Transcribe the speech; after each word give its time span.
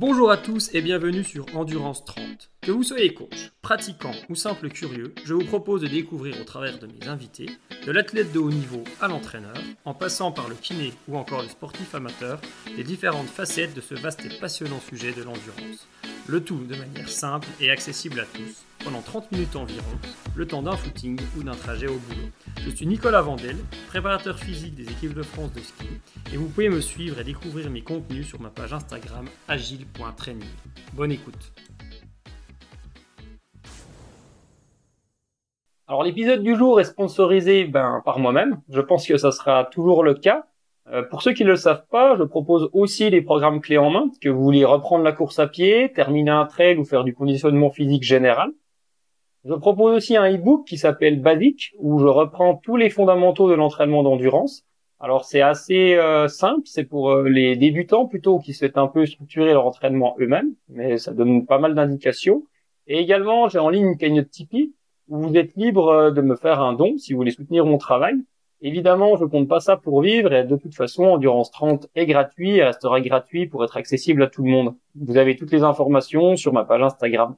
Bonjour 0.00 0.30
à 0.30 0.36
tous 0.36 0.72
et 0.74 0.80
bienvenue 0.80 1.24
sur 1.24 1.44
Endurance 1.56 2.04
30. 2.04 2.52
Que 2.60 2.70
vous 2.70 2.84
soyez 2.84 3.12
coach, 3.14 3.50
pratiquant 3.62 4.12
ou 4.28 4.36
simple 4.36 4.68
curieux, 4.68 5.12
je 5.24 5.34
vous 5.34 5.44
propose 5.44 5.80
de 5.80 5.88
découvrir 5.88 6.40
au 6.40 6.44
travers 6.44 6.78
de 6.78 6.86
mes 6.86 7.08
invités, 7.08 7.50
de 7.84 7.90
l'athlète 7.90 8.30
de 8.30 8.38
haut 8.38 8.52
niveau 8.52 8.84
à 9.00 9.08
l'entraîneur, 9.08 9.56
en 9.84 9.94
passant 9.94 10.30
par 10.30 10.48
le 10.48 10.54
kiné 10.54 10.92
ou 11.08 11.16
encore 11.16 11.42
le 11.42 11.48
sportif 11.48 11.96
amateur, 11.96 12.40
les 12.76 12.84
différentes 12.84 13.26
facettes 13.26 13.74
de 13.74 13.80
ce 13.80 13.94
vaste 13.94 14.24
et 14.24 14.38
passionnant 14.38 14.78
sujet 14.78 15.10
de 15.10 15.24
l'endurance. 15.24 15.88
Le 16.28 16.44
tout 16.44 16.64
de 16.64 16.76
manière 16.76 17.08
simple 17.08 17.48
et 17.60 17.68
accessible 17.68 18.20
à 18.20 18.24
tous, 18.24 18.54
pendant 18.84 19.00
30 19.00 19.32
minutes 19.32 19.56
environ, 19.56 19.84
le 20.34 20.46
temps 20.46 20.62
d'un 20.62 20.76
footing 20.76 21.18
ou 21.36 21.42
d'un 21.42 21.52
trajet 21.52 21.86
au 21.86 21.98
boulot. 21.98 22.28
Je 22.64 22.70
suis 22.70 22.86
Nicolas 22.86 23.22
Vandel, 23.22 23.56
préparateur 23.88 24.38
physique 24.38 24.74
des 24.74 24.84
équipes 24.84 25.14
de 25.14 25.22
France 25.22 25.52
de 25.52 25.60
ski, 25.60 25.86
et 26.32 26.36
vous 26.36 26.48
pouvez 26.48 26.68
me 26.68 26.80
suivre 26.80 27.20
et 27.20 27.24
découvrir 27.24 27.70
mes 27.70 27.82
contenus 27.82 28.26
sur 28.26 28.40
ma 28.40 28.50
page 28.50 28.72
Instagram 28.72 29.26
agile.training. 29.48 30.48
Bonne 30.94 31.12
écoute. 31.12 31.52
Alors 35.86 36.02
l'épisode 36.02 36.42
du 36.42 36.54
jour 36.54 36.80
est 36.80 36.84
sponsorisé 36.84 37.64
ben, 37.64 38.02
par 38.04 38.18
moi-même. 38.18 38.60
Je 38.68 38.80
pense 38.80 39.06
que 39.06 39.16
ça 39.16 39.32
sera 39.32 39.64
toujours 39.64 40.02
le 40.02 40.14
cas. 40.14 40.44
Euh, 40.92 41.02
pour 41.02 41.22
ceux 41.22 41.32
qui 41.32 41.44
ne 41.44 41.50
le 41.50 41.56
savent 41.56 41.86
pas, 41.90 42.16
je 42.16 42.22
propose 42.24 42.70
aussi 42.72 43.10
des 43.10 43.22
programmes 43.22 43.60
clés 43.60 43.78
en 43.78 43.90
main, 43.90 44.10
que 44.20 44.28
vous 44.28 44.42
voulez 44.42 44.64
reprendre 44.64 45.04
la 45.04 45.12
course 45.12 45.38
à 45.38 45.46
pied, 45.46 45.92
terminer 45.92 46.30
un 46.30 46.46
trail 46.46 46.76
ou 46.76 46.84
faire 46.84 47.04
du 47.04 47.14
conditionnement 47.14 47.70
physique 47.70 48.02
général. 48.02 48.52
Je 49.48 49.54
propose 49.54 49.96
aussi 49.96 50.14
un 50.14 50.30
e-book 50.30 50.66
qui 50.66 50.76
s'appelle 50.76 51.22
Basic, 51.22 51.72
où 51.78 51.98
je 52.00 52.06
reprends 52.06 52.54
tous 52.56 52.76
les 52.76 52.90
fondamentaux 52.90 53.48
de 53.48 53.54
l'entraînement 53.54 54.02
d'endurance. 54.02 54.66
Alors 55.00 55.24
c'est 55.24 55.40
assez 55.40 55.94
euh, 55.94 56.28
simple, 56.28 56.66
c'est 56.66 56.84
pour 56.84 57.12
euh, 57.12 57.30
les 57.30 57.56
débutants 57.56 58.04
plutôt 58.04 58.40
qui 58.40 58.52
souhaitent 58.52 58.76
un 58.76 58.88
peu 58.88 59.06
structurer 59.06 59.54
leur 59.54 59.64
entraînement 59.64 60.14
eux-mêmes, 60.20 60.52
mais 60.68 60.98
ça 60.98 61.14
donne 61.14 61.46
pas 61.46 61.58
mal 61.58 61.74
d'indications. 61.74 62.42
Et 62.88 62.98
également, 62.98 63.48
j'ai 63.48 63.58
en 63.58 63.70
ligne 63.70 63.86
une 63.86 63.96
cagnotte 63.96 64.28
Tipeee 64.28 64.74
où 65.08 65.16
vous 65.18 65.34
êtes 65.34 65.56
libre 65.56 66.10
de 66.10 66.20
me 66.20 66.36
faire 66.36 66.60
un 66.60 66.74
don 66.74 66.98
si 66.98 67.14
vous 67.14 67.18
voulez 67.18 67.30
soutenir 67.30 67.64
mon 67.64 67.78
travail. 67.78 68.16
Évidemment, 68.60 69.16
je 69.16 69.24
compte 69.24 69.48
pas 69.48 69.60
ça 69.60 69.78
pour 69.78 70.02
vivre 70.02 70.34
et 70.34 70.44
de 70.44 70.56
toute 70.56 70.74
façon, 70.74 71.04
Endurance 71.04 71.50
30 71.52 71.88
est 71.94 72.04
gratuit 72.04 72.56
et 72.56 72.64
restera 72.64 73.00
gratuit 73.00 73.46
pour 73.46 73.64
être 73.64 73.78
accessible 73.78 74.24
à 74.24 74.26
tout 74.26 74.42
le 74.42 74.50
monde. 74.50 74.74
Vous 74.94 75.16
avez 75.16 75.36
toutes 75.36 75.52
les 75.52 75.62
informations 75.62 76.36
sur 76.36 76.52
ma 76.52 76.64
page 76.64 76.82
Instagram. 76.82 77.34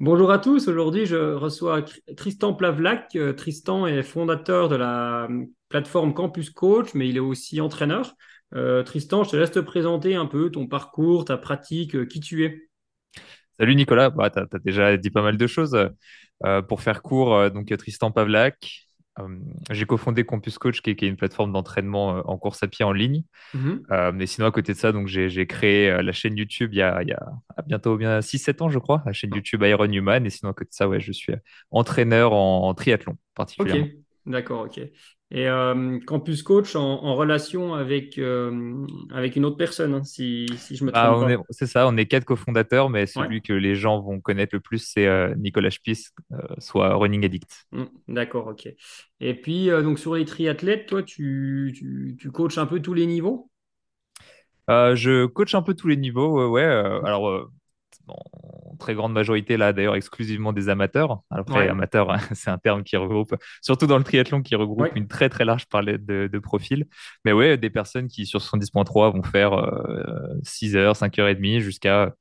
Bonjour 0.00 0.32
à 0.32 0.38
tous, 0.38 0.66
aujourd'hui 0.66 1.06
je 1.06 1.34
reçois 1.34 1.84
Tristan 2.16 2.54
Plavlac. 2.54 3.14
Euh, 3.14 3.32
Tristan 3.32 3.86
est 3.86 4.02
fondateur 4.02 4.68
de 4.68 4.74
la 4.74 5.28
euh, 5.30 5.44
plateforme 5.68 6.12
Campus 6.12 6.50
Coach, 6.50 6.94
mais 6.94 7.08
il 7.08 7.16
est 7.16 7.20
aussi 7.20 7.60
entraîneur. 7.60 8.14
Euh, 8.54 8.82
Tristan, 8.82 9.22
je 9.22 9.30
te 9.30 9.36
laisse 9.36 9.52
te 9.52 9.60
présenter 9.60 10.16
un 10.16 10.26
peu 10.26 10.50
ton 10.50 10.66
parcours, 10.66 11.24
ta 11.24 11.36
pratique, 11.36 12.08
qui 12.08 12.20
tu 12.20 12.44
es. 12.44 12.68
Salut 13.58 13.76
Nicolas, 13.76 14.10
bah, 14.10 14.30
tu 14.30 14.40
as, 14.40 14.58
déjà 14.64 14.96
dit 14.96 15.10
pas 15.10 15.22
mal 15.22 15.36
de 15.36 15.46
choses. 15.46 15.78
pour 16.68 16.82
faire 16.82 17.02
court, 17.02 17.50
donc 17.52 17.66
Tristan 17.76 18.10
Pavlak, 18.10 18.86
j'ai 19.70 19.84
cofondé 19.84 20.24
Campus 20.24 20.58
Coach, 20.58 20.80
qui 20.80 20.90
est, 20.90 21.02
une 21.02 21.16
plateforme 21.16 21.52
d'entraînement 21.52 22.22
en 22.28 22.38
course 22.38 22.62
à 22.62 22.68
pied 22.68 22.84
en 22.84 22.92
ligne. 22.92 23.24
Euh, 23.54 24.12
mais 24.12 24.26
sinon, 24.26 24.46
à 24.46 24.50
côté 24.50 24.72
de 24.72 24.78
ça, 24.78 24.92
donc 24.92 25.06
j'ai 25.06 25.46
créé 25.46 26.02
la 26.02 26.12
chaîne 26.12 26.36
YouTube 26.36 26.70
il 26.72 26.78
y 26.78 26.82
a, 26.82 27.02
il 27.02 27.08
y 27.08 27.12
a 27.12 27.32
bientôt 27.66 27.96
bien 27.96 28.20
6-7 28.20 28.62
ans, 28.62 28.68
je 28.68 28.78
crois, 28.78 29.02
la 29.06 29.12
chaîne 29.12 29.34
YouTube 29.34 29.62
Iron 29.62 29.90
Human. 29.90 30.24
Et 30.24 30.30
sinon, 30.30 30.50
à 30.50 30.54
côté 30.54 30.70
de 30.70 30.74
ça, 30.74 30.88
ouais, 30.88 31.00
je 31.00 31.12
suis 31.12 31.34
entraîneur 31.70 32.32
en, 32.32 32.72
triathlon 32.74 33.16
particulièrement. 33.34 33.84
Ok, 33.84 33.92
d'accord, 34.26 34.62
ok. 34.62 34.80
Et 35.34 35.48
euh, 35.48 35.98
Campus 36.06 36.42
Coach 36.42 36.76
en, 36.76 37.14
relation 37.14 37.72
avec, 37.72 38.18
euh, 38.18 38.86
avec 39.10 39.34
une 39.34 39.46
autre 39.46 39.56
personne, 39.56 39.94
hein, 39.94 40.04
si, 40.04 40.46
si, 40.58 40.76
je 40.76 40.84
me 40.84 40.92
bah, 40.92 41.10
trompe. 41.10 41.46
C'est 41.48 41.66
ça, 41.66 41.88
on 41.88 41.96
est 41.96 42.04
quatre 42.04 42.26
cofondateurs, 42.26 42.90
mais 42.90 43.06
celui 43.06 43.40
que 43.40 43.54
les 43.54 43.74
gens 43.74 43.98
vont 44.02 44.20
connaître 44.20 44.54
le 44.54 44.60
plus, 44.60 44.86
c'est 44.86 45.06
euh, 45.06 45.34
Nicolas 45.36 45.70
Spies, 45.70 46.08
soit 46.58 46.94
Running 46.96 47.24
Addict. 47.24 47.66
Mmh, 47.72 47.84
d'accord, 48.08 48.48
ok. 48.48 48.68
Et 49.20 49.34
puis, 49.34 49.68
donc 49.68 49.98
sur 49.98 50.16
les 50.16 50.26
triathlètes, 50.26 50.84
toi, 50.84 51.02
tu, 51.02 51.72
tu, 51.74 52.14
tu 52.20 52.30
coaches 52.30 52.58
un 52.58 52.66
peu 52.66 52.80
tous 52.80 52.92
les 52.92 53.06
niveaux? 53.06 53.50
Je 54.68 55.24
coach 55.24 55.54
un 55.54 55.62
peu 55.62 55.72
tous 55.72 55.88
les 55.88 55.96
niveaux, 55.96 56.46
ouais. 56.50 56.62
alors, 56.62 57.48
en 58.12 58.76
très 58.76 58.94
grande 58.94 59.12
majorité, 59.12 59.56
là 59.56 59.72
d'ailleurs 59.72 59.94
exclusivement 59.94 60.52
des 60.52 60.68
amateurs. 60.68 61.22
Après, 61.30 61.68
amateur, 61.68 62.08
c'est 62.34 62.50
un 62.50 62.58
terme 62.58 62.82
qui 62.82 62.96
regroupe, 62.96 63.34
surtout 63.60 63.86
dans 63.86 63.98
le 63.98 64.04
triathlon, 64.04 64.42
qui 64.42 64.54
regroupe 64.54 64.88
une 64.94 65.08
très 65.08 65.28
très 65.28 65.44
large 65.44 65.66
palette 65.66 66.04
de, 66.04 66.28
de, 66.32 66.38
profils. 66.38 66.86
Mais 67.24 67.32
ouais, 67.32 67.56
des 67.56 67.70
personnes 67.70 68.08
qui 68.08 68.26
sur 68.26 68.40
70.3 68.40 69.12
vont 69.12 69.22
faire 69.22 69.52
6 70.42 70.74
h 70.74 70.94
5h30 70.94 71.60
jusqu'à 71.60 72.14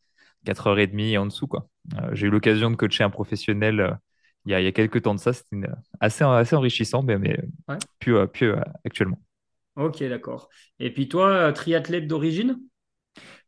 4h30 0.46 1.12
et 1.12 1.18
en 1.18 1.25
dessous. 1.25 1.47
quoi. 1.47 1.68
Euh, 1.96 2.09
j'ai 2.13 2.28
eu 2.28 2.29
l'occasion 2.29 2.72
de 2.72 2.75
coacher 2.75 3.03
un 3.03 3.09
professionnel 3.09 3.79
euh, 3.79 3.91
il, 4.46 4.52
y 4.52 4.56
a, 4.56 4.62
il 4.62 4.63
y 4.63 4.68
a 4.68 4.72
quelques 4.72 5.03
temps 5.03 5.16
de 5.16 5.19
ça. 5.19 5.34
C'était 5.34 5.68
assez, 6.00 6.23
assez 6.23 6.56
enrichissant, 6.56 7.03
mais, 7.03 7.18
mais 7.18 7.40
plus, 8.00 8.16
euh, 8.16 8.25
plus 8.25 8.53
actuellement. 8.85 9.19
Ok, 9.75 10.03
d'accord. 10.03 10.50
Et 10.79 10.91
puis 10.91 11.08
toi, 11.08 11.53
triathlète 11.53 12.08
d'origine? 12.08 12.59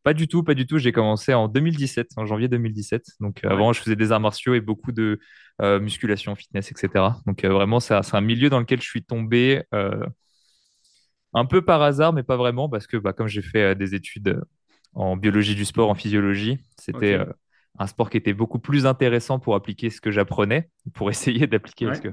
Pas 0.03 0.13
du 0.13 0.27
tout, 0.27 0.43
pas 0.43 0.53
du 0.53 0.67
tout. 0.67 0.77
J'ai 0.77 0.91
commencé 0.91 1.33
en 1.33 1.47
2017, 1.47 2.11
en 2.17 2.25
janvier 2.25 2.49
2017. 2.49 3.05
Donc 3.21 3.43
euh, 3.43 3.49
avant, 3.49 3.71
je 3.73 3.81
faisais 3.81 3.95
des 3.95 4.11
arts 4.11 4.19
martiaux 4.19 4.53
et 4.53 4.59
beaucoup 4.59 4.91
de 4.91 5.19
euh, 5.61 5.79
musculation, 5.79 6.35
fitness, 6.35 6.71
etc. 6.71 7.05
Donc 7.25 7.43
euh, 7.43 7.49
vraiment, 7.49 7.79
c'est 7.79 7.93
un 7.93 8.21
milieu 8.21 8.49
dans 8.49 8.59
lequel 8.59 8.81
je 8.81 8.87
suis 8.87 9.03
tombé 9.03 9.63
un 11.35 11.45
peu 11.45 11.63
par 11.63 11.81
hasard, 11.81 12.13
mais 12.13 12.21
pas 12.21 12.37
vraiment, 12.37 12.69
parce 12.69 12.85
que 12.85 12.97
bah, 12.97 13.13
comme 13.13 13.27
j'ai 13.27 13.41
fait 13.41 13.75
des 13.75 13.95
études 13.95 14.39
en 14.93 15.17
biologie 15.17 15.55
du 15.55 15.65
sport, 15.65 15.89
en 15.89 15.95
physiologie, 15.95 16.59
c'était 16.77 17.17
un 17.79 17.87
sport 17.87 18.11
qui 18.11 18.17
était 18.17 18.33
beaucoup 18.33 18.59
plus 18.59 18.85
intéressant 18.85 19.39
pour 19.39 19.55
appliquer 19.55 19.89
ce 19.89 19.99
que 19.99 20.11
j'apprenais, 20.11 20.69
pour 20.93 21.09
essayer 21.09 21.47
d'appliquer, 21.47 21.87
parce 21.87 22.01
que 22.01 22.09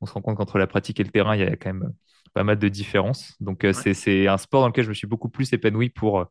on 0.00 0.06
se 0.06 0.12
rend 0.12 0.22
compte 0.22 0.36
qu'entre 0.36 0.58
la 0.58 0.66
pratique 0.66 1.00
et 1.00 1.04
le 1.04 1.10
terrain, 1.10 1.36
il 1.36 1.40
y 1.40 1.44
a 1.44 1.56
quand 1.56 1.74
même 1.74 1.92
pas 2.32 2.44
mal 2.44 2.58
de 2.58 2.68
différences. 2.68 3.36
Donc 3.40 3.66
c'est 3.72 4.28
un 4.28 4.38
sport 4.38 4.62
dans 4.62 4.68
lequel 4.68 4.84
je 4.84 4.88
me 4.88 4.94
suis 4.94 5.08
beaucoup 5.08 5.28
plus 5.28 5.52
épanoui 5.52 5.90
pour 5.90 6.26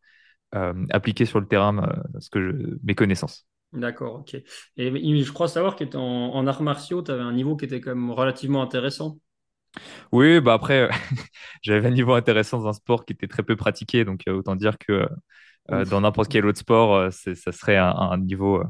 appliquer 0.90 1.26
sur 1.26 1.40
le 1.40 1.48
terrain 1.48 1.84
euh, 1.84 2.20
ce 2.20 2.30
que 2.30 2.42
je, 2.42 2.78
mes 2.84 2.96
connaissances. 2.96 3.48
D'accord, 3.74 4.20
ok. 4.20 4.36
Et 4.78 5.24
je 5.24 5.32
crois 5.32 5.48
savoir 5.48 5.76
qu'en 5.76 6.00
en 6.00 6.48
arts 6.48 6.62
martiaux, 6.62 7.02
tu 7.02 7.12
avais 7.12 7.22
un 7.22 7.32
niveau 7.32 7.56
qui 7.56 7.66
était 7.66 7.80
quand 7.80 7.96
même 7.96 8.12
relativement 8.12 8.62
intéressant. 8.62 9.18
Oui, 10.12 10.42
bah 10.42 10.54
après, 10.54 10.90
j'avais 11.62 11.88
un 11.88 11.92
niveau 11.92 12.14
intéressant 12.14 12.60
dans 12.60 12.68
un 12.68 12.74
sport 12.74 13.06
qui 13.06 13.14
était 13.14 13.28
très 13.28 13.44
peu 13.44 13.56
pratiqué, 13.56 14.04
donc 14.04 14.24
euh, 14.28 14.34
autant 14.34 14.56
dire 14.56 14.78
que 14.78 15.08
dans 15.70 16.02
n'importe 16.02 16.30
quel 16.30 16.46
autre 16.46 16.60
sport, 16.60 17.14
ça 17.14 17.52
serait 17.54 17.78
un 17.78 18.18
niveau 18.18 18.60
euh, 18.60 18.66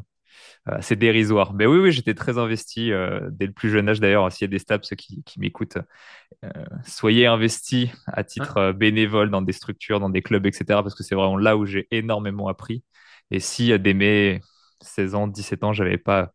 c'est 0.81 0.95
dérisoire. 0.95 1.53
Mais 1.53 1.65
oui, 1.65 1.79
oui, 1.79 1.91
j'étais 1.91 2.13
très 2.13 2.37
investi 2.37 2.91
euh, 2.91 3.29
dès 3.31 3.47
le 3.47 3.51
plus 3.51 3.69
jeune 3.69 3.89
âge. 3.89 3.99
D'ailleurs, 3.99 4.31
s'il 4.31 4.45
y 4.45 4.49
a 4.49 4.51
des 4.51 4.59
STAPS 4.59 4.95
qui, 4.95 5.23
qui 5.23 5.39
m'écoutent, 5.39 5.77
euh, 6.45 6.49
soyez 6.85 7.25
investis 7.27 7.89
à 8.07 8.23
titre 8.23 8.71
bénévole 8.71 9.31
dans 9.31 9.41
des 9.41 9.53
structures, 9.53 9.99
dans 9.99 10.09
des 10.09 10.21
clubs, 10.21 10.45
etc. 10.45 10.83
Parce 10.83 10.95
que 10.95 11.03
c'est 11.03 11.15
vraiment 11.15 11.37
là 11.37 11.57
où 11.57 11.65
j'ai 11.65 11.87
énormément 11.91 12.47
appris. 12.47 12.83
Et 13.31 13.39
si 13.39 13.77
dès 13.79 13.93
mes 13.93 14.41
16 14.81 15.15
ans, 15.15 15.27
17 15.27 15.63
ans, 15.63 15.73
j'avais 15.73 15.97
pas 15.97 16.33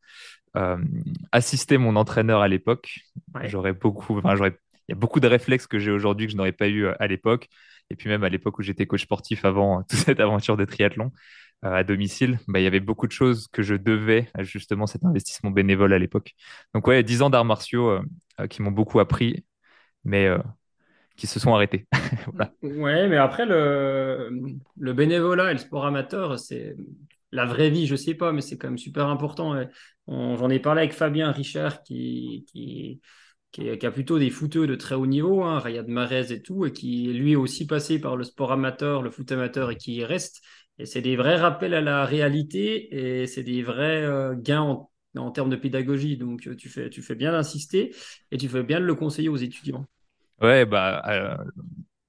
assisté 1.32 1.76
mon 1.76 1.96
entraîneur 1.96 2.40
à 2.40 2.48
l'époque, 2.48 3.00
j'aurais 3.44 3.74
beaucoup, 3.74 4.16
enfin, 4.16 4.36
j'aurais, 4.36 4.58
il 4.88 4.92
y 4.92 4.94
a 4.94 4.96
beaucoup 4.98 5.20
de 5.20 5.26
réflexes 5.28 5.66
que 5.66 5.78
j'ai 5.78 5.90
aujourd'hui 5.90 6.26
que 6.26 6.32
je 6.32 6.36
n'aurais 6.38 6.52
pas 6.52 6.68
eu 6.68 6.86
à 6.86 7.06
l'époque. 7.06 7.48
Et 7.90 7.96
puis 7.96 8.08
même 8.08 8.24
à 8.24 8.28
l'époque 8.28 8.58
où 8.58 8.62
j'étais 8.62 8.86
coach 8.86 9.02
sportif 9.02 9.44
avant 9.44 9.82
toute 9.88 9.98
cette 9.98 10.20
aventure 10.20 10.56
de 10.56 10.64
triathlon, 10.64 11.06
euh, 11.06 11.10
à 11.62 11.84
domicile, 11.84 12.38
bah, 12.48 12.60
il 12.60 12.64
y 12.64 12.66
avait 12.66 12.80
beaucoup 12.80 13.06
de 13.06 13.12
choses 13.12 13.48
que 13.48 13.62
je 13.62 13.74
devais 13.74 14.28
à 14.34 14.42
justement 14.42 14.86
cet 14.86 15.04
investissement 15.04 15.50
bénévole 15.50 15.92
à 15.92 15.98
l'époque. 15.98 16.34
Donc 16.74 16.86
ouais, 16.86 17.02
10 17.02 17.22
ans 17.22 17.30
d'arts 17.30 17.44
martiaux 17.44 17.88
euh, 17.88 18.02
euh, 18.40 18.46
qui 18.46 18.62
m'ont 18.62 18.70
beaucoup 18.70 19.00
appris, 19.00 19.44
mais 20.04 20.28
qui 21.16 21.26
se 21.26 21.40
sont 21.40 21.54
arrêtés. 21.54 21.86
Ouais, 22.62 23.08
mais 23.08 23.16
après, 23.16 23.46
le, 23.46 24.30
bénévolat 24.76 25.50
et 25.50 25.54
le 25.54 25.58
sport 25.58 25.86
amateur, 25.86 26.38
c'est 26.38 26.76
la 27.32 27.46
vraie 27.46 27.70
vie, 27.70 27.86
je 27.86 27.96
sais 27.96 28.14
pas, 28.14 28.32
mais 28.32 28.40
c'est 28.40 28.58
quand 28.58 28.68
même 28.68 28.78
super 28.78 29.08
important. 29.08 29.54
J'en 30.06 30.50
ai 30.50 30.60
parlé 30.60 30.82
avec 30.82 30.92
Fabien 30.92 31.32
Richard 31.32 31.82
qui, 31.82 32.46
qui, 32.52 33.00
a 33.86 33.90
plutôt 33.90 34.18
des 34.18 34.30
footeux 34.30 34.66
de 34.66 34.74
très 34.74 34.94
haut 34.94 35.06
niveau, 35.06 35.42
hein, 35.42 35.58
Rayad 35.58 35.88
Marez 35.88 36.32
et 36.32 36.42
tout, 36.42 36.66
et 36.66 36.72
qui 36.72 37.12
lui 37.12 37.32
est 37.32 37.36
aussi 37.36 37.66
passé 37.66 37.98
par 37.98 38.16
le 38.16 38.24
sport 38.24 38.52
amateur, 38.52 39.02
le 39.02 39.10
foot 39.10 39.32
amateur 39.32 39.70
et 39.70 39.76
qui 39.76 39.96
y 39.96 40.04
reste. 40.04 40.42
Et 40.78 40.86
c'est 40.86 41.00
des 41.00 41.16
vrais 41.16 41.36
rappels 41.36 41.74
à 41.74 41.80
la 41.80 42.04
réalité 42.04 43.20
et 43.20 43.26
c'est 43.26 43.42
des 43.42 43.62
vrais 43.62 44.02
euh, 44.02 44.34
gains 44.36 44.86
en, 45.16 45.30
termes 45.30 45.48
de 45.48 45.56
pédagogie. 45.56 46.16
Donc, 46.18 46.46
euh, 46.46 46.54
tu 46.54 46.68
fais, 46.68 46.90
tu 46.90 47.02
fais 47.02 47.14
bien 47.14 47.32
d'insister 47.32 47.94
et 48.30 48.36
tu 48.36 48.48
fais 48.48 48.62
bien 48.62 48.80
de 48.80 48.84
le 48.84 48.94
conseiller 48.94 49.28
aux 49.28 49.36
étudiants. 49.36 49.86
Ouais, 50.42 50.66
bah, 50.66 51.02
euh, 51.08 51.36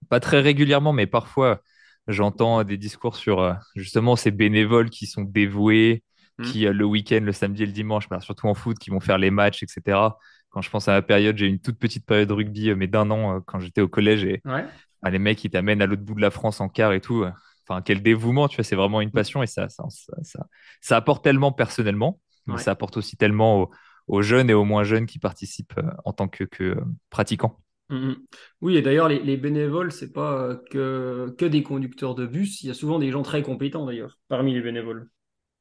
pas 0.09 0.19
très 0.19 0.41
régulièrement, 0.41 0.91
mais 0.91 1.07
parfois, 1.07 1.61
j'entends 2.07 2.63
des 2.65 2.77
discours 2.77 3.15
sur 3.15 3.55
justement 3.75 4.17
ces 4.17 4.31
bénévoles 4.31 4.89
qui 4.89 5.05
sont 5.05 5.21
dévoués, 5.21 6.03
mmh. 6.37 6.43
qui 6.43 6.59
le 6.65 6.85
week-end, 6.85 7.21
le 7.23 7.31
samedi 7.31 7.63
et 7.63 7.67
le 7.67 7.71
dimanche, 7.71 8.09
bah, 8.09 8.19
surtout 8.19 8.47
en 8.47 8.53
foot, 8.53 8.77
qui 8.77 8.89
vont 8.89 8.99
faire 8.99 9.17
les 9.17 9.31
matchs, 9.31 9.63
etc. 9.63 10.17
Quand 10.49 10.61
je 10.61 10.69
pense 10.69 10.89
à 10.89 10.93
la 10.93 11.01
période, 11.01 11.37
j'ai 11.37 11.47
une 11.47 11.59
toute 11.59 11.79
petite 11.79 12.05
période 12.05 12.31
rugby, 12.31 12.73
mais 12.75 12.87
d'un 12.87 13.09
an, 13.11 13.39
quand 13.41 13.59
j'étais 13.59 13.81
au 13.81 13.87
collège, 13.87 14.25
et 14.25 14.41
bah, 14.43 15.09
les 15.09 15.19
mecs, 15.19 15.41
ils 15.45 15.49
t'amènent 15.49 15.81
à 15.81 15.85
l'autre 15.85 16.03
bout 16.03 16.15
de 16.15 16.21
la 16.21 16.31
France 16.31 16.59
en 16.59 16.67
quart 16.67 16.91
et 16.91 16.99
tout 16.99 17.25
enfin 17.67 17.81
quel 17.81 18.01
dévouement, 18.01 18.47
tu 18.47 18.57
vois, 18.57 18.63
c'est 18.63 18.75
vraiment 18.75 19.01
une 19.01 19.11
passion 19.11 19.43
et 19.43 19.47
ça, 19.47 19.69
ça, 19.69 19.85
ça, 19.89 20.45
ça, 20.81 20.97
apporte 20.97 21.23
tellement 21.23 21.51
personnellement, 21.51 22.19
mais 22.45 22.57
ça 22.57 22.71
apporte 22.71 22.97
aussi 22.97 23.17
tellement 23.17 23.69
aux, 24.07 24.21
jeunes 24.21 24.49
et 24.49 24.53
aux 24.53 24.63
moins 24.63 24.83
jeunes 24.83 25.05
qui 25.05 25.19
participent 25.19 25.79
en 26.05 26.13
tant 26.13 26.27
que, 26.27 26.43
que 26.43 26.77
pratiquants. 27.09 27.59
Mm, 27.89 28.09
mm. 28.09 28.15
Oui, 28.61 28.77
et 28.77 28.81
d'ailleurs, 28.81 29.07
les, 29.07 29.19
les, 29.19 29.37
bénévoles, 29.37 29.91
c'est 29.91 30.11
pas 30.11 30.55
que, 30.71 31.33
que 31.37 31.45
des 31.45 31.63
conducteurs 31.63 32.15
de 32.15 32.25
bus. 32.25 32.63
Il 32.63 32.67
y 32.67 32.69
a 32.69 32.73
souvent 32.73 32.99
des 32.99 33.11
gens 33.11 33.21
très 33.21 33.41
compétents, 33.43 33.85
d'ailleurs, 33.85 34.19
parmi 34.27 34.53
les 34.53 34.61
bénévoles. 34.61 35.09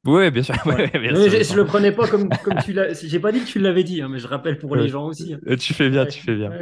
Oui, 0.06 0.31
bien 0.31 0.43
sûr. 0.43 0.55
je, 0.64 1.53
ne 1.53 1.56
le 1.56 1.64
prenais 1.64 1.93
pas 1.93 2.06
comme, 2.06 2.29
comme 2.44 2.58
tu 2.64 2.73
l'as. 2.73 2.94
J'ai 3.06 3.19
pas 3.19 3.32
dit 3.32 3.41
que 3.41 3.47
tu 3.47 3.58
l'avais 3.58 3.82
dit, 3.82 4.03
hein, 4.03 4.08
mais 4.08 4.19
je 4.19 4.29
rappelle 4.29 4.58
pour 4.58 4.76
les 4.76 4.88
gens 4.88 5.06
aussi. 5.06 5.35
Hein. 5.35 5.41
Euh, 5.49 5.56
tu 5.56 5.75
fais 5.75 5.91
bien, 5.91 6.06
tu 6.06 6.20
fais 6.20 6.37
bien. 6.37 6.53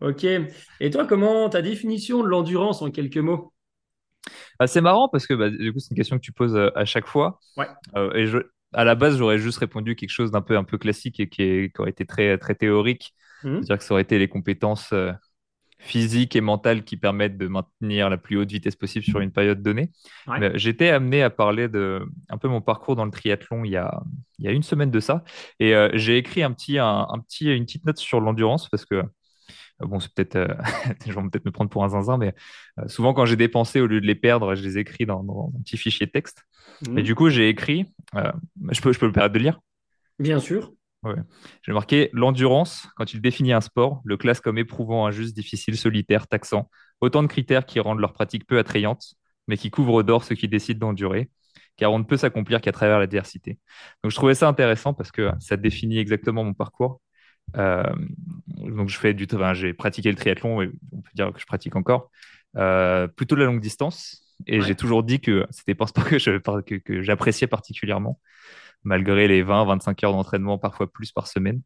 Ok. 0.00 0.24
Et 0.80 0.90
toi, 0.90 1.04
comment 1.06 1.48
ta 1.48 1.62
définition 1.62 2.22
de 2.22 2.28
l'endurance 2.28 2.80
en 2.80 2.90
quelques 2.90 3.16
mots? 3.18 3.52
Bah, 4.64 4.66
C'est 4.66 4.80
marrant 4.80 5.08
parce 5.08 5.26
que 5.26 5.34
bah, 5.34 5.50
du 5.50 5.72
coup, 5.72 5.78
c'est 5.78 5.90
une 5.90 5.96
question 5.96 6.16
que 6.16 6.22
tu 6.22 6.32
poses 6.32 6.56
euh, 6.56 6.70
à 6.74 6.84
chaque 6.84 7.06
fois. 7.06 7.40
Ouais. 7.56 7.66
Euh, 7.96 8.12
et 8.14 8.26
je, 8.26 8.38
à 8.72 8.84
la 8.84 8.94
base, 8.94 9.18
j'aurais 9.18 9.38
juste 9.38 9.58
répondu 9.58 9.96
quelque 9.96 10.10
chose 10.10 10.30
d'un 10.30 10.42
peu, 10.42 10.56
un 10.56 10.64
peu 10.64 10.78
classique 10.78 11.20
et 11.20 11.28
qui, 11.28 11.42
est, 11.42 11.74
qui 11.74 11.80
aurait 11.80 11.90
été 11.90 12.06
très, 12.06 12.38
très 12.38 12.54
théorique. 12.54 13.14
Mmh. 13.42 13.56
C'est-à-dire 13.56 13.78
que 13.78 13.84
ça 13.84 13.94
aurait 13.94 14.02
été 14.02 14.18
les 14.18 14.28
compétences 14.28 14.92
physiques 15.84 16.34
et 16.34 16.40
mentales 16.40 16.82
qui 16.82 16.96
permettent 16.96 17.36
de 17.36 17.46
maintenir 17.46 18.08
la 18.08 18.16
plus 18.16 18.38
haute 18.38 18.50
vitesse 18.50 18.74
possible 18.74 19.04
sur 19.04 19.20
une 19.20 19.30
période 19.30 19.62
donnée. 19.62 19.90
J'étais 20.54 20.88
amené 20.88 21.22
à 21.22 21.30
parler 21.30 21.68
de 21.68 22.06
un 22.30 22.38
peu 22.38 22.48
mon 22.48 22.60
parcours 22.60 22.96
dans 22.96 23.04
le 23.04 23.10
triathlon 23.10 23.64
il 23.64 23.72
y 23.72 23.76
a, 23.76 24.02
il 24.38 24.46
y 24.46 24.48
a 24.48 24.52
une 24.52 24.62
semaine 24.62 24.90
de 24.90 25.00
ça. 25.00 25.24
Et 25.60 25.74
euh, 25.74 25.90
j'ai 25.94 26.16
écrit 26.16 26.42
un 26.42 26.52
petit, 26.52 26.78
un, 26.78 27.06
petit, 27.26 27.54
une 27.54 27.64
petite 27.64 27.84
note 27.84 27.98
sur 27.98 28.20
l'endurance 28.20 28.68
parce 28.68 28.86
que, 28.86 28.94
euh, 28.94 29.02
bon, 29.80 30.00
c'est 30.00 30.12
peut-être, 30.14 30.36
euh, 30.36 30.54
je 31.06 31.12
vais 31.12 31.28
peut-être 31.28 31.44
me 31.44 31.50
prendre 31.50 31.70
pour 31.70 31.84
un 31.84 31.88
zinzin, 31.90 32.16
mais 32.18 32.34
souvent 32.86 33.14
quand 33.14 33.26
j'ai 33.26 33.36
dépensé, 33.36 33.80
au 33.80 33.86
lieu 33.86 34.00
de 34.00 34.06
les 34.06 34.14
perdre, 34.14 34.54
je 34.54 34.62
les 34.62 34.78
écris 34.78 35.06
dans, 35.06 35.22
dans 35.22 35.52
un 35.56 35.60
petit 35.62 35.76
fichier 35.76 36.06
de 36.06 36.12
texte. 36.12 36.42
Et 36.86 36.90
mmh. 36.90 37.02
du 37.02 37.14
coup, 37.14 37.30
j'ai 37.30 37.48
écrit, 37.48 37.86
je, 38.70 38.80
peux, 38.80 38.92
je 38.92 38.98
peux 38.98 39.06
me 39.06 39.12
permettre 39.12 39.34
de 39.34 39.38
lire? 39.38 39.60
Bien 40.18 40.40
sûr. 40.40 40.72
J'ai 41.62 41.72
marqué 41.72 42.10
l'endurance, 42.12 42.88
quand 42.96 43.12
il 43.12 43.20
définit 43.20 43.52
un 43.52 43.60
sport, 43.60 44.00
le 44.04 44.16
classe 44.16 44.40
comme 44.40 44.58
éprouvant, 44.58 45.06
injuste, 45.06 45.34
difficile, 45.34 45.76
solitaire, 45.76 46.26
taxant. 46.26 46.70
Autant 47.00 47.22
de 47.22 47.28
critères 47.28 47.66
qui 47.66 47.80
rendent 47.80 48.00
leur 48.00 48.12
pratique 48.12 48.46
peu 48.46 48.58
attrayante, 48.58 49.14
mais 49.46 49.56
qui 49.56 49.70
couvrent 49.70 50.02
d'or 50.02 50.24
ceux 50.24 50.34
qui 50.34 50.48
décident 50.48 50.88
d'endurer, 50.88 51.30
car 51.76 51.92
on 51.92 51.98
ne 51.98 52.04
peut 52.04 52.16
s'accomplir 52.16 52.60
qu'à 52.60 52.72
travers 52.72 52.98
l'adversité. 52.98 53.58
Donc 54.02 54.12
je 54.12 54.16
trouvais 54.16 54.34
ça 54.34 54.48
intéressant 54.48 54.94
parce 54.94 55.10
que 55.10 55.30
ça 55.40 55.56
définit 55.56 55.98
exactement 55.98 56.44
mon 56.44 56.54
parcours. 56.54 57.00
Euh, 57.56 57.84
donc 58.46 58.88
je 58.88 58.98
fais 58.98 59.14
du, 59.14 59.26
j'ai 59.54 59.74
pratiqué 59.74 60.10
le 60.10 60.16
triathlon 60.16 60.62
et 60.62 60.70
on 60.92 61.00
peut 61.00 61.10
dire 61.14 61.32
que 61.32 61.40
je 61.40 61.46
pratique 61.46 61.76
encore 61.76 62.10
euh, 62.56 63.06
plutôt 63.06 63.36
la 63.36 63.44
longue 63.44 63.60
distance. 63.60 64.20
Et 64.46 64.60
j'ai 64.60 64.74
toujours 64.74 65.04
dit 65.04 65.20
que 65.20 65.46
c'était 65.50 65.76
pas 65.76 65.84
un 65.84 65.86
sport 65.86 66.64
que, 66.64 66.74
que 66.74 67.02
j'appréciais 67.02 67.46
particulièrement 67.46 68.18
malgré 68.84 69.26
les 69.26 69.42
20-25 69.42 70.04
heures 70.04 70.12
d'entraînement, 70.12 70.58
parfois 70.58 70.90
plus 70.90 71.10
par 71.10 71.26
semaine. 71.26 71.62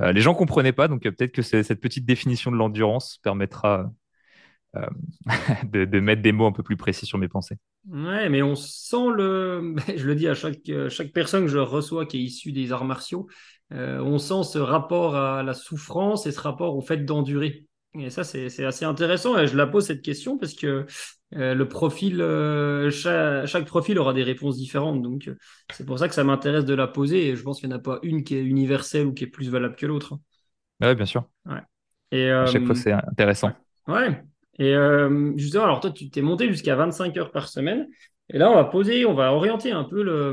Euh, 0.00 0.12
les 0.12 0.20
gens 0.20 0.32
ne 0.32 0.38
comprenaient 0.38 0.72
pas, 0.72 0.88
donc 0.88 1.06
euh, 1.06 1.12
peut-être 1.12 1.32
que 1.32 1.42
cette 1.42 1.80
petite 1.80 2.04
définition 2.04 2.50
de 2.50 2.56
l'endurance 2.56 3.18
permettra 3.22 3.90
euh, 4.76 4.86
de, 5.64 6.00
mettre 6.00 6.22
des 6.22 6.32
mots 6.32 6.46
un 6.46 6.52
peu 6.52 6.62
plus 6.62 6.76
précis 6.76 7.06
sur 7.06 7.18
mes 7.18 7.28
pensées. 7.28 7.56
Ouais, 7.88 8.28
mais 8.28 8.42
on 8.42 8.56
sent 8.56 9.10
le. 9.14 9.76
Je 9.96 10.06
le 10.06 10.14
dis 10.14 10.28
à 10.28 10.34
chaque, 10.34 10.70
chaque 10.88 11.12
personne 11.12 11.44
que 11.44 11.50
je 11.50 11.58
reçois 11.58 12.04
qui 12.04 12.18
est 12.18 12.22
issue 12.22 12.52
des 12.52 12.72
arts 12.72 12.84
martiaux, 12.84 13.28
on 13.70 14.18
sent 14.18 14.44
ce 14.44 14.58
rapport 14.58 15.16
à 15.16 15.42
la 15.42 15.54
souffrance 15.54 16.26
et 16.26 16.32
ce 16.32 16.40
rapport 16.40 16.76
au 16.76 16.80
fait 16.80 17.04
d'endurer. 17.04 17.66
Et 18.00 18.10
ça, 18.10 18.24
c'est 18.24 18.64
assez 18.64 18.84
intéressant. 18.84 19.38
Et 19.38 19.46
je 19.46 19.56
la 19.56 19.66
pose 19.66 19.86
cette 19.86 20.02
question 20.02 20.38
parce 20.38 20.54
que 20.54 20.86
euh, 21.34 21.54
le 21.54 21.68
profil, 21.68 22.20
euh, 22.20 22.90
chaque, 22.90 23.66
profil 23.66 23.98
aura 23.98 24.12
des 24.12 24.22
réponses 24.22 24.56
différentes. 24.56 25.02
Donc, 25.02 25.28
euh, 25.28 25.36
c'est 25.72 25.86
pour 25.86 25.98
ça 25.98 26.08
que 26.08 26.14
ça 26.14 26.24
m'intéresse 26.24 26.64
de 26.64 26.74
la 26.74 26.86
poser. 26.86 27.28
Et 27.28 27.36
je 27.36 27.42
pense 27.42 27.60
qu'il 27.60 27.68
n'y 27.68 27.74
en 27.74 27.78
a 27.78 27.82
pas 27.82 27.98
une 28.02 28.24
qui 28.24 28.36
est 28.36 28.42
universelle 28.42 29.06
ou 29.06 29.12
qui 29.12 29.24
est 29.24 29.28
plus 29.28 29.50
valable 29.50 29.76
que 29.76 29.86
l'autre. 29.86 30.14
Oui, 30.80 30.94
bien 30.94 31.06
sûr. 31.06 31.24
Ouais. 31.46 31.60
Et, 32.12 32.30
à 32.30 32.46
chaque 32.46 32.64
fois, 32.64 32.74
c'est 32.74 32.92
intéressant. 32.92 33.52
Ouais. 33.88 34.22
Et 34.58 34.74
justement, 35.36 35.64
alors 35.64 35.80
toi, 35.80 35.90
tu 35.90 36.08
t'es 36.08 36.22
monté 36.22 36.48
jusqu'à 36.48 36.76
25 36.76 37.16
heures 37.16 37.30
par 37.30 37.48
semaine. 37.48 37.88
Et 38.28 38.38
là, 38.38 38.50
on 38.50 38.54
va 38.54 38.64
poser, 38.64 39.06
on 39.06 39.14
va 39.14 39.32
orienter 39.32 39.70
un 39.70 39.84
peu 39.84 40.02
le, 40.02 40.32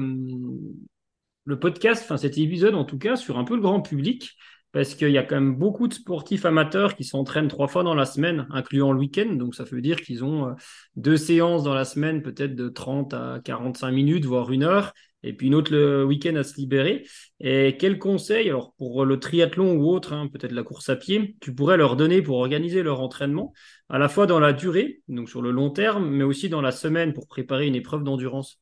le 1.45 1.59
podcast, 1.59 2.03
enfin 2.03 2.17
cet 2.17 2.37
épisode 2.37 2.75
en 2.75 2.85
tout 2.85 2.97
cas, 2.97 3.15
sur 3.15 3.37
un 3.37 3.43
peu 3.43 3.55
le 3.55 3.61
grand 3.61 3.81
public 3.81 4.35
parce 4.73 4.95
qu'il 4.95 5.11
y 5.11 5.19
a 5.19 5.23
quand 5.23 5.35
même 5.35 5.55
beaucoup 5.55 5.87
de 5.87 5.93
sportifs 5.93 6.45
amateurs 6.45 6.95
qui 6.95 7.03
s'entraînent 7.03 7.47
trois 7.47 7.67
fois 7.67 7.83
dans 7.83 7.93
la 7.93 8.05
semaine, 8.05 8.47
incluant 8.49 8.91
le 8.91 8.99
week-end. 8.99 9.33
Donc, 9.33 9.53
ça 9.53 9.63
veut 9.63 9.81
dire 9.81 10.01
qu'ils 10.01 10.23
ont 10.23 10.47
euh, 10.47 10.53
deux 10.95 11.15
séances 11.15 11.63
dans 11.63 11.75
la 11.75 11.85
semaine, 11.85 12.23
peut-être 12.23 12.55
de 12.55 12.69
30 12.69 13.13
à 13.13 13.39
45 13.45 13.91
minutes, 13.91 14.25
voire 14.25 14.51
une 14.51 14.63
heure, 14.63 14.93
et 15.21 15.33
puis 15.33 15.47
une 15.47 15.53
autre 15.53 15.71
le 15.71 16.03
week-end 16.03 16.35
à 16.35 16.43
se 16.43 16.55
libérer. 16.55 17.05
Et 17.39 17.77
quels 17.77 17.99
conseils, 17.99 18.49
alors 18.49 18.73
pour 18.79 19.05
le 19.05 19.19
triathlon 19.19 19.75
ou 19.75 19.89
autre, 19.89 20.11
hein, 20.11 20.27
peut-être 20.27 20.51
la 20.51 20.63
course 20.63 20.89
à 20.89 20.95
pied, 20.95 21.37
tu 21.39 21.53
pourrais 21.53 21.77
leur 21.77 21.95
donner 21.95 22.23
pour 22.23 22.37
organiser 22.37 22.81
leur 22.81 22.99
entraînement, 22.99 23.53
à 23.89 23.99
la 23.99 24.09
fois 24.09 24.25
dans 24.25 24.39
la 24.39 24.53
durée, 24.53 25.01
donc 25.07 25.29
sur 25.29 25.43
le 25.43 25.51
long 25.51 25.69
terme, 25.69 26.09
mais 26.09 26.23
aussi 26.23 26.49
dans 26.49 26.61
la 26.61 26.71
semaine 26.71 27.13
pour 27.13 27.27
préparer 27.27 27.67
une 27.67 27.75
épreuve 27.75 28.03
d'endurance? 28.03 28.59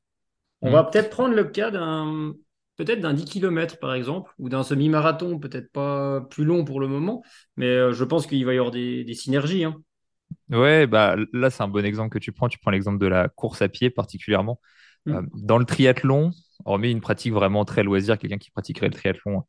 On 0.59 0.69
mmh. 0.69 0.73
va 0.73 0.83
peut-être 0.83 1.09
prendre 1.09 1.33
le 1.33 1.45
cas 1.45 1.71
d'un 1.71 2.33
peut-être 2.77 3.01
d'un 3.01 3.13
10 3.13 3.25
km 3.25 3.79
par 3.79 3.93
exemple, 3.93 4.31
ou 4.39 4.49
d'un 4.49 4.63
semi-marathon, 4.63 5.39
peut-être 5.39 5.71
pas 5.71 6.21
plus 6.21 6.45
long 6.45 6.65
pour 6.65 6.79
le 6.79 6.87
moment, 6.87 7.23
mais 7.57 7.67
euh, 7.67 7.93
je 7.93 8.03
pense 8.03 8.27
qu'il 8.27 8.45
va 8.45 8.53
y 8.53 8.57
avoir 8.57 8.71
des, 8.71 9.13
synergies. 9.13 9.63
Hein. 9.63 9.75
Ouais, 10.49 10.87
bah, 10.87 11.15
là 11.33 11.49
c'est 11.49 11.63
un 11.63 11.67
bon 11.67 11.85
exemple 11.85 12.09
que 12.09 12.19
tu 12.19 12.31
prends. 12.31 12.49
Tu 12.49 12.59
prends 12.59 12.71
l'exemple 12.71 12.97
de 12.97 13.07
la 13.07 13.29
course 13.29 13.61
à 13.61 13.69
pied 13.69 13.89
particulièrement. 13.89 14.59
Mm. 15.05 15.13
Euh, 15.13 15.21
dans 15.33 15.57
le 15.57 15.65
triathlon, 15.65 16.31
hormis 16.65 16.91
une 16.91 17.01
pratique 17.01 17.33
vraiment 17.33 17.65
très 17.65 17.83
loisir, 17.83 18.17
quelqu'un 18.17 18.37
qui 18.37 18.51
pratiquerait 18.51 18.87
le 18.87 18.93
triathlon 18.93 19.43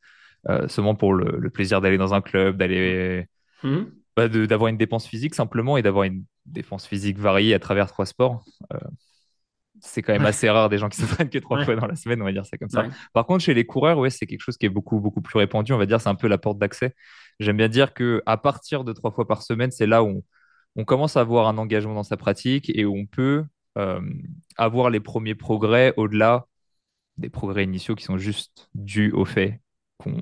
euh, 0.49 0.67
seulement 0.69 0.95
pour 0.95 1.15
le, 1.15 1.51
plaisir 1.51 1.81
d'aller 1.81 1.99
dans 1.99 2.15
un 2.15 2.21
club, 2.21 2.57
d'aller 2.57 3.27
mm. 3.63 3.83
bah, 4.17 4.29
d'avoir 4.29 4.69
une 4.69 4.79
dépense 4.79 5.07
physique 5.07 5.35
simplement 5.35 5.77
et 5.77 5.83
d'avoir 5.83 6.05
une 6.05 6.25
dépense 6.47 6.87
physique 6.87 7.19
variée 7.19 7.55
à 7.55 7.61
travers 7.61 7.87
trois 7.87 8.07
sports 8.07 8.45
c'est 9.85 10.01
quand 10.01 10.13
même 10.13 10.25
assez 10.25 10.49
rare 10.49 10.69
des 10.69 10.79
gens 10.79 10.89
qui 10.89 11.01
s'entraînent 11.01 11.29
que 11.31 11.39
trois 11.39 11.65
fois 11.65 11.75
dans 11.75 11.87
la 11.87 11.97
semaine, 11.97 12.23
on 12.23 12.25
va 12.25 12.33
dire 12.33 12.47
ça 12.47 12.57
comme 12.57 12.69
ça. 12.69 12.87
Par 13.13 13.27
contre, 13.27 13.45
chez 13.45 13.53
les 13.53 13.67
coureurs, 13.67 13.99
ouais, 13.99 14.11
c'est 14.11 14.27
quelque 14.27 14.41
chose 14.41 14.57
qui 14.57 14.67
est 14.67 14.71
beaucoup, 14.71 15.01
beaucoup 15.01 15.21
plus 15.21 15.39
répandu. 15.39 15.73
On 15.73 15.79
va 15.79 15.87
dire 15.87 16.01
c'est 16.01 16.09
un 16.09 16.15
peu 16.15 16.29
la 16.29 16.39
porte 16.39 16.59
d'accès. 16.59 16.95
J'aime 17.41 17.57
bien 17.57 17.69
dire 17.69 17.93
que 17.93 18.23
à 18.25 18.37
partir 18.37 18.85
de 18.85 18.93
trois 18.93 19.11
fois 19.11 19.27
par 19.27 19.43
semaine, 19.43 19.71
c'est 19.71 19.87
là 19.87 20.05
où 20.05 20.25
on, 20.77 20.85
commence 20.85 21.17
à 21.17 21.21
avoir 21.21 21.49
un 21.49 21.59
engagement 21.59 21.95
dans 21.95 22.05
sa 22.05 22.17
pratique 22.17 22.71
et 22.75 22.85
où 22.85 22.97
on 22.97 23.07
peut 23.07 23.45
euh, 23.77 24.01
avoir 24.57 24.89
les 24.89 25.01
premiers 25.01 25.35
progrès 25.35 25.93
au-delà 25.97 26.47
des 27.19 27.29
progrès 27.29 27.65
initiaux 27.65 27.95
qui 27.95 28.05
sont 28.05 28.19
juste 28.19 28.71
dus 28.75 29.11
au 29.13 29.25
fait 29.25 29.61
qu'on 29.99 30.21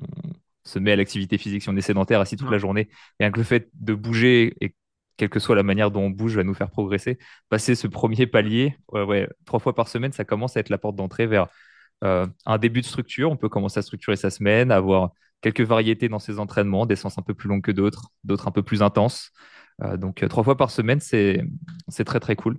se 0.63 0.79
met 0.79 0.91
à 0.91 0.95
l'activité 0.95 1.37
physique 1.37 1.63
si 1.63 1.69
on 1.69 1.75
est 1.75 1.81
sédentaire 1.81 2.19
assis 2.19 2.35
toute 2.35 2.51
la 2.51 2.57
journée. 2.57 2.89
Et 3.19 3.29
que 3.29 3.37
le 3.37 3.43
fait 3.43 3.69
de 3.73 3.93
bouger 3.93 4.55
et 4.61 4.73
quelle 5.17 5.29
que 5.29 5.39
soit 5.39 5.55
la 5.55 5.63
manière 5.63 5.91
dont 5.91 6.01
on 6.01 6.09
bouge, 6.09 6.35
va 6.35 6.43
nous 6.43 6.53
faire 6.53 6.69
progresser. 6.69 7.19
Passer 7.49 7.75
ce 7.75 7.87
premier 7.87 8.27
palier, 8.27 8.75
ouais, 8.91 9.27
trois 9.45 9.59
fois 9.59 9.75
par 9.75 9.87
semaine, 9.87 10.11
ça 10.11 10.25
commence 10.25 10.57
à 10.57 10.59
être 10.59 10.69
la 10.69 10.77
porte 10.77 10.95
d'entrée 10.95 11.27
vers 11.27 11.47
euh, 12.03 12.25
un 12.45 12.57
début 12.57 12.81
de 12.81 12.85
structure. 12.85 13.31
On 13.31 13.37
peut 13.37 13.49
commencer 13.49 13.79
à 13.79 13.81
structurer 13.83 14.15
sa 14.15 14.29
semaine, 14.29 14.71
avoir 14.71 15.11
quelques 15.41 15.61
variétés 15.61 16.09
dans 16.09 16.19
ses 16.19 16.39
entraînements, 16.39 16.85
des 16.85 16.95
sens 16.95 17.17
un 17.17 17.21
peu 17.21 17.33
plus 17.33 17.49
longs 17.49 17.61
que 17.61 17.71
d'autres, 17.71 18.09
d'autres 18.23 18.47
un 18.47 18.51
peu 18.51 18.63
plus 18.63 18.81
intenses. 18.81 19.31
Euh, 19.83 19.97
donc, 19.97 20.23
euh, 20.23 20.27
trois 20.27 20.43
fois 20.43 20.57
par 20.57 20.71
semaine, 20.71 20.99
c'est 20.99 21.43
très, 22.05 22.19
très 22.19 22.35
cool. 22.35 22.57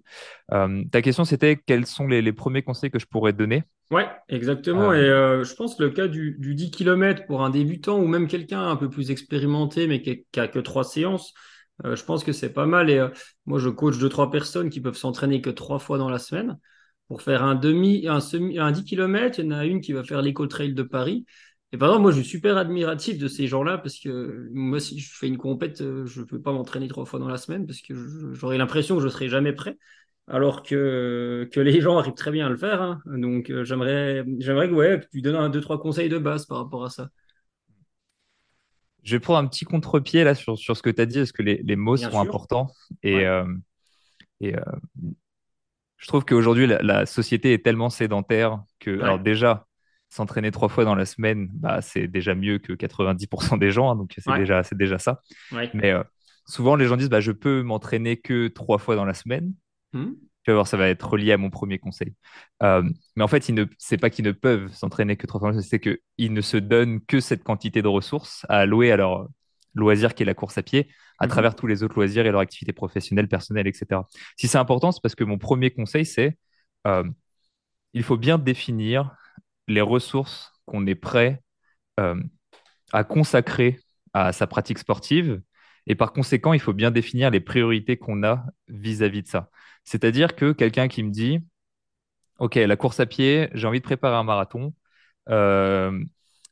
ta 0.49 1.03
question, 1.03 1.25
c'était 1.25 1.57
quels 1.57 1.87
sont 1.87 2.07
les, 2.07 2.33
premiers 2.33 2.63
conseils 2.63 2.91
que 2.91 2.99
je 2.99 3.07
pourrais 3.07 3.33
donner? 3.33 3.65
Ouais, 3.91 4.07
exactement. 4.29 4.93
Et 4.93 5.03
je 5.03 5.55
pense 5.55 5.75
que 5.75 5.83
le 5.83 5.91
cas 5.91 6.07
du, 6.07 6.37
10 6.39 6.71
km 6.71 7.27
pour 7.27 7.43
un 7.43 7.51
débutant 7.51 7.99
ou 7.99 8.07
même 8.07 8.29
quelqu'un 8.29 8.69
un 8.69 8.77
peu 8.77 8.89
plus 8.89 9.11
expérimenté, 9.11 9.87
mais 9.87 10.01
qui 10.03 10.25
n'a 10.37 10.49
que 10.49 10.61
trois 10.61 10.85
séances, 10.85 11.35
euh, 11.85 11.97
je 11.97 12.05
pense 12.05 12.25
que 12.25 12.33
c'est 12.33 12.53
pas 12.53 12.67
mal. 12.67 12.91
Et 12.91 12.99
euh, 12.99 13.09
moi, 13.47 13.59
je 13.59 13.69
coach 13.69 13.99
deux, 13.99 14.09
trois 14.09 14.31
personnes 14.31 14.71
qui 14.71 14.81
peuvent 14.81 14.97
s'entraîner 14.97 15.41
que 15.41 15.51
trois 15.51 15.79
fois 15.79 15.99
dans 15.99 16.09
la 16.09 16.19
semaine. 16.19 16.59
Pour 17.09 17.23
faire 17.23 17.43
un 17.43 17.55
demi, 17.55 18.07
un 18.09 18.21
semi, 18.21 18.59
un 18.59 18.73
10 18.73 18.85
km, 18.85 19.39
il 19.39 19.45
y 19.47 19.49
en 19.49 19.51
a 19.53 19.67
une 19.67 19.81
qui 19.81 19.93
va 19.93 20.03
faire 20.05 20.23
l'éco 20.23 20.47
trail 20.47 20.75
de 20.75 20.83
Paris. 20.83 21.27
Et 21.73 21.79
par 21.79 21.89
exemple, 21.89 22.03
moi, 22.03 22.13
je 22.13 22.21
suis 22.21 22.29
super 22.29 22.57
admiratif 22.57 23.19
de 23.19 23.29
ces 23.29 23.47
gens-là 23.47 23.79
parce 23.79 23.99
que 23.99 24.49
moi, 24.53 24.79
si 24.81 24.99
je 24.99 25.11
fais 25.15 25.27
une 25.29 25.39
compète, 25.39 25.81
euh, 25.81 26.07
je 26.07 26.21
ne 26.21 26.27
peux 26.27 26.41
pas 26.41 26.53
m'entraîner 26.53 26.89
trois 26.89 27.05
fois 27.07 27.19
dans 27.19 27.29
la 27.29 27.39
semaine 27.39 27.67
parce 27.67 27.81
que 27.81 27.95
j'aurais 28.35 28.59
l'impression 28.59 28.97
que 28.97 29.01
je 29.03 29.07
ne 29.07 29.11
serai 29.13 29.29
jamais 29.29 29.53
prêt. 29.53 29.79
Alors 30.29 30.63
que, 30.63 31.49
que 31.53 31.61
les 31.61 31.81
gens 31.81 31.99
arrivent 31.99 32.15
très 32.15 32.31
bien 32.31 32.47
à 32.47 32.51
le 32.51 32.57
faire. 32.57 32.81
Hein. 32.81 33.03
Donc, 33.07 33.53
j'aimerais, 33.65 34.25
j'aimerais 34.39 34.69
que, 34.69 34.75
ouais, 34.75 35.01
tu 35.13 35.21
donnes 35.21 35.37
un, 35.37 35.49
deux, 35.51 35.61
trois 35.61 35.81
conseils 35.81 36.09
de 36.09 36.19
base 36.19 36.47
par 36.47 36.59
rapport 36.59 36.85
à 36.85 36.91
ça. 36.91 37.09
Je 39.03 39.17
vais 39.17 39.21
prendre 39.21 39.39
un 39.39 39.47
petit 39.47 39.65
contre-pied 39.65 40.25
là 40.25 40.35
sur, 40.35 40.59
sur 40.59 40.77
ce 40.77 40.83
que 40.83 40.91
tu 40.91 41.01
as 41.01 41.07
dit, 41.07 41.19
parce 41.19 41.33
que 41.33 41.43
les, 41.43 41.61
les 41.65 41.77
mots 41.77 41.97
sont 41.97 42.21
importants. 42.21 42.71
Et, 43.03 43.27
euh, 43.27 43.45
et 44.41 44.57
euh, 44.57 44.61
je 45.97 46.07
trouve 46.07 46.25
qu'aujourd'hui, 46.25 46.67
la, 46.67 47.07
société 47.07 47.53
est 47.53 47.65
tellement 47.65 47.91
sédentaire 47.91 48.63
que, 48.81 49.01
alors 49.01 49.19
déjà, 49.19 49.67
s'entraîner 50.09 50.51
trois 50.51 50.69
fois 50.69 50.85
dans 50.85 50.95
la 50.95 51.07
semaine, 51.07 51.49
bah, 51.55 51.81
c'est 51.81 52.07
déjà 52.07 52.35
mieux 52.35 52.59
que 52.59 52.73
90% 52.73 53.59
des 53.59 53.71
gens, 53.71 53.91
hein, 53.91 53.97
donc 53.97 54.13
c'est 54.17 54.35
déjà, 54.37 54.63
déjà 54.73 54.99
ça. 54.99 55.21
Mais 55.75 55.93
euh, 55.93 56.03
souvent, 56.47 56.77
les 56.77 56.87
gens 56.87 56.97
disent, 56.97 57.09
bah, 57.09 57.21
je 57.21 57.33
peux 57.33 57.63
m'entraîner 57.63 58.17
que 58.17 58.49
trois 58.49 58.79
fois 58.79 58.97
dans 58.97 59.05
la 59.05 59.15
semaine. 59.15 59.55
Mmh. 59.93 60.13
Tu 60.45 60.51
vas 60.51 60.55
voir, 60.55 60.67
ça 60.67 60.77
va 60.77 60.89
être 60.89 61.09
relié 61.09 61.33
à 61.33 61.39
mon 61.39 61.51
premier 61.51 61.79
conseil. 61.79 62.15
Euh, 62.63 62.83
mais 63.17 63.23
en 63.23 63.29
fait, 63.29 63.45
ce 63.45 63.53
n'est 63.53 63.99
pas 63.99 64.11
qu'ils 64.11 64.25
ne 64.25 64.33
peuvent 64.33 64.73
s'entraîner 64.73 65.17
que 65.17 65.27
trois 65.27 65.41
fois, 65.41 65.63
c'est 65.63 65.79
qu'ils 65.79 66.33
ne 66.33 66.41
se 66.41 66.57
donnent 66.57 67.01
que 67.01 67.21
cette 67.21 67.45
quantité 67.45 67.81
de 67.81 67.89
ressources 67.89 68.45
à 68.49 68.59
allouer 68.59 68.91
à 68.91 68.97
leur 68.97 69.29
loisir 69.75 70.15
qui 70.15 70.23
est 70.23 70.27
la 70.27 70.35
course 70.35 70.59
à 70.59 70.63
pied, 70.63 70.89
à 71.19 71.27
mhm. 71.27 71.31
travers 71.31 71.55
tous 71.55 71.67
les 71.67 71.83
autres 71.83 71.95
loisirs 71.95 72.27
et 72.27 72.31
leur 72.31 72.41
activité 72.41 72.73
professionnelle, 72.73 73.29
personnelle, 73.29 73.67
etc. 73.67 74.03
Si 74.37 74.49
c'est 74.49 74.59
important, 74.59 74.93
c'est 74.93 75.03
parce 75.03 75.15
que 75.15 75.25
mon 75.25 75.39
premier 75.39 75.71
conseil, 75.71 76.05
c'est 76.05 76.37
euh, 76.87 77.05
il 77.95 78.03
faut 78.03 78.17
bien 78.17 78.39
définir 78.39 79.15
les 79.69 79.81
ressources 79.81 80.53
qu'on 80.67 80.87
est 80.87 80.95
prêt 80.95 81.43
euh, 82.01 82.21
à 82.93 83.05
consacrer 83.05 83.81
à 84.15 84.33
sa 84.33 84.47
pratique 84.47 84.79
sportive. 84.79 85.43
Et 85.87 85.95
par 85.95 86.13
conséquent, 86.13 86.53
il 86.53 86.61
faut 86.61 86.73
bien 86.73 86.91
définir 86.91 87.31
les 87.31 87.41
priorités 87.41 87.97
qu'on 87.97 88.23
a 88.25 88.45
vis-à-vis 88.69 89.23
de 89.23 89.29
ça. 89.29 89.51
C'est-à-dire 89.85 90.37
que 90.37 90.53
quelqu'un 90.53 90.89
qui 90.89 91.03
me 91.03 91.11
dit, 91.11 91.41
OK, 92.39 92.55
la 92.57 92.77
course 92.77 93.01
à 93.01 93.07
pied, 93.07 93.51
j'ai 93.55 93.67
envie 93.67 93.81
de 93.81 93.85
préparer 93.85 94.17
un 94.17 94.25
marathon, 94.25 94.75
euh, 95.29 96.03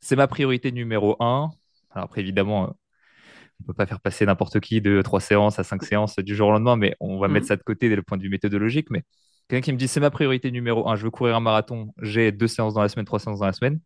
c'est 0.01 0.17
ma 0.17 0.27
priorité 0.27 0.73
numéro 0.73 1.17
un. 1.21 1.51
Alors 1.91 2.05
après, 2.05 2.21
évidemment, 2.21 2.63
on 2.63 3.63
ne 3.63 3.67
peut 3.67 3.75
pas 3.75 3.87
faire 3.87 4.01
passer 4.01 4.25
n'importe 4.27 4.61
qui 4.61 4.81
de 4.81 5.03
trois 5.03 5.21
séances 5.21 5.59
à 5.59 5.65
cinq 5.65 5.83
séances 5.83 6.17
du 6.19 6.35
jour 6.35 6.49
au 6.49 6.53
lendemain, 6.53 6.77
mais 6.77 6.97
on 7.01 7.19
va 7.19 7.29
mettre 7.29 7.45
mhm. 7.45 7.49
ça 7.49 7.57
de 7.57 7.63
côté 7.63 7.89
dès 7.89 7.97
le 7.97 8.03
point 8.03 8.17
de 8.17 8.23
vue 8.23 8.31
méthodologique. 8.31 8.91
Mais 8.91 9.03
quelqu'un 9.49 9.65
qui 9.65 9.73
me 9.73 9.79
dit, 9.79 9.89
c'est 9.89 10.01
ma 10.01 10.11
priorité 10.11 10.51
numéro 10.51 10.89
un, 10.89 10.97
je 10.97 11.05
veux 11.05 11.11
courir 11.11 11.37
un 11.37 11.41
marathon, 11.41 11.93
j'ai 12.01 12.33
deux 12.33 12.47
séances 12.47 12.75
dans 12.75 12.83
la 12.83 12.89
semaine, 12.89 13.07
trois 13.07 13.19
séances 13.19 13.41
dans 13.41 13.47
la 13.47 13.53
semaine. 13.53 13.81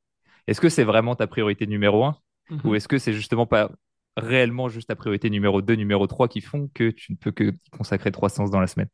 Est-ce 0.47 0.61
que 0.61 0.69
c'est 0.69 0.85
vraiment 0.85 1.17
ta 1.17 1.27
priorité 1.27 1.67
numéro 1.67 2.05
un 2.05 2.17
ou 2.51 2.69
mhm. 2.69 2.75
est-ce 2.75 2.89
que 2.89 2.99
c'est 2.99 3.15
justement 3.15 3.47
pas 3.47 3.71
réellement 4.17 4.69
juste 4.69 4.89
ta 4.89 4.97
priorité 4.97 5.31
numéro 5.31 5.63
2, 5.63 5.75
numéro 5.75 6.07
3 6.07 6.29
qui 6.29 6.41
font 6.41 6.69
que 6.75 6.91
tu 6.91 7.13
ne 7.13 7.17
peux 7.17 7.33
que 7.33 7.53
consacrer 7.73 8.13
trois 8.13 8.29
séances 8.29 8.51
dans 8.51 8.61
la 8.61 8.67
semaine? 8.67 8.89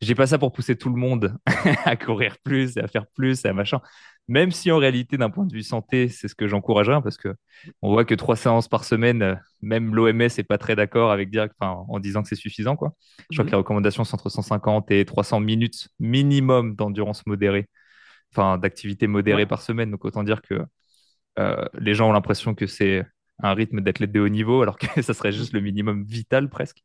J'ai 0.00 0.14
pas 0.14 0.26
ça 0.26 0.38
pour 0.38 0.52
pousser 0.52 0.76
tout 0.76 0.88
le 0.88 0.96
monde 0.96 1.36
à 1.84 1.96
courir 1.96 2.36
plus 2.42 2.76
et 2.76 2.80
à 2.80 2.88
faire 2.88 3.06
plus 3.06 3.44
et 3.44 3.48
à 3.48 3.52
machin. 3.52 3.80
Même 4.28 4.50
si 4.52 4.70
en 4.70 4.78
réalité, 4.78 5.18
d'un 5.18 5.28
point 5.28 5.44
de 5.44 5.52
vue 5.52 5.62
santé, 5.62 6.08
c'est 6.08 6.28
ce 6.28 6.34
que 6.34 6.46
j'encouragerais, 6.46 7.02
parce 7.02 7.16
que 7.16 7.34
on 7.82 7.90
voit 7.90 8.04
que 8.04 8.14
trois 8.14 8.36
séances 8.36 8.68
par 8.68 8.84
semaine, 8.84 9.42
même 9.60 9.94
l'OMS 9.94 10.12
n'est 10.12 10.44
pas 10.44 10.56
très 10.56 10.76
d'accord 10.76 11.10
avec 11.10 11.30
dire, 11.30 11.48
en 11.60 11.98
disant 11.98 12.22
que 12.22 12.28
c'est 12.28 12.36
suffisant. 12.36 12.76
Quoi. 12.76 12.92
Je 13.30 13.36
crois 13.36 13.44
que 13.44 13.48
mhm. 13.48 13.52
les 13.52 13.58
recommandations 13.58 14.04
sont 14.04 14.14
entre 14.14 14.28
150 14.28 14.90
et 14.92 15.04
300 15.04 15.40
minutes 15.40 15.88
minimum 15.98 16.76
d'endurance 16.76 17.26
modérée, 17.26 17.68
enfin 18.32 18.56
d'activité 18.56 19.06
modérée 19.06 19.46
par 19.46 19.62
semaine. 19.62 19.90
Donc 19.90 20.04
autant 20.04 20.22
dire 20.22 20.42
que 20.42 20.62
euh, 21.38 21.64
les 21.78 21.94
gens 21.94 22.08
ont 22.08 22.12
l'impression 22.12 22.54
que 22.54 22.66
c'est 22.66 23.04
un 23.42 23.54
rythme 23.54 23.80
d'athlète 23.80 24.12
de 24.12 24.20
haut 24.20 24.28
niveau, 24.28 24.62
alors 24.62 24.78
que 24.78 24.86
ça 25.02 25.12
serait 25.14 25.32
juste 25.32 25.52
le 25.52 25.60
minimum 25.60 26.04
vital 26.04 26.48
presque. 26.48 26.82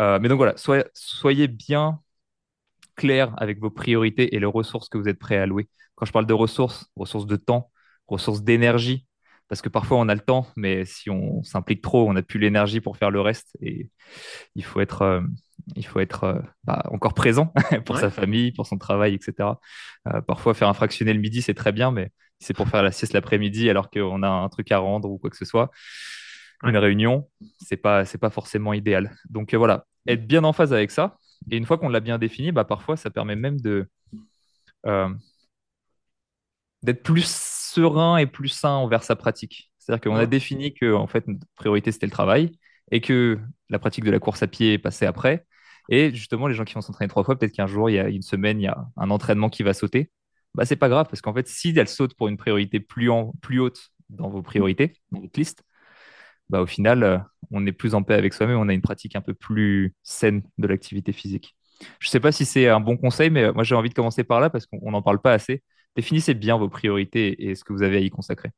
Euh, 0.00 0.18
mais 0.20 0.28
donc 0.28 0.38
voilà, 0.38 0.54
soyez 0.94 1.48
bien 1.48 2.00
clair 2.96 3.34
avec 3.38 3.60
vos 3.60 3.70
priorités 3.70 4.34
et 4.34 4.40
les 4.40 4.46
ressources 4.46 4.88
que 4.88 4.98
vous 4.98 5.08
êtes 5.08 5.18
prêts 5.18 5.36
à 5.36 5.42
allouer. 5.42 5.68
Quand 5.94 6.06
je 6.06 6.12
parle 6.12 6.26
de 6.26 6.34
ressources, 6.34 6.90
ressources 6.96 7.26
de 7.26 7.36
temps, 7.36 7.70
ressources 8.08 8.42
d'énergie, 8.42 9.06
parce 9.48 9.62
que 9.62 9.68
parfois 9.68 9.98
on 9.98 10.08
a 10.08 10.14
le 10.14 10.20
temps, 10.20 10.46
mais 10.56 10.84
si 10.84 11.10
on 11.10 11.42
s'implique 11.42 11.82
trop, 11.82 12.08
on 12.08 12.14
n'a 12.14 12.22
plus 12.22 12.40
l'énergie 12.40 12.80
pour 12.80 12.96
faire 12.96 13.10
le 13.10 13.20
reste. 13.20 13.56
Et 13.62 13.90
il 14.54 14.64
faut 14.64 14.80
être, 14.80 15.02
euh, 15.02 15.20
il 15.76 15.86
faut 15.86 16.00
être 16.00 16.24
euh, 16.24 16.40
bah, 16.64 16.82
encore 16.90 17.14
présent 17.14 17.52
pour 17.84 17.98
sa 17.98 18.10
famille, 18.10 18.52
pour 18.52 18.66
son 18.66 18.78
travail, 18.78 19.14
etc. 19.14 19.60
Euh, 20.08 20.20
parfois 20.22 20.54
faire 20.54 20.68
un 20.68 20.74
fractionné 20.74 21.12
le 21.12 21.20
midi, 21.20 21.42
c'est 21.42 21.54
très 21.54 21.72
bien, 21.72 21.90
mais 21.92 22.10
c'est 22.40 22.54
pour 22.54 22.68
faire 22.68 22.82
la 22.82 22.92
sieste 22.92 23.12
l'après-midi 23.12 23.70
alors 23.70 23.90
qu'on 23.90 24.22
a 24.22 24.28
un 24.28 24.48
truc 24.48 24.70
à 24.72 24.78
rendre 24.78 25.08
ou 25.10 25.18
quoi 25.18 25.30
que 25.30 25.36
ce 25.36 25.44
soit. 25.44 25.70
Une 26.62 26.76
réunion, 26.76 27.28
c'est 27.60 27.76
pas, 27.76 28.04
c'est 28.04 28.18
pas 28.18 28.30
forcément 28.30 28.72
idéal. 28.72 29.14
Donc 29.28 29.54
voilà, 29.54 29.86
être 30.06 30.26
bien 30.26 30.42
en 30.44 30.52
phase 30.52 30.72
avec 30.72 30.90
ça. 30.90 31.18
Et 31.50 31.56
une 31.56 31.66
fois 31.66 31.78
qu'on 31.78 31.88
l'a 31.88 32.00
bien 32.00 32.18
défini, 32.18 32.52
bah, 32.52 32.64
parfois 32.64 32.96
ça 32.96 33.10
permet 33.10 33.36
même 33.36 33.60
de 33.60 33.88
d'être 36.82 37.02
plus 37.02 37.26
serein 37.26 38.16
et 38.16 38.26
plus 38.26 38.48
sain 38.48 38.70
envers 38.70 39.02
sa 39.02 39.16
pratique. 39.16 39.70
C'est-à-dire 39.78 40.00
qu'on 40.00 40.16
a 40.16 40.26
défini 40.26 40.74
que 40.74 40.94
en 40.94 41.06
fait, 41.06 41.26
notre 41.28 41.46
priorité, 41.56 41.92
c'était 41.92 42.06
le 42.06 42.12
travail 42.12 42.52
et 42.90 43.00
que 43.00 43.38
la 43.68 43.78
pratique 43.78 44.04
de 44.04 44.10
la 44.10 44.18
course 44.18 44.42
à 44.42 44.46
pied 44.46 44.74
est 44.74 44.78
passée 44.78 45.06
après. 45.06 45.46
Et 45.88 46.12
justement, 46.14 46.48
les 46.48 46.54
gens 46.54 46.64
qui 46.64 46.74
vont 46.74 46.80
s'entraîner 46.80 47.08
trois 47.08 47.24
fois, 47.24 47.38
peut-être 47.38 47.52
qu'un 47.52 47.66
jour, 47.66 47.90
il 47.90 47.94
y 47.94 47.98
a 47.98 48.08
une 48.08 48.22
semaine, 48.22 48.60
il 48.60 48.64
y 48.64 48.68
a 48.68 48.86
un 48.96 49.10
entraînement 49.10 49.48
qui 49.48 49.62
va 49.62 49.74
sauter. 49.74 50.10
Bah, 50.54 50.64
c'est 50.64 50.76
pas 50.76 50.88
grave 50.88 51.06
parce 51.08 51.20
qu'en 51.20 51.34
fait, 51.34 51.46
si 51.46 51.72
elle 51.76 51.88
saute 51.88 52.14
pour 52.14 52.28
une 52.28 52.36
priorité 52.36 52.80
plus, 52.80 53.10
en, 53.10 53.32
plus 53.42 53.60
haute 53.60 53.90
dans 54.08 54.28
vos 54.28 54.42
priorités, 54.42 54.94
dans 55.12 55.20
votre 55.20 55.38
liste, 55.38 55.62
bah, 56.48 56.60
au 56.60 56.66
final, 56.66 57.02
euh, 57.02 57.18
on 57.50 57.66
est 57.66 57.72
plus 57.72 57.94
en 57.94 58.02
paix 58.02 58.14
avec 58.14 58.34
soi-même, 58.34 58.58
on 58.58 58.68
a 58.68 58.74
une 58.74 58.82
pratique 58.82 59.16
un 59.16 59.20
peu 59.20 59.34
plus 59.34 59.94
saine 60.02 60.42
de 60.58 60.66
l'activité 60.66 61.12
physique. 61.12 61.56
Je 62.00 62.08
ne 62.08 62.10
sais 62.10 62.20
pas 62.20 62.32
si 62.32 62.44
c'est 62.44 62.68
un 62.68 62.80
bon 62.80 62.96
conseil, 62.96 63.30
mais 63.30 63.52
moi 63.52 63.62
j'ai 63.62 63.74
envie 63.74 63.90
de 63.90 63.94
commencer 63.94 64.24
par 64.24 64.40
là 64.40 64.48
parce 64.48 64.66
qu'on 64.66 64.90
n'en 64.90 65.02
parle 65.02 65.20
pas 65.20 65.32
assez 65.32 65.62
définissez 65.96 66.34
bien 66.34 66.56
vos 66.58 66.68
priorités 66.68 67.48
et 67.48 67.54
ce 67.54 67.64
que 67.64 67.72
vous 67.72 67.82
avez 67.82 67.96
à 67.96 68.00
y 68.00 68.10
consacrer. 68.10 68.50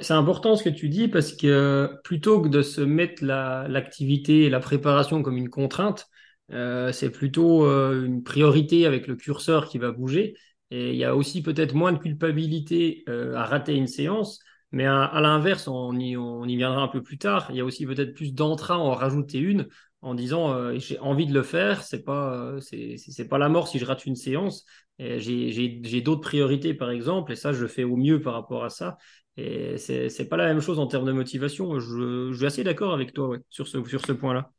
C'est 0.00 0.14
important 0.14 0.56
ce 0.56 0.64
que 0.64 0.70
tu 0.70 0.88
dis 0.88 1.08
parce 1.08 1.34
que 1.34 1.90
plutôt 2.04 2.40
que 2.40 2.48
de 2.48 2.62
se 2.62 2.80
mettre 2.80 3.22
l'activité 3.24 4.44
et 4.44 4.50
la 4.50 4.60
préparation 4.60 5.22
comme 5.22 5.36
une 5.36 5.50
contrainte, 5.50 6.06
euh, 6.52 6.90
c'est 6.92 7.10
plutôt 7.10 7.64
euh, 7.66 8.04
une 8.04 8.22
priorité 8.22 8.86
avec 8.86 9.06
le 9.06 9.14
curseur 9.16 9.68
qui 9.68 9.78
va 9.78 9.92
bouger. 9.92 10.34
Et 10.70 10.90
il 10.90 10.96
y 10.96 11.04
a 11.04 11.14
aussi 11.14 11.42
peut-être 11.42 11.74
moins 11.74 11.92
de 11.92 11.98
culpabilité 11.98 13.04
à 13.06 13.44
rater 13.44 13.74
une 13.74 13.86
séance. 13.86 14.40
Mais 14.72 14.86
à, 14.86 15.20
l'inverse, 15.20 15.68
on 15.68 15.96
y, 15.98 16.16
on 16.16 16.44
y, 16.46 16.56
viendra 16.56 16.82
un 16.82 16.88
peu 16.88 17.02
plus 17.02 17.18
tard. 17.18 17.46
Il 17.50 17.56
y 17.56 17.60
a 17.60 17.64
aussi 17.64 17.86
peut-être 17.86 18.14
plus 18.14 18.34
d'entrain 18.34 18.76
à 18.76 18.78
en 18.78 18.92
rajouter 18.92 19.38
une 19.38 19.68
en 20.02 20.14
disant 20.14 20.52
euh, 20.52 20.78
j'ai 20.78 20.98
envie 20.98 21.26
de 21.26 21.32
le 21.32 21.42
faire, 21.42 21.82
c'est 21.82 22.02
pas 22.02 22.34
euh, 22.34 22.60
c'est 22.60 23.28
pas 23.28 23.38
la 23.38 23.48
mort 23.48 23.68
si 23.68 23.78
je 23.78 23.86
rate 23.86 24.04
une 24.04 24.16
séance. 24.16 24.66
J'ai 24.98 26.00
d'autres 26.02 26.20
priorités 26.20 26.74
par 26.74 26.90
exemple 26.90 27.32
et 27.32 27.36
ça 27.36 27.52
je 27.52 27.66
fais 27.66 27.84
au 27.84 27.96
mieux 27.96 28.20
par 28.20 28.34
rapport 28.34 28.64
à 28.64 28.70
ça. 28.70 28.98
Et 29.36 29.78
c'est 29.78 30.28
pas 30.28 30.36
la 30.36 30.46
même 30.46 30.60
chose 30.60 30.78
en 30.78 30.86
termes 30.86 31.06
de 31.06 31.12
motivation. 31.12 31.78
Je, 31.80 32.30
je 32.32 32.36
suis 32.36 32.46
assez 32.46 32.64
d'accord 32.64 32.92
avec 32.92 33.12
toi 33.12 33.36
sur 33.48 33.66
ce 33.66 33.82
sur 33.84 34.04
ce 34.04 34.12
point-là. 34.12 34.50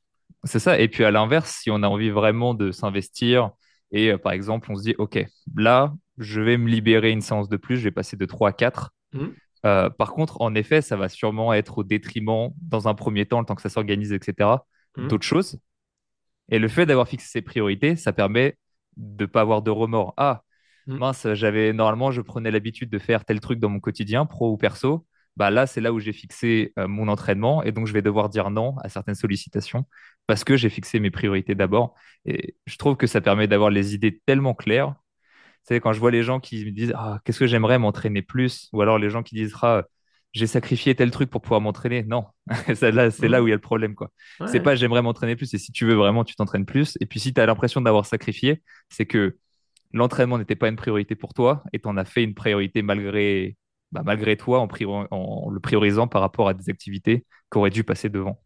C'est 0.45 0.59
ça. 0.59 0.79
Et 0.79 0.88
puis 0.88 1.03
à 1.03 1.12
l'inverse, 1.12 1.59
si 1.62 1.71
on 1.71 1.83
a 1.83 1.88
envie 1.88 2.09
vraiment 2.09 2.53
de 2.53 2.71
s'investir 2.71 3.51
et 3.91 4.12
euh, 4.12 4.17
par 4.17 4.31
exemple 4.31 4.71
on 4.71 4.75
se 4.75 4.83
dit 4.83 4.95
ok 4.97 5.25
là 5.55 5.93
je 6.17 6.41
vais 6.41 6.57
me 6.57 6.69
libérer 6.69 7.12
une 7.12 7.21
séance 7.21 7.50
de 7.50 7.57
plus, 7.57 7.77
je 7.77 7.83
vais 7.83 7.91
passer 7.91 8.15
de 8.17 8.25
3 8.25 8.50
à 8.50 8.53
4. 8.53 8.91
Mmh. 9.13 9.27
Par 9.98 10.13
contre, 10.13 10.41
en 10.41 10.55
effet, 10.55 10.81
ça 10.81 10.95
va 10.95 11.10
sûrement 11.10 11.53
être 11.53 11.79
au 11.79 11.84
détriment, 11.84 12.51
dans 12.62 12.88
un 12.88 12.93
premier 12.93 13.25
temps, 13.25 13.39
le 13.39 13.45
temps 13.45 13.55
que 13.55 13.62
ça 13.62 13.69
s'organise, 13.69 14.13
etc., 14.13 14.65
Mmh. 14.98 15.07
d'autres 15.07 15.25
choses. 15.25 15.60
Et 16.50 16.60
le 16.60 16.67
fait 16.67 16.86
d'avoir 16.86 17.07
fixé 17.07 17.27
ses 17.27 17.41
priorités, 17.41 17.95
ça 17.95 18.13
permet 18.13 18.57
de 18.98 19.25
ne 19.25 19.27
pas 19.27 19.41
avoir 19.41 19.62
de 19.62 19.72
remords. 19.72 20.13
Ah, 20.17 20.43
mmh. 20.88 20.98
mince, 20.98 21.34
j'avais 21.34 21.74
normalement, 21.74 22.12
je 22.12 22.22
prenais 22.22 22.51
l'habitude 22.51 22.89
de 22.89 23.00
faire 23.00 23.25
tel 23.25 23.39
truc 23.39 23.60
dans 23.60 23.69
mon 23.69 23.79
quotidien, 23.79 24.25
pro 24.25 24.51
ou 24.51 24.57
perso. 24.57 25.05
Bah 25.38 25.51
là, 25.51 25.67
c'est 25.67 25.81
là 25.81 25.91
où 25.91 26.00
j'ai 26.00 26.13
fixé 26.13 26.72
euh, 26.79 26.88
mon 26.88 27.10
entraînement 27.10 27.62
et 27.63 27.74
donc 27.74 27.88
je 27.88 27.93
vais 27.93 28.01
devoir 28.01 28.29
dire 28.29 28.50
non 28.51 28.77
à 28.79 28.88
certaines 28.89 29.15
sollicitations 29.15 29.86
parce 30.27 30.45
que 30.45 30.55
j'ai 30.55 30.69
fixé 30.69 31.00
mes 31.01 31.12
priorités 31.12 31.55
d'abord. 31.55 31.95
Et 32.25 32.55
je 32.65 32.77
trouve 32.77 32.95
que 32.95 33.05
ça 33.07 33.19
permet 33.19 33.48
d'avoir 33.48 33.69
les 33.69 33.93
idées 33.93 34.22
tellement 34.25 34.53
claires. 34.53 34.95
C'est 35.65 35.79
quand 35.79 35.93
je 35.93 36.00
vois 36.00 36.12
les 36.12 36.24
gens 36.24 36.39
qui 36.39 36.63
me 36.65 36.72
disent 36.72 36.93
ah, 36.95 37.19
qu'est-ce 37.25 37.39
que 37.39 37.48
j'aimerais 37.48 37.79
m'entraîner 37.79 38.22
plus, 38.22 38.69
ou 38.72 38.81
alors 38.81 39.00
les 39.00 39.10
gens 39.10 39.24
qui 39.24 39.36
disent 39.36 39.55
ah, 39.62 39.84
j'ai 40.31 40.48
sacrifié 40.48 40.95
tel 40.95 41.12
truc 41.12 41.29
pour 41.29 41.41
pouvoir 41.41 41.62
m'entraîner. 41.62 42.03
Non, 42.03 42.25
c'est 42.75 42.91
là, 42.91 43.10
là 43.22 43.41
où 43.43 43.48
il 43.48 43.50
y 43.50 43.53
a 43.53 43.55
le 43.55 43.62
problème. 43.62 43.95
quoi. 43.95 44.12
C'est 44.48 44.60
pas 44.60 44.75
j'aimerais 44.75 45.01
m'entraîner 45.01 45.36
plus, 45.36 45.53
et 45.53 45.57
si 45.57 45.72
tu 45.72 45.86
veux 45.86 45.95
vraiment, 45.95 46.24
tu 46.24 46.36
t'entraînes 46.36 46.65
plus. 46.65 46.98
Et 47.01 47.05
puis 47.05 47.19
si 47.19 47.34
tu 47.34 47.41
as 47.41 47.45
l'impression 47.45 47.81
d'avoir 47.81 48.05
sacrifié, 48.05 48.62
c'est 48.89 49.05
que 49.05 49.38
l'entraînement 49.93 50.38
n'était 50.38 50.55
pas 50.55 50.67
une 50.67 50.75
priorité 50.75 51.15
pour 51.15 51.34
toi 51.34 51.63
et 51.74 51.79
tu 51.79 51.88
en 51.88 51.98
as 51.98 52.05
fait 52.05 52.24
une 52.24 52.36
priorité 52.36 52.81
malgré, 52.81 53.57
bah, 53.91 54.03
malgré 54.05 54.38
toi 54.38 54.60
en, 54.60 54.67
en, 55.12 55.50
le 55.50 55.60
priorisant 55.60 56.07
par 56.07 56.22
rapport 56.22 56.50
à 56.50 56.53
des 56.53 56.69
activités 56.69 57.25
qui 57.51 57.57
auraient 57.57 57.69
dû 57.69 57.84
passer 57.84 58.10
devant. 58.10 58.41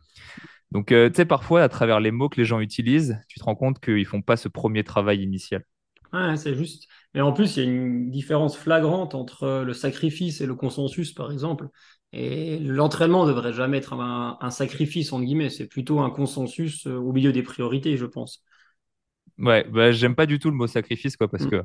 Donc, 0.72 0.92
euh, 0.92 1.10
tu 1.10 1.16
sais, 1.16 1.26
parfois, 1.26 1.64
à 1.64 1.70
travers 1.70 2.00
les 2.00 2.12
mots 2.12 2.30
que 2.30 2.38
les 2.40 2.46
gens 2.46 2.60
utilisent, 2.60 3.20
tu 3.28 3.40
te 3.40 3.44
rends 3.44 3.56
compte 3.56 3.80
qu'ils 3.80 4.06
font 4.06 4.22
pas 4.22 4.38
ce 4.38 4.48
premier 4.48 4.84
travail 4.84 5.24
initial. 5.24 5.64
Ouais, 6.14 6.38
c'est 6.38 6.56
juste. 6.56 6.88
Mais 7.14 7.22
en 7.22 7.34
plus, 7.34 7.58
il 7.58 7.64
y 7.64 7.68
a 7.68 7.70
une 7.70 8.10
différence 8.10 8.58
flagrante 8.58 9.16
entre 9.16 9.64
le 9.66 9.74
sacrifice 9.74 10.42
et 10.42 10.46
le 10.46 10.56
consensus, 10.56 11.14
par 11.14 11.32
exemple. 11.32 11.70
Et 12.12 12.58
l'entraînement 12.60 13.26
ne 13.26 13.32
devrait 13.32 13.54
jamais 13.54 13.78
être 13.78 13.94
un, 13.94 14.50
sacrifice, 14.50 15.14
entre 15.14 15.26
guillemets. 15.26 15.50
C'est 15.50 15.68
plutôt 15.68 16.00
un 16.00 16.10
consensus 16.10 16.88
euh, 16.88 16.96
au 16.96 17.14
milieu 17.14 17.32
des 17.32 17.44
priorités, 17.44 17.98
je 17.98 18.06
pense. 18.06 18.44
Ouais, 19.38 19.66
bah, 19.70 19.92
j'aime 19.92 20.16
pas 20.16 20.26
du 20.26 20.40
tout 20.40 20.50
le 20.50 20.56
mot 20.56 20.68
sacrifice, 20.68 21.16
quoi, 21.16 21.28
parce 21.28 21.46
mm. 21.46 21.50
que. 21.50 21.64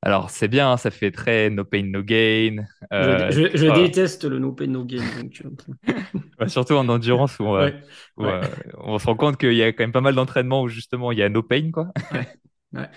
Alors, 0.00 0.28
c'est 0.28 0.48
bien, 0.48 0.72
hein, 0.72 0.76
ça 0.76 0.90
fait 0.90 1.10
très 1.10 1.48
no 1.48 1.64
pain, 1.64 1.82
no 1.84 2.02
gain. 2.02 2.66
Euh, 2.92 3.30
je, 3.30 3.72
déteste 3.74 4.24
le 4.24 4.38
no 4.38 4.52
pain, 4.52 4.66
no 4.66 4.84
gain. 4.84 5.02
Euh. 5.88 6.46
surtout 6.46 6.74
en 6.74 6.86
endurance, 6.90 7.38
où, 7.38 7.46
on 8.78 8.98
se 8.98 9.06
rend 9.06 9.16
compte 9.16 9.38
qu'il 9.38 9.54
y 9.54 9.62
a 9.62 9.72
quand 9.72 9.82
même 9.82 9.92
pas 9.92 10.02
mal 10.02 10.14
d'entraînements 10.14 10.60
où 10.60 10.68
justement 10.68 11.10
il 11.10 11.18
y 11.18 11.22
a 11.22 11.30
no 11.30 11.42
pain, 11.42 11.70
quoi. 11.70 11.88
Ouais. 12.74 12.90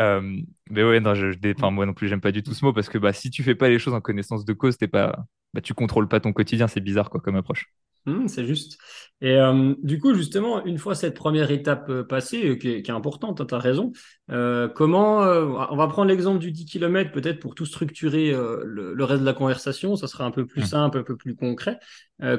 Euh, 0.00 0.40
mais 0.70 0.84
ouais, 0.84 1.00
non, 1.00 1.14
je, 1.14 1.32
enfin, 1.56 1.70
moi 1.70 1.86
non 1.86 1.94
plus, 1.94 2.08
j'aime 2.08 2.20
pas 2.20 2.32
du 2.32 2.42
tout 2.42 2.54
ce 2.54 2.64
mot 2.64 2.72
parce 2.72 2.88
que 2.88 2.98
bah, 2.98 3.12
si 3.12 3.30
tu 3.30 3.42
fais 3.42 3.54
pas 3.54 3.68
les 3.68 3.78
choses 3.78 3.94
en 3.94 4.00
connaissance 4.00 4.44
de 4.44 4.52
cause, 4.52 4.76
t'es 4.76 4.88
pas, 4.88 5.24
bah, 5.54 5.60
tu 5.60 5.74
contrôles 5.74 6.08
pas 6.08 6.20
ton 6.20 6.32
quotidien. 6.32 6.68
C'est 6.68 6.80
bizarre 6.80 7.10
quoi, 7.10 7.20
comme 7.20 7.36
approche. 7.36 7.72
Mmh, 8.04 8.28
c'est 8.28 8.44
juste. 8.44 8.78
Et 9.20 9.34
euh, 9.36 9.74
du 9.82 9.98
coup, 9.98 10.14
justement, 10.14 10.64
une 10.64 10.78
fois 10.78 10.94
cette 10.94 11.16
première 11.16 11.50
étape 11.50 11.88
euh, 11.88 12.04
passée, 12.04 12.56
qui, 12.56 12.68
est, 12.68 12.90
importante, 12.90 13.40
hein, 13.40 13.46
tu 13.48 13.54
as 13.54 13.58
raison, 13.58 13.90
comment, 14.28 15.20
on 15.22 15.76
va 15.76 15.88
prendre 15.88 16.08
l'exemple 16.08 16.38
du 16.38 16.52
10 16.52 16.66
km 16.66 17.10
peut-être 17.10 17.40
pour 17.40 17.56
tout 17.56 17.66
structurer 17.66 18.30
le, 18.32 19.04
reste 19.04 19.22
de 19.22 19.26
la 19.26 19.32
conversation, 19.32 19.96
ça 19.96 20.06
sera 20.06 20.24
un 20.24 20.30
peu 20.30 20.46
plus 20.46 20.62
mmh. 20.62 20.66
simple, 20.66 20.98
un 20.98 21.02
peu 21.02 21.16
plus 21.16 21.34
concret. 21.34 21.78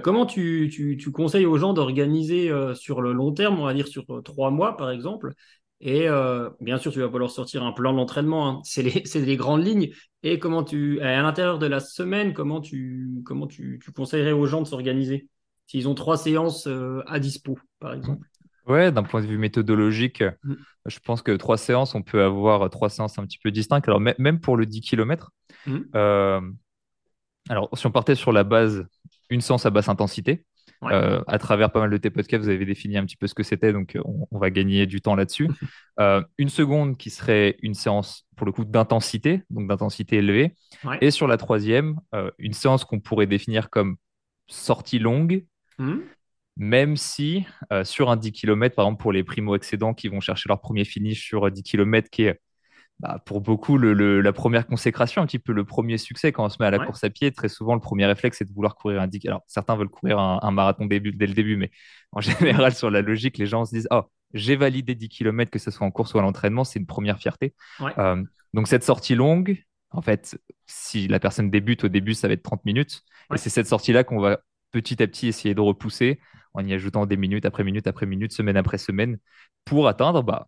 comment 0.04 0.26
tu, 0.26 0.70
tu, 0.72 1.12
conseilles 1.12 1.46
aux 1.46 1.58
gens 1.58 1.74
d'organiser 1.74 2.50
sur 2.76 3.02
le 3.02 3.12
long 3.12 3.34
terme, 3.34 3.60
on 3.60 3.66
va 3.66 3.74
dire 3.74 3.88
sur 3.88 4.06
trois 4.24 4.52
mois 4.52 4.78
par 4.78 4.92
exemple, 4.92 5.34
et 5.79 6.07
bien 6.60 6.77
sûr, 6.77 6.91
tu 6.91 7.00
vas 7.00 7.10
pas 7.10 7.19
leur 7.19 7.31
sortir 7.31 7.63
un 7.63 7.72
plan 7.72 7.93
d'entraînement, 7.93 8.50
hein. 8.50 8.62
c'est 8.63 8.81
les, 8.81 9.03
les, 9.25 9.38
grandes 9.38 9.65
lignes. 9.65 9.89
Et 10.24 10.39
comment 10.39 10.63
tu, 10.63 11.00
à 11.01 11.22
l'intérieur 11.22 11.60
de 11.60 11.67
la 11.67 11.79
semaine, 11.79 12.34
comment 12.34 12.62
tu, 12.62 13.10
comment 13.25 13.48
tu, 13.48 13.79
tu 13.84 13.91
conseillerais 13.91 14.31
aux 14.31 14.46
gens 14.46 14.62
de 14.62 14.67
s'organiser 14.67 15.27
S'ils 15.67 15.88
ont 15.89 15.96
trois 15.96 16.17
séances 16.17 16.65
euh, 16.67 17.03
à 17.07 17.19
dispo, 17.19 17.60
par 17.79 17.93
exemple? 17.93 18.25
Ouais, 18.67 18.91
d'un 18.91 19.03
point 19.03 19.22
de 19.22 19.27
vue 19.27 19.38
méthodologique, 19.38 20.24
mm. 20.43 20.55
je 20.86 21.00
pense 21.00 21.22
que 21.22 21.34
trois 21.34 21.57
séances, 21.57 21.93
on 21.93 22.01
peut 22.01 22.24
avoir 22.24 22.69
trois 22.69 22.89
séances 22.89 23.19
un 23.19 23.25
petit 23.25 23.38
peu 23.38 23.51
distinctes. 23.51 23.88
Alors, 23.88 24.00
même 24.00 24.39
pour 24.39 24.57
le 24.57 24.65
10 24.65 24.81
km, 24.81 25.31
mm. 25.65 25.77
euh, 25.96 26.41
alors 27.50 27.69
si 27.77 27.86
on 27.86 27.91
partait 27.91 28.15
sur 28.15 28.31
la 28.31 28.43
base, 28.43 28.86
une 29.29 29.41
séance 29.41 29.65
à 29.65 29.69
basse 29.69 29.89
intensité, 29.89 30.46
euh, 30.84 31.22
à 31.27 31.38
travers 31.39 31.72
pas 31.72 31.79
mal 31.79 31.89
de 31.89 31.98
tes 31.98 32.10
podcasts, 32.10 32.43
vous 32.43 32.50
avez 32.50 32.65
défini 32.65 32.98
un 32.98 33.05
petit 33.05 33.17
peu 33.17 33.27
ce 33.27 33.34
que 33.34 33.43
c'était, 33.43 33.74
donc 33.74 33.98
on, 34.03 34.38
va 34.38 34.50
gagner 34.50 34.86
du 34.86 35.01
temps 35.01 35.15
là-dessus. 35.15 35.50
une 36.38 36.50
seconde 36.50 36.98
qui 36.98 37.10
serait 37.10 37.57
une 37.62 37.74
séance 37.74 38.27
pour 38.36 38.46
le 38.46 38.51
coup 38.51 38.65
d'intensité, 38.65 39.43
donc 39.50 39.67
d'intensité 39.67 40.17
élevée. 40.17 40.55
Et 41.01 41.12
sur 41.12 41.27
la 41.27 41.38
troisième, 41.38 41.96
une 42.38 42.53
séance 42.53 42.86
qu'on 42.86 43.00
pourrait 43.00 43.27
définir 43.27 43.69
comme 43.69 43.98
sortie 44.48 45.00
longue, 45.00 45.43
Hmm. 45.77 46.00
Même 46.55 46.98
si 46.98 47.46
euh, 47.72 47.84
sur 47.84 48.10
un 48.10 48.15
10 48.15 48.31
km, 48.31 48.75
par 48.75 48.86
exemple 48.86 49.01
pour 49.01 49.12
les 49.12 49.24
primo-excédents 49.24 49.93
qui 49.93 50.07
vont 50.07 50.19
chercher 50.19 50.50
leur 50.50 50.60
premier 50.60 50.86
finish 50.86 51.24
sur 51.24 51.51
10 51.51 51.62
km, 51.62 52.10
qui 52.10 52.24
est 52.24 52.41
bah, 53.00 53.22
pour 53.25 53.42
beaucoup 53.42 53.77
la 53.77 54.34
première 54.34 54.66
consécration, 54.66 55.22
un 55.22 55.27
petit 55.27 55.38
peu 55.38 55.54
le 55.54 55.63
premier 55.63 56.00
succès 56.00 56.32
quand 56.32 56.46
on 56.46 56.50
se 56.50 56.58
met 56.60 56.66
à 56.66 56.72
la 56.72 56.80
course 56.80 57.04
à 57.04 57.12
pied, 57.12 57.32
très 57.32 57.48
souvent 57.48 57.75
le 57.75 57.80
premier 57.80 58.08
réflexe 58.08 58.39
c'est 58.39 58.46
de 58.46 58.54
vouloir 58.54 58.75
courir 58.75 59.01
un 59.01 59.08
10 59.08 59.27
Alors 59.27 59.44
certains 59.46 59.75
veulent 59.75 59.89
courir 59.89 60.18
un, 60.18 60.51
marathon 60.51 60.86
dès 60.88 61.00
le 61.00 61.34
début, 61.34 61.58
mais 61.58 61.70
en 62.12 62.22
général 62.22 62.74
sur 62.74 62.89
la 62.89 63.01
logique, 63.01 63.38
les 63.38 63.46
gens 63.46 63.66
se 63.66 63.75
disent 63.75 63.88
oh 63.92 64.04
j'ai 64.34 64.56
validé 64.56 64.96
10 64.96 65.10
km, 65.10 65.51
que 65.51 65.60
ce 65.60 65.72
soit 65.72 65.86
en 65.86 65.92
course 65.92 66.13
ou 66.13 66.20
à 66.20 66.22
l'entraînement, 66.22 66.63
c'est 66.63 66.80
une 66.80 66.86
première 66.86 67.18
fierté. 67.20 67.54
Euh, 67.98 68.22
donc 68.54 68.68
cette 68.68 68.84
sortie 68.84 69.16
longue, 69.16 69.63
en 69.92 70.01
fait, 70.01 70.38
si 70.66 71.08
la 71.08 71.20
personne 71.20 71.50
débute 71.50 71.86
au 71.86 71.88
début, 71.88 72.13
ça 72.13 72.27
va 72.27 72.34
être 72.34 72.44
30 72.44 72.66
minutes. 72.66 73.04
Et 73.34 73.38
c'est 73.38 73.50
cette 73.50 73.68
sortie-là 73.68 74.04
qu'on 74.04 74.20
va 74.20 74.39
petit 74.72 75.01
à 75.01 75.08
petit 75.08 75.27
essayer 75.27 75.54
de 75.54 75.62
repousser 75.62 76.20
en 76.54 76.66
y 76.66 76.74
ajoutant 76.74 77.06
des 77.06 77.18
minutes 77.18 77.46
après 77.46 77.63
minute 77.63 77.88
après 77.88 78.06
minute, 78.06 78.34
semaine 78.34 78.58
après 78.58 78.77
semaine, 78.77 79.18
pour 79.63 79.88
atteindre 79.88 80.24
bah, 80.24 80.48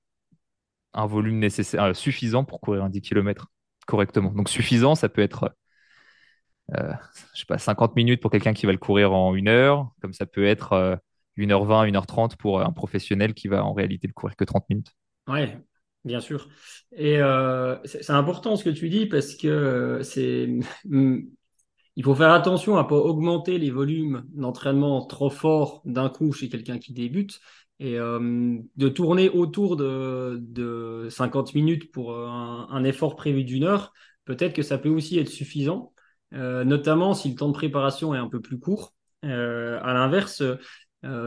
un 0.94 1.06
volume 1.06 1.40
nécessaire, 1.40 1.84
euh, 1.84 1.94
suffisant 1.94 2.44
pour 2.44 2.62
courir 2.62 2.84
un 2.84 2.90
10 2.90 3.02
km 3.02 3.48
correctement. 3.88 4.32
Donc 4.32 4.50
suffisant, 4.50 4.96
ça 4.96 5.10
peut 5.10 5.22
être 5.22 5.56
euh, 6.78 6.94
je 7.34 7.40
sais 7.40 7.46
pas, 7.46 7.58
50 7.58 7.96
minutes 7.96 8.22
pour 8.22 8.30
quelqu'un 8.30 8.54
qui 8.54 8.66
va 8.66 8.72
le 8.72 8.78
courir 8.78 9.14
en 9.14 9.34
une 9.34 9.48
heure, 9.48 9.92
comme 10.02 10.14
ça 10.14 10.26
peut 10.26 10.46
être 10.46 11.00
1h20, 11.38 11.88
euh, 11.88 11.92
1h30 11.92 12.36
pour 12.38 12.62
un 12.62 12.72
professionnel 12.72 13.34
qui 13.34 13.48
va 13.48 13.64
en 13.64 13.74
réalité 13.74 14.08
le 14.08 14.14
courir 14.14 14.36
que 14.36 14.44
30 14.44 14.70
minutes. 14.70 14.92
Oui, 15.28 15.42
bien 16.06 16.20
sûr. 16.20 16.48
Et 16.96 17.20
c'est 17.86 18.12
important 18.12 18.56
ce 18.56 18.64
que 18.64 18.70
tu 18.70 18.90
dis 18.90 19.08
parce 19.08 19.36
que 19.36 20.02
c'est 20.04 20.60
il 21.96 22.04
faut 22.04 22.16
faire 22.16 22.32
attention 22.32 22.78
à 22.78 22.84
ne 22.84 22.88
pas 22.88 22.96
augmenter 22.96 23.58
les 23.58 23.72
volumes 23.72 24.24
d'entraînement 24.34 25.06
trop 25.06 25.30
forts 25.30 25.82
d'un 25.86 26.10
coup 26.10 26.32
chez 26.32 26.48
quelqu'un 26.48 26.78
qui 26.78 26.94
débute 26.94 27.42
et 27.80 27.98
euh, 27.98 28.58
de 28.76 28.90
tourner 28.90 29.30
autour 29.30 29.78
de, 29.78 31.08
50 31.10 31.56
minutes 31.56 31.92
pour 31.92 32.14
euh, 32.14 32.28
un, 32.28 32.84
effort 32.84 33.16
prévu 33.16 33.44
d'une 33.44 33.64
heure, 33.64 33.94
peut-être 34.26 34.54
que 34.54 34.64
ça 34.64 34.78
peut 34.78 34.90
aussi 34.90 35.18
être 35.18 35.30
suffisant, 35.30 35.94
euh, 36.34 36.64
notamment 36.64 37.14
si 37.14 37.30
le 37.30 37.36
temps 37.36 37.48
de 37.48 37.54
préparation 37.54 38.14
est 38.14 38.18
un 38.18 38.28
peu 38.28 38.42
plus 38.42 38.60
court. 38.60 38.94
à 39.24 39.94
l'inverse, 39.94 40.44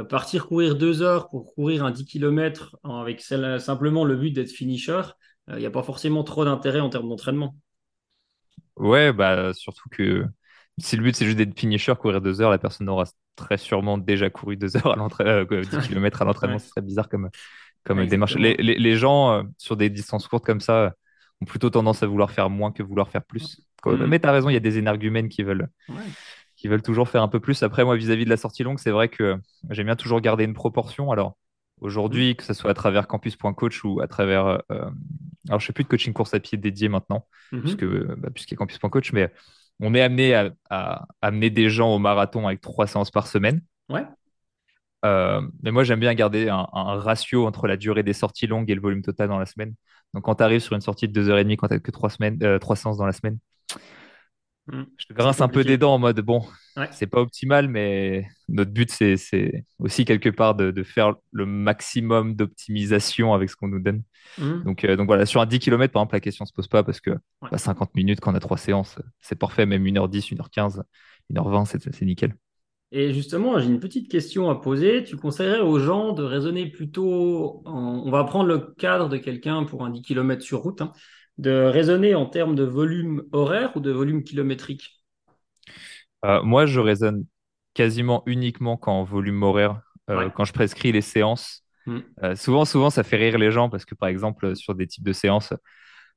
partir 0.09 0.46
courir 0.46 0.77
deux 0.77 1.00
heures 1.03 1.29
pour 1.31 1.55
courir 1.55 1.85
un 1.85 1.90
10 1.90 2.05
km 2.05 2.77
avec 2.85 3.20
simplement 3.20 4.05
le 4.05 4.16
but 4.16 4.31
d'être 4.31 4.50
finisher, 4.50 5.03
il 5.48 5.57
n'y 5.57 5.66
a 5.66 5.70
pas 5.70 5.83
forcément 5.83 6.22
trop 6.24 6.44
d'intérêt 6.44 6.81
en 6.81 6.90
termes 6.90 7.09
d'entraînement. 7.09 7.57
Ouais, 8.77 9.12
bah 9.12 9.53
surtout 9.53 9.88
que 9.90 10.24
si 10.79 10.96
le 10.96 11.03
but 11.03 11.16
c'est 11.16 11.27
juste 11.27 11.37
d'être 11.37 11.59
finisher, 11.59 11.94
courir 11.98 12.20
deux 12.20 12.40
heures, 12.40 12.50
la 12.50 12.59
personne 12.59 12.88
aura 12.88 13.05
très 13.37 13.57
sûrement 13.57 13.99
déjà 13.99 14.31
couru 14.31 14.57
deux 14.57 14.77
heures 14.77 14.92
à 14.92 14.97
l'entraînement, 14.97 15.45
10 15.45 15.88
km 15.88 16.23
à 16.23 16.25
l'entraînement, 16.25 16.59
ce 16.59 16.68
serait 16.68 16.83
bizarre 16.83 17.09
comme, 17.09 17.31
comme 17.85 18.07
démarche. 18.07 18.37
Les, 18.37 18.55
les, 18.55 18.77
les, 18.77 18.97
gens 18.97 19.33
euh, 19.33 19.42
sur 19.59 19.77
des 19.77 19.90
distances 19.90 20.29
courtes 20.29 20.45
comme 20.45 20.61
ça 20.61 20.95
ont 21.40 21.45
plutôt 21.45 21.71
tendance 21.71 22.03
à 22.03 22.07
vouloir 22.07 22.31
faire 22.31 22.51
moins 22.51 22.73
que 22.73 22.83
vouloir 22.83 23.09
faire 23.09 23.25
plus. 23.25 23.61
Mm. 23.85 24.07
Mais 24.07 24.21
tu 24.21 24.29
as 24.29 24.33
raison, 24.33 24.49
il 24.49 24.55
y 24.55 24.57
a 24.57 24.61
des 24.61 24.79
énergumènes 24.79 25.29
qui 25.29 25.42
veulent, 25.42 25.68
qui 26.57 26.68
veulent 26.68 26.83
toujours 26.83 27.09
faire 27.09 27.23
un 27.23 27.29
peu 27.29 27.40
plus. 27.40 27.62
Après, 27.62 27.85
moi, 27.85 27.97
vis-à-vis 27.97 28.25
de 28.25 28.31
la 28.31 28.37
sortie 28.37 28.62
longue, 28.62 28.79
c'est 28.79 28.90
vrai 28.90 29.09
que 29.09 29.37
j'aime 29.71 29.87
bien 29.87 29.97
toujours 29.97 30.21
garder 30.21 30.45
une 30.45 30.55
proportion. 30.55 31.11
Alors, 31.11 31.37
aujourd'hui, 31.81 32.33
mm. 32.33 32.35
que 32.37 32.45
ce 32.45 32.55
soit 32.55 32.71
à 32.71 32.75
travers 32.75 33.07
campus.coach 33.07 33.85
ou 33.85 34.01
à 34.01 34.07
travers. 34.07 34.47
Euh, 34.71 34.90
alors, 35.49 35.59
je 35.59 35.64
ne 35.64 35.66
fais 35.66 35.73
plus 35.73 35.85
de 35.85 35.88
coaching 35.88 36.12
course 36.12 36.35
à 36.35 36.40
pied 36.40 36.57
dédié 36.59 36.88
maintenant, 36.88 37.27
mm-hmm. 37.53 37.61
puisque, 37.61 37.85
bah, 37.85 38.29
puisqu'il 38.33 38.55
y 38.55 38.57
a 38.57 38.59
campus.coach, 38.59 39.12
mais 39.12 39.33
on 39.83 39.95
est 39.95 40.01
amené 40.01 40.51
à, 40.71 41.07
amener 41.21 41.51
des 41.51 41.68
gens 41.68 41.95
au 41.95 41.99
marathon 41.99 42.47
avec 42.47 42.61
trois 42.61 42.87
séances 42.87 43.11
par 43.11 43.27
semaine. 43.27 43.61
Ouais. 43.88 44.05
Euh, 45.05 45.42
mais 45.62 45.73
moi, 45.73 45.83
j'aime 45.83 45.99
bien 45.99 46.14
garder 46.14 46.49
un, 46.49 46.66
ratio 46.73 47.47
entre 47.47 47.66
la 47.66 47.77
durée 47.77 48.05
des 48.05 48.12
sorties 48.12 48.47
longues 48.47 48.71
et 48.71 48.77
le 48.77 48.81
volume 48.81 49.03
total 49.03 49.29
dans 49.29 49.40
la 49.40 49.47
semaine. 49.47 49.75
Donc, 50.14 50.23
quand 50.25 50.37
tu 50.37 50.45
arrives 50.45 50.61
sur 50.61 50.77
une 50.77 50.81
sortie 50.81 51.09
de 51.09 51.21
2h30, 51.21 51.57
quand 51.57 51.66
tu 51.66 51.75
n'as 51.75 51.81
que 51.81 51.90
trois, 51.90 52.11
semaines, 52.11 52.38
euh, 52.45 52.61
trois 52.61 52.77
séances 52.77 52.97
dans 52.97 53.07
la 53.07 53.12
semaine, 53.12 53.38
hmm. 54.66 54.85
je 54.96 55.07
te 55.07 55.12
grince 55.12 55.40
un 55.40 55.48
peu 55.48 55.64
des 55.64 55.79
dents 55.79 55.94
en 55.94 55.98
mode 55.98 56.20
bon, 56.20 56.44
c'est 56.90 57.07
pas 57.07 57.20
optimal, 57.20 57.68
mais 57.68 58.27
notre 58.48 58.70
but, 58.70 58.90
c'est 58.90 59.64
aussi 59.79 60.05
quelque 60.05 60.29
part 60.29 60.55
de, 60.55 60.83
faire 60.83 61.14
le 61.31 61.46
maximum 61.46 62.35
d'optimisation 62.35 63.35
avec 63.35 63.51
ce 63.51 63.57
qu'on 63.57 63.68
nous 63.68 63.81
donne. 63.81 64.03
Mmh. 64.38 64.62
Donc, 64.64 64.85
euh, 64.85 64.96
donc 64.96 65.07
voilà, 65.07 65.27
sur 65.27 65.40
un 65.40 65.46
10 65.46 65.59
km, 65.59 65.92
par 65.92 66.03
exemple, 66.03 66.16
la 66.16 66.20
question 66.20 66.44
ne 66.44 66.48
se 66.48 66.53
pose 66.53 66.68
pas 66.68 66.83
parce 66.83 67.01
que 67.01 67.11
50 67.55 67.79
bah, 67.79 67.92
minutes, 67.94 68.20
quand 68.20 68.33
on 68.33 68.35
a 68.35 68.40
trois 68.40 68.57
séances, 68.57 68.98
c'est 69.20 69.38
parfait, 69.38 69.66
même 69.66 69.85
1h10, 69.85 70.35
1h15, 70.35 70.83
1h20, 71.33 71.90
c'est 71.92 72.03
nickel. 72.03 72.35
Et 72.94 73.14
justement, 73.14 73.59
j'ai 73.59 73.68
une 73.68 73.81
petite 73.81 74.11
question 74.11 74.51
à 74.51 74.55
poser. 74.55 75.03
Tu 75.03 75.16
conseillerais 75.16 75.61
aux 75.61 75.79
gens 75.79 76.12
de 76.12 76.22
raisonner 76.22 76.66
plutôt, 76.66 77.62
on 77.64 78.11
va 78.11 78.22
prendre 78.25 78.46
le 78.46 78.59
cadre 78.59 79.09
de 79.09 79.16
quelqu'un 79.16 79.64
pour 79.64 79.85
un 79.85 79.90
10 79.90 80.03
km 80.03 80.42
sur 80.42 80.61
route, 80.61 80.83
hein, 80.83 80.92
de 81.38 81.64
raisonner 81.64 82.14
en 82.14 82.27
termes 82.27 82.55
de 82.55 82.64
volume 82.64 83.23
horaire 83.33 83.77
ou 83.77 83.81
de 83.81 83.90
volume 83.90 84.23
kilométrique? 84.23 85.03
Euh, 86.25 86.42
moi, 86.42 86.66
je 86.66 86.81
raisonne 86.81 87.25
quasiment 87.75 88.23
uniquement 88.27 88.77
qu'en 88.77 89.03
volume 89.03 89.42
horaire, 89.42 89.81
euh, 90.11 90.29
quand 90.31 90.45
je 90.45 90.53
prescris 90.53 90.92
les 90.92 91.01
séances. 91.01 91.64
Hmm. 91.87 92.01
Euh, 92.23 92.37
souvent, 92.37 92.64
souvent, 92.64 92.90
ça 92.90 93.03
fait 93.03 93.16
rire 93.16 93.38
les 93.38 93.51
gens 93.51 93.68
parce 93.68 93.85
que, 93.85 93.95
par 93.95 94.09
exemple, 94.09 94.55
sur 94.55 94.75
des 94.75 94.87
types 94.87 95.05
de 95.05 95.12
séances, 95.12 95.53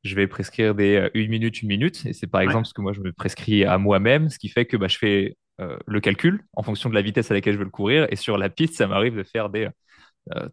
je 0.04 0.16
vais 0.16 0.28
prescrire 0.28 0.76
des 0.76 1.10
une 1.14 1.30
minute, 1.30 1.62
une 1.62 1.70
minute. 1.70 2.06
Et 2.06 2.14
c'est 2.14 2.28
par 2.28 2.42
exemple 2.42 2.68
ce 2.68 2.74
que 2.74 2.82
moi, 2.82 2.94
je 2.94 3.00
me 3.00 3.12
prescris 3.12 3.66
à 3.66 3.80
moi-même, 3.80 4.30
ce 4.30 4.38
qui 4.38 4.50
fait 4.50 4.66
que 4.66 4.78
bah, 4.78 4.88
je 4.88 4.98
fais 4.98 5.38
le 5.58 6.00
calcul 6.00 6.44
en 6.54 6.62
fonction 6.62 6.90
de 6.90 6.96
la 6.96 7.02
vitesse 7.02 7.32
à 7.32 7.34
laquelle 7.34 7.54
je 7.54 7.58
veux 7.58 7.66
le 7.66 7.72
courir. 7.72 8.06
Et 8.12 8.16
sur 8.16 8.38
la 8.38 8.50
piste, 8.50 8.76
ça 8.76 8.86
m'arrive 8.86 9.16
de 9.16 9.24
faire 9.24 9.50
des 9.50 9.70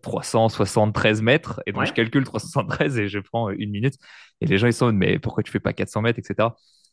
373 0.03 1.23
mètres. 1.23 1.63
Et 1.67 1.73
donc, 1.73 1.87
je 1.87 1.93
calcule 1.93 2.25
373 2.25 2.99
et 2.99 3.09
je 3.09 3.19
prends 3.19 3.51
une 3.51 3.71
minute. 3.71 3.95
Et 4.41 4.47
les 4.47 4.59
gens, 4.59 4.67
ils 4.67 4.73
sont, 4.73 4.93
mais 4.93 5.19
pourquoi 5.19 5.43
tu 5.43 5.51
fais 5.51 5.61
pas 5.61 5.73
400 5.73 6.03
mètres, 6.03 6.19
etc. 6.19 6.49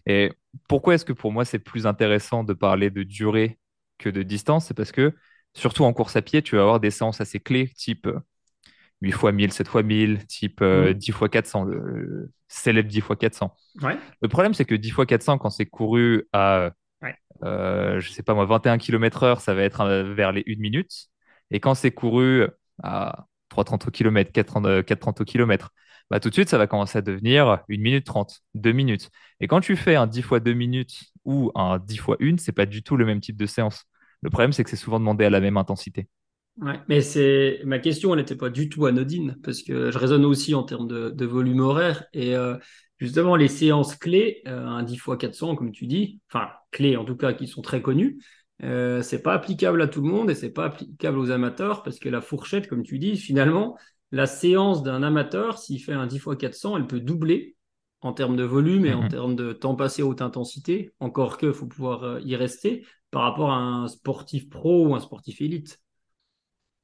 Et 0.06 0.32
pourquoi 0.68 0.96
est-ce 0.96 1.06
que 1.06 1.14
pour 1.14 1.32
moi 1.32 1.46
c'est 1.46 1.60
plus 1.60 1.86
intéressant 1.86 2.44
de 2.44 2.54
parler 2.54 2.90
de 2.90 3.04
durée 3.04 3.60
que 3.98 4.10
de 4.10 4.24
distance? 4.24 4.68
C'est 4.68 4.74
parce 4.74 4.92
que, 4.92 5.14
surtout 5.54 5.84
en 5.84 5.94
course 5.94 6.16
à 6.16 6.22
pied, 6.22 6.42
tu 6.42 6.56
vas 6.56 6.62
avoir 6.62 6.80
des 6.80 6.92
séances 6.92 7.22
assez 7.22 7.40
clés, 7.40 7.70
type 7.76 8.08
8 9.02 9.10
x 9.10 9.24
1000, 9.24 9.52
7 9.52 9.68
x 9.68 9.84
1000, 9.84 10.26
type 10.28 10.64
10 10.64 11.08
x 11.10 11.20
400, 11.32 11.66
le 11.66 12.32
célèbre 12.48 12.90
10 12.90 12.98
x 13.00 13.08
400. 13.20 13.54
Le 14.22 14.28
problème, 14.28 14.54
c'est 14.54 14.66
que 14.66 14.76
10 14.76 14.90
x 14.90 15.06
400, 15.06 15.38
quand 15.38 15.50
c'est 15.50 15.66
couru 15.66 16.28
à, 16.34 16.72
euh, 17.44 18.00
je 18.00 18.10
sais 18.10 18.24
pas 18.24 18.34
moi, 18.34 18.46
21 18.46 18.78
km/h, 18.78 19.40
ça 19.40 19.54
va 19.54 19.64
être 19.64 19.82
euh, 19.82 20.14
vers 20.14 20.32
les 20.32 20.44
1 20.48 20.60
minute. 20.60 20.92
Et 21.52 21.60
quand 21.60 21.74
c'est 21.74 21.92
couru 21.92 22.48
à 22.84 23.26
3,30 23.50 23.88
au 23.88 23.92
km, 23.92 24.32
4,30 24.32 25.22
au 25.22 25.26
km, 25.26 25.72
bah, 26.10 26.20
tout 26.20 26.30
de 26.30 26.34
suite, 26.34 26.50
ça 26.50 26.58
va 26.58 26.66
commencer 26.66 26.98
à 26.98 27.02
devenir 27.02 27.48
1 27.70 27.78
minute 27.78 28.06
30, 28.06 28.42
2 28.56 28.72
minutes. 28.72 29.10
Et 29.40 29.48
quand 29.48 29.62
tu 29.62 29.76
fais 29.76 29.96
un 29.96 30.08
10 30.08 30.24
fois 30.24 30.40
2 30.40 30.54
minutes 30.54 31.04
ou 31.24 31.52
un 31.56 31.78
10 31.78 31.98
fois 31.98 32.18
1, 32.20 32.38
c'est 32.38 32.52
pas 32.52 32.66
du 32.66 32.82
tout 32.82 32.98
le 32.98 33.06
même 33.06 33.22
type 33.22 33.38
de 33.38 33.46
séance. 33.46 33.86
Le 34.22 34.30
problème, 34.30 34.52
c'est 34.52 34.64
que 34.64 34.70
c'est 34.70 34.76
souvent 34.76 35.00
demandé 35.00 35.26
à 35.26 35.30
la 35.30 35.40
même 35.40 35.58
intensité. 35.58 36.08
Ma 36.58 37.80
question, 37.80 38.14
elle 38.14 38.20
n'était 38.20 38.36
pas 38.36 38.50
du 38.50 38.70
tout 38.70 38.86
anodine 38.86 39.38
parce 39.44 39.62
que 39.62 39.92
je 39.92 39.98
raisonne 39.98 40.26
aussi 40.26 40.56
en 40.56 40.64
termes 40.64 40.88
de, 40.88 41.26
volume 41.26 41.62
horaire 41.62 42.06
et 42.12 42.36
euh, 42.36 42.58
justement 42.98 43.38
les 43.38 43.48
séances 43.48 43.96
clés, 43.96 44.42
euh, 44.48 44.66
un 44.66 44.84
10 44.84 44.98
fois 44.98 45.16
400 45.16 45.56
comme 45.56 45.72
tu 45.72 45.88
dis, 45.88 46.20
enfin 46.30 46.50
clés 46.72 46.98
en 46.98 47.06
tout 47.06 47.16
cas 47.16 47.32
qui 47.32 47.48
sont 47.48 47.62
très 47.62 47.82
connues, 47.82 48.20
euh, 48.64 49.02
c'est 49.02 49.22
pas 49.22 49.34
applicable 49.34 49.82
à 49.82 49.88
tout 49.88 50.02
le 50.02 50.10
monde 50.10 50.30
et 50.30 50.36
c'est 50.36 50.52
pas 50.52 50.66
applicable 50.66 51.18
aux 51.18 51.32
amateurs 51.32 51.84
parce 51.84 52.00
que 52.00 52.10
la 52.10 52.22
fourchette, 52.22 52.68
comme 52.68 52.84
tu 52.84 53.00
dis, 53.00 53.18
finalement, 53.18 53.78
la 54.12 54.26
séance 54.28 54.84
d'un 54.84 55.04
amateur, 55.04 55.58
s'il 55.60 55.82
fait 55.82 55.94
un 55.94 56.08
10 56.08 56.18
x 56.20 56.38
400, 56.38 56.78
elle 56.78 56.88
peut 56.88 57.00
doubler 57.00 57.56
en 58.02 58.14
termes 58.14 58.36
de 58.38 58.44
volume 58.44 58.86
et 58.86 58.94
en 58.94 59.04
Mhm. 59.04 59.08
termes 59.08 59.36
de 59.36 59.54
temps 59.54 59.76
passé 59.76 60.02
à 60.02 60.06
haute 60.06 60.22
intensité, 60.22 60.92
encore 61.00 61.38
que 61.38 61.52
faut 61.54 61.68
pouvoir 61.68 62.04
euh, 62.04 62.20
y 62.22 62.36
rester 62.36 62.86
par 63.12 63.24
rapport 63.24 63.52
à 63.52 63.56
un 63.58 63.88
sportif 63.88 64.50
pro 64.50 64.88
ou 64.88 64.96
un 64.96 65.00
sportif 65.00 65.42
élite. 65.42 65.80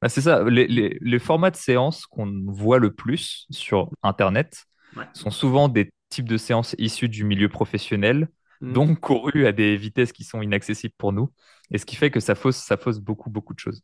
Bah, 0.02 0.08
c'est 0.08 0.20
ça, 0.20 0.44
les, 0.44 0.66
les- 0.66 0.98
les 1.00 1.18
formats 1.18 1.50
de 1.50 1.56
séances 1.56 2.06
qu'on 2.06 2.44
voit 2.46 2.78
le 2.78 2.92
plus 2.94 3.46
sur 3.50 3.90
Internet 4.02 4.66
Ouais. 4.96 5.06
sont 5.12 5.30
souvent 5.30 5.68
des 5.68 5.90
types 6.10 6.28
de 6.28 6.36
séances 6.36 6.74
issues 6.78 7.08
du 7.08 7.24
milieu 7.24 7.48
professionnel, 7.48 8.28
Mhm. 8.60 8.72
donc 8.72 9.00
courues 9.00 9.46
à 9.46 9.52
des 9.52 9.76
vitesses 9.76 10.12
qui 10.12 10.24
sont 10.24 10.42
inaccessibles 10.42 10.94
pour 10.96 11.12
nous, 11.12 11.30
et 11.70 11.78
ce 11.78 11.86
qui 11.86 11.96
fait 11.96 12.10
que 12.10 12.20
ça 12.20 12.34
fausse, 12.34 12.56
ça 12.56 12.76
fausse 12.76 12.98
beaucoup, 12.98 13.30
beaucoup 13.30 13.54
de 13.54 13.58
choses. 13.58 13.82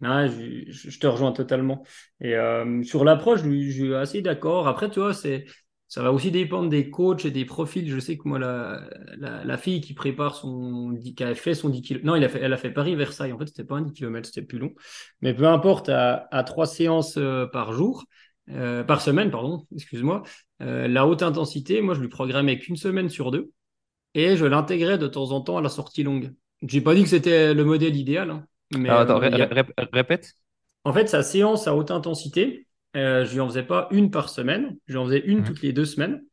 Ouais, 0.00 0.28
je, 0.28 0.98
te 0.98 1.06
rejoins 1.08 1.32
totalement. 1.32 1.84
Et 2.20 2.36
euh, 2.36 2.82
sur 2.84 3.04
l'approche, 3.04 3.42
je, 3.42 3.70
suis 3.70 3.94
assez 3.94 4.22
d'accord. 4.22 4.68
Après, 4.68 4.88
tu 4.88 5.00
vois, 5.00 5.12
c'est, 5.12 5.44
ça 5.88 6.02
va 6.02 6.12
aussi 6.12 6.30
dépendre 6.30 6.68
des 6.68 6.88
coachs 6.88 7.24
et 7.24 7.32
des 7.32 7.44
profils. 7.44 7.90
Je 7.90 7.98
sais 7.98 8.16
que 8.16 8.28
moi, 8.28 8.38
la, 8.38 8.88
la, 9.16 9.44
la 9.44 9.58
fille 9.58 9.80
qui 9.80 9.94
prépare 9.94 10.36
son, 10.36 10.96
qui 11.16 11.24
a 11.24 11.34
fait 11.34 11.54
son 11.54 11.68
10 11.68 11.82
km, 11.82 12.06
non, 12.06 12.14
il 12.14 12.22
a 12.22 12.28
fait, 12.28 12.40
elle 12.40 12.52
a 12.52 12.56
fait 12.56 12.70
Paris-Versailles. 12.70 13.32
En 13.32 13.38
fait, 13.38 13.46
c'était 13.46 13.64
pas 13.64 13.76
un 13.76 13.82
10 13.82 13.92
km, 13.92 14.26
c'était 14.26 14.46
plus 14.46 14.58
long. 14.58 14.72
Mais 15.20 15.34
peu 15.34 15.46
importe, 15.48 15.88
à, 15.88 16.28
à 16.30 16.44
trois 16.44 16.66
séances 16.66 17.16
euh, 17.16 17.46
par 17.46 17.72
jour, 17.72 18.04
euh, 18.50 18.84
par 18.84 19.00
semaine, 19.00 19.30
pardon, 19.30 19.66
excuse-moi, 19.74 20.22
euh, 20.62 20.88
la 20.88 21.06
haute 21.06 21.22
intensité, 21.22 21.80
moi, 21.80 21.94
je 21.94 22.00
lui 22.00 22.08
programmais 22.08 22.58
qu'une 22.58 22.76
semaine 22.76 23.08
sur 23.08 23.30
deux 23.30 23.50
et 24.18 24.36
je 24.36 24.44
l'intégrais 24.46 24.98
de 24.98 25.06
temps 25.08 25.30
en 25.32 25.40
temps 25.42 25.58
à 25.58 25.62
la 25.62 25.68
sortie 25.70 26.02
longue. 26.02 26.34
J'ai 26.62 26.80
pas 26.80 26.94
dit 26.94 27.02
que 27.04 27.08
c'était 27.10 27.54
le 27.54 27.64
modèle 27.64 27.96
idéal, 27.96 28.30
hein, 28.30 28.46
mais 28.70 28.88
Alors, 28.88 29.00
attends, 29.02 29.18
euh, 29.18 29.20
ré- 29.20 29.30
il 29.30 29.36
y 29.36 29.42
a- 29.42 29.48
ré- 29.50 29.64
répète. 29.92 30.34
en 30.84 30.92
fait, 30.92 31.08
sa 31.08 31.22
séance 31.22 31.66
à 31.68 31.74
haute 31.76 31.90
intensité, 31.90 32.66
euh, 32.96 33.24
je 33.24 33.32
lui 33.34 33.40
en 33.40 33.48
faisais 33.48 33.62
pas 33.62 33.88
une 33.90 34.10
par 34.10 34.28
semaine, 34.28 34.76
je 34.86 34.92
lui 34.94 34.98
en 34.98 35.04
faisais 35.06 35.20
une 35.26 35.42
Mhm. 35.42 35.44
toutes 35.44 35.62
les 35.62 35.72
deux 35.72 35.84
semaines, 35.84 36.24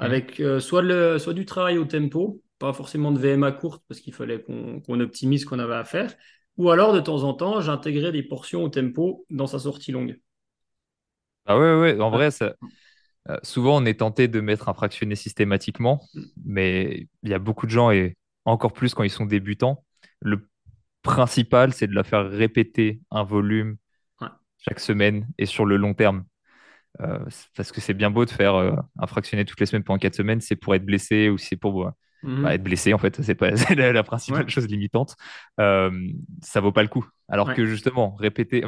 Mhm. 0.00 0.24
avec 0.24 0.40
euh, 0.40 0.60
soit, 0.60 0.82
le, 0.82 1.18
soit 1.18 1.34
du 1.34 1.44
travail 1.46 1.78
au 1.78 1.84
tempo, 1.84 2.42
pas 2.58 2.72
forcément 2.72 3.12
de 3.12 3.18
VMA 3.18 3.52
courte, 3.52 3.82
parce 3.88 4.00
qu'il 4.00 4.14
fallait 4.14 4.42
qu'on 4.42 5.00
optimise 5.00 5.42
ce 5.42 5.46
qu'on 5.46 5.58
avait 5.58 5.74
à 5.74 5.84
faire, 5.84 6.14
ou 6.56 6.70
alors 6.70 6.92
de 6.92 7.00
temps 7.00 7.22
en 7.24 7.34
temps, 7.34 7.60
j'intégrais 7.60 8.12
des 8.12 8.22
portions 8.22 8.62
au 8.64 8.68
tempo 8.68 9.26
dans 9.30 9.46
sa 9.46 9.58
sortie 9.58 9.92
longue. 9.92 10.18
Ah 11.46 11.58
ouais, 11.58 11.74
ouais, 11.80 12.00
en 12.00 12.10
Ouais. 12.10 12.18
vrai, 12.18 12.30
ça, 12.30 12.54
euh, 13.30 13.38
souvent 13.42 13.80
on 13.82 13.84
est 13.86 14.00
tenté 14.00 14.28
de 14.28 14.40
mettre 14.40 14.68
un 14.68 14.74
fractionné 14.74 15.16
systématiquement, 15.16 16.00
mais 16.44 17.08
il 17.22 17.30
y 17.30 17.34
a 17.34 17.38
beaucoup 17.38 17.66
de 17.66 17.70
gens, 17.70 17.90
et 17.90 18.16
encore 18.44 18.72
plus 18.72 18.94
quand 18.94 19.02
ils 19.02 19.10
sont 19.10 19.26
débutants, 19.26 19.84
le 20.20 20.48
principal, 21.02 21.72
c'est 21.72 21.86
de 21.86 21.94
la 21.94 22.04
faire 22.04 22.28
répéter 22.30 23.00
un 23.10 23.24
volume 23.24 23.76
Ouais. 24.20 24.28
chaque 24.58 24.80
semaine 24.80 25.28
et 25.38 25.46
sur 25.46 25.66
le 25.66 25.76
long 25.76 25.94
terme. 25.94 26.24
Euh, 27.00 27.18
parce 27.56 27.72
que 27.72 27.80
c'est 27.80 27.94
bien 27.94 28.10
beau 28.10 28.24
de 28.24 28.30
faire 28.30 28.54
euh, 28.54 28.72
un 28.98 29.06
fractionné 29.06 29.44
toutes 29.44 29.58
les 29.60 29.66
semaines 29.66 29.82
pendant 29.82 29.98
quatre 29.98 30.14
semaines, 30.14 30.40
c'est 30.40 30.56
pour 30.56 30.74
être 30.74 30.84
blessé 30.84 31.28
ou 31.28 31.38
c'est 31.38 31.56
pour 31.56 31.86
euh, 31.88 31.90
Mhm. 32.22 32.42
bah, 32.42 32.54
être 32.54 32.62
blessé 32.62 32.94
en 32.94 32.98
fait, 32.98 33.20
c'est 33.22 33.34
pas 33.34 33.50
la, 33.76 33.92
la 33.92 34.02
principale 34.02 34.44
Ouais. 34.44 34.50
chose 34.50 34.66
limitante. 34.68 35.16
Euh, 35.60 35.90
ça 36.42 36.60
vaut 36.60 36.72
pas 36.72 36.82
le 36.82 36.88
coup. 36.88 37.06
Alors 37.28 37.48
Ouais. 37.48 37.54
que 37.54 37.66
justement, 37.66 38.14
répéter 38.14 38.64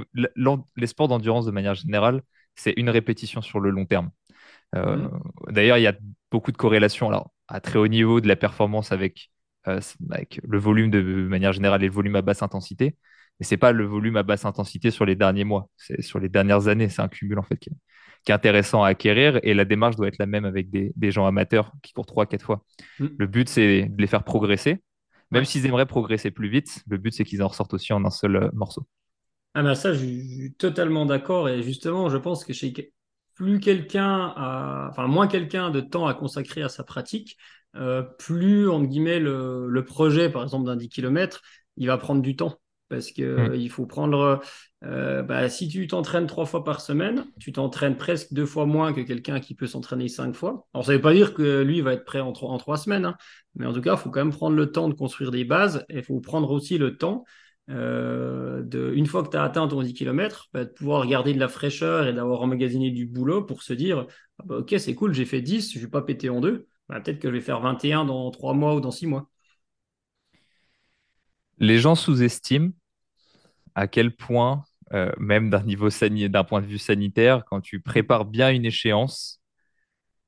les 0.76 0.86
sports 0.86 1.08
d'endurance 1.08 1.46
de 1.46 1.52
manière 1.52 1.74
générale, 1.74 2.22
c'est 2.54 2.74
une 2.76 2.90
répétition 2.90 3.42
sur 3.42 3.60
le 3.60 3.70
long 3.70 3.86
terme. 3.86 4.10
Euh, 4.74 4.96
Mhm. 4.96 5.10
D'ailleurs, 5.48 5.78
il 5.78 5.82
y 5.82 5.86
a 5.86 5.94
beaucoup 6.30 6.52
de 6.52 6.56
corrélations 6.56 7.08
alors 7.08 7.30
à 7.48 7.60
très 7.60 7.78
haut 7.78 7.86
niveau 7.88 8.20
de 8.20 8.28
la 8.28 8.36
performance 8.36 8.92
avec, 8.92 9.30
euh, 9.68 9.80
avec 10.10 10.40
le 10.46 10.58
volume 10.58 10.90
de 10.90 11.00
manière 11.00 11.52
générale 11.52 11.82
et 11.84 11.86
le 11.86 11.92
volume 11.92 12.16
à 12.16 12.22
basse 12.22 12.42
intensité. 12.42 12.96
Mais 13.38 13.46
c'est 13.46 13.56
pas 13.58 13.72
le 13.72 13.84
volume 13.84 14.16
à 14.16 14.22
basse 14.22 14.44
intensité 14.44 14.90
sur 14.90 15.04
les 15.04 15.14
derniers 15.14 15.44
mois, 15.44 15.68
c'est 15.76 16.02
sur 16.02 16.18
les 16.18 16.28
dernières 16.28 16.68
années. 16.68 16.88
C'est 16.88 17.02
un 17.02 17.08
cumul 17.08 17.38
en 17.38 17.42
fait 17.42 17.56
qui 17.58 17.70
est, 17.70 17.74
qui 18.24 18.32
est 18.32 18.34
intéressant 18.34 18.82
à 18.82 18.88
acquérir 18.88 19.38
et 19.42 19.54
la 19.54 19.64
démarche 19.64 19.96
doit 19.96 20.08
être 20.08 20.18
la 20.18 20.26
même 20.26 20.44
avec 20.44 20.70
des, 20.70 20.92
des 20.96 21.10
gens 21.12 21.26
amateurs 21.26 21.72
qui 21.82 21.92
courent 21.92 22.06
trois, 22.06 22.26
quatre 22.26 22.42
fois. 22.44 22.64
Mhm. 22.98 23.18
Le 23.18 23.26
but, 23.26 23.48
c'est 23.48 23.84
de 23.84 24.00
les 24.00 24.06
faire 24.08 24.24
progresser. 24.24 24.82
Même 25.32 25.44
Ouais. 25.44 25.46
s'ils 25.46 25.66
aimeraient 25.66 25.86
progresser 25.86 26.30
plus 26.30 26.48
vite, 26.48 26.82
le 26.88 26.98
but, 26.98 27.12
c'est 27.12 27.24
qu'ils 27.24 27.42
en 27.42 27.48
ressortent 27.48 27.74
aussi 27.74 27.92
en 27.92 28.04
un 28.04 28.10
seul 28.10 28.36
euh, 28.36 28.50
morceau. 28.54 28.86
Ah 29.54 29.62
ben 29.62 29.74
ça, 29.74 29.92
je 29.94 29.98
suis 30.04 30.54
totalement 30.58 31.06
d'accord. 31.06 31.48
Et 31.48 31.62
justement, 31.62 32.10
je 32.10 32.18
pense 32.18 32.44
que 32.44 32.52
chez 32.52 32.72
plus 33.36 33.60
quelqu'un 33.60 34.32
a, 34.36 34.88
enfin 34.90 35.06
moins 35.06 35.28
quelqu'un 35.28 35.70
de 35.70 35.80
temps 35.80 36.06
à 36.08 36.14
consacrer 36.14 36.62
à 36.62 36.68
sa 36.68 36.84
pratique, 36.84 37.36
euh, 37.76 38.02
plus, 38.02 38.68
entre 38.68 38.88
guillemets, 38.88 39.20
le, 39.20 39.68
le 39.68 39.84
projet, 39.84 40.30
par 40.30 40.42
exemple, 40.42 40.66
d'un 40.66 40.76
10 40.76 40.88
km, 40.88 41.42
il 41.76 41.86
va 41.86 41.98
prendre 41.98 42.22
du 42.22 42.36
temps. 42.36 42.56
Parce 42.88 43.10
que 43.10 43.22
Mm. 43.22 43.50
euh, 43.52 43.56
il 43.56 43.68
faut 43.70 43.84
prendre, 43.86 44.40
euh, 44.84 45.22
bah, 45.22 45.48
si 45.48 45.68
tu 45.68 45.86
t'entraînes 45.88 46.26
trois 46.28 46.46
fois 46.46 46.62
par 46.64 46.80
semaine, 46.80 47.24
tu 47.40 47.52
t'entraînes 47.52 47.96
presque 47.96 48.32
deux 48.32 48.46
fois 48.46 48.64
moins 48.66 48.92
que 48.92 49.00
quelqu'un 49.00 49.40
qui 49.40 49.54
peut 49.56 49.66
s'entraîner 49.66 50.08
cinq 50.08 50.34
fois. 50.34 50.66
Alors, 50.72 50.84
ça 50.86 50.92
ne 50.92 50.96
veut 50.96 51.02
pas 51.02 51.12
dire 51.12 51.34
que 51.34 51.62
lui 51.62 51.80
va 51.80 51.94
être 51.94 52.04
prêt 52.04 52.20
en, 52.20 52.32
trois- 52.32 52.50
en 52.50 52.58
trois 52.58 52.76
semaines, 52.76 53.04
hein. 53.04 53.16
mais 53.56 53.66
en 53.66 53.72
tout 53.72 53.80
cas, 53.80 53.94
il 53.94 53.98
faut 53.98 54.10
quand 54.10 54.20
même 54.24 54.32
prendre 54.32 54.56
le 54.56 54.70
temps 54.70 54.88
de 54.88 54.94
construire 54.94 55.30
des 55.32 55.44
bases 55.44 55.84
et 55.88 55.98
il 55.98 56.04
faut 56.04 56.20
prendre 56.20 56.50
aussi 56.52 56.78
le 56.78 56.96
temps 56.96 57.24
euh, 57.68 58.62
de, 58.62 58.92
une 58.94 59.06
fois 59.06 59.22
que 59.24 59.30
tu 59.30 59.36
as 59.36 59.42
atteint 59.42 59.66
ton 59.68 59.82
10 59.82 59.94
km, 59.94 60.48
bah, 60.52 60.64
de 60.64 60.70
pouvoir 60.70 61.06
garder 61.06 61.34
de 61.34 61.40
la 61.40 61.48
fraîcheur 61.48 62.06
et 62.06 62.12
d'avoir 62.12 62.42
emmagasiné 62.42 62.90
du 62.90 63.06
boulot 63.06 63.42
pour 63.44 63.62
se 63.62 63.72
dire 63.72 64.06
ah 64.38 64.44
bah, 64.46 64.58
Ok, 64.58 64.74
c'est 64.78 64.94
cool, 64.94 65.12
j'ai 65.14 65.24
fait 65.24 65.40
10, 65.42 65.72
je 65.72 65.78
ne 65.78 65.84
vais 65.84 65.90
pas 65.90 66.02
péter 66.02 66.28
en 66.30 66.40
deux. 66.40 66.68
Bah, 66.88 67.00
Peut-être 67.00 67.18
que 67.18 67.28
je 67.28 67.34
vais 67.34 67.40
faire 67.40 67.60
21 67.60 68.04
dans 68.04 68.30
3 68.30 68.54
mois 68.54 68.74
ou 68.74 68.80
dans 68.80 68.90
6 68.92 69.06
mois. 69.06 69.28
Les 71.58 71.78
gens 71.78 71.94
sous-estiment 71.94 72.70
à 73.74 73.88
quel 73.88 74.14
point, 74.14 74.64
euh, 74.92 75.10
même 75.18 75.50
d'un 75.50 75.62
niveau 75.62 75.88
d'un 75.88 76.44
point 76.44 76.60
de 76.60 76.66
vue 76.66 76.78
sanitaire, 76.78 77.44
quand 77.44 77.60
tu 77.60 77.80
prépares 77.80 78.24
bien 78.24 78.50
une 78.50 78.64
échéance, 78.64 79.40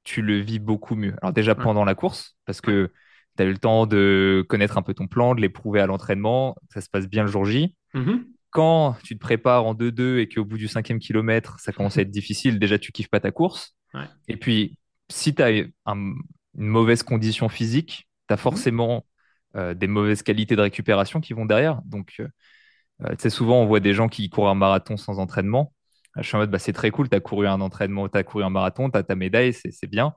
tu 0.04 0.22
le 0.22 0.38
vis 0.38 0.58
beaucoup 0.58 0.94
mieux. 0.94 1.14
Alors 1.22 1.32
déjà 1.32 1.54
pendant 1.54 1.84
la 1.84 1.94
course, 1.94 2.36
parce 2.46 2.60
que 2.60 2.90
tu 3.38 3.42
as 3.44 3.46
eu 3.46 3.52
le 3.52 3.58
temps 3.58 3.86
de 3.86 4.44
connaître 4.48 4.76
un 4.76 4.82
peu 4.82 4.92
ton 4.92 5.06
plan, 5.06 5.34
de 5.34 5.40
l'éprouver 5.40 5.80
à 5.80 5.86
l'entraînement, 5.86 6.56
ça 6.74 6.82
se 6.82 6.90
passe 6.90 7.08
bien 7.08 7.22
le 7.22 7.30
jour 7.30 7.46
J. 7.46 7.74
Mhm. 7.94 8.26
Quand 8.50 8.96
tu 9.04 9.14
te 9.14 9.20
prépares 9.20 9.64
en 9.64 9.74
2-2 9.74 10.18
et 10.18 10.28
qu'au 10.28 10.44
bout 10.44 10.58
du 10.58 10.68
cinquième 10.68 10.98
kilomètre, 10.98 11.58
ça 11.60 11.72
commence 11.72 11.96
à 11.98 12.02
être 12.02 12.10
difficile, 12.10 12.58
déjà 12.58 12.78
tu 12.78 12.92
kiffes 12.92 13.08
pas 13.10 13.20
ta 13.20 13.30
course. 13.30 13.74
Ouais. 13.94 14.06
Et 14.26 14.36
puis, 14.36 14.76
si 15.08 15.34
tu 15.34 15.42
as 15.42 15.50
une 15.50 16.16
mauvaise 16.54 17.02
condition 17.02 17.48
physique, 17.48 18.08
tu 18.28 18.34
as 18.34 18.36
Mhm. 18.36 18.42
forcément 18.42 19.06
euh, 19.56 19.72
des 19.72 19.86
mauvaises 19.86 20.22
qualités 20.22 20.56
de 20.56 20.60
récupération 20.60 21.20
qui 21.22 21.32
vont 21.32 21.46
derrière. 21.46 21.80
Donc, 21.86 22.16
euh, 22.20 22.28
euh, 23.04 23.10
tu 23.10 23.16
sais, 23.20 23.30
souvent, 23.30 23.62
on 23.62 23.66
voit 23.66 23.80
des 23.80 23.94
gens 23.94 24.08
qui 24.08 24.28
courent 24.28 24.50
un 24.50 24.54
marathon 24.54 24.96
sans 24.98 25.18
entraînement. 25.18 25.72
Je 26.16 26.22
suis 26.22 26.36
en 26.36 26.40
mode, 26.40 26.50
bah, 26.50 26.58
c'est 26.58 26.72
très 26.72 26.90
cool, 26.90 27.08
tu 27.08 27.16
as 27.16 27.20
couru 27.20 27.46
un 27.46 27.60
entraînement, 27.60 28.08
tu 28.08 28.18
as 28.18 28.24
couru 28.24 28.44
un 28.44 28.50
marathon, 28.50 28.90
tu 28.90 28.98
as 28.98 29.02
ta 29.02 29.14
médaille, 29.14 29.52
c'est 29.54 29.86
bien. 29.90 30.14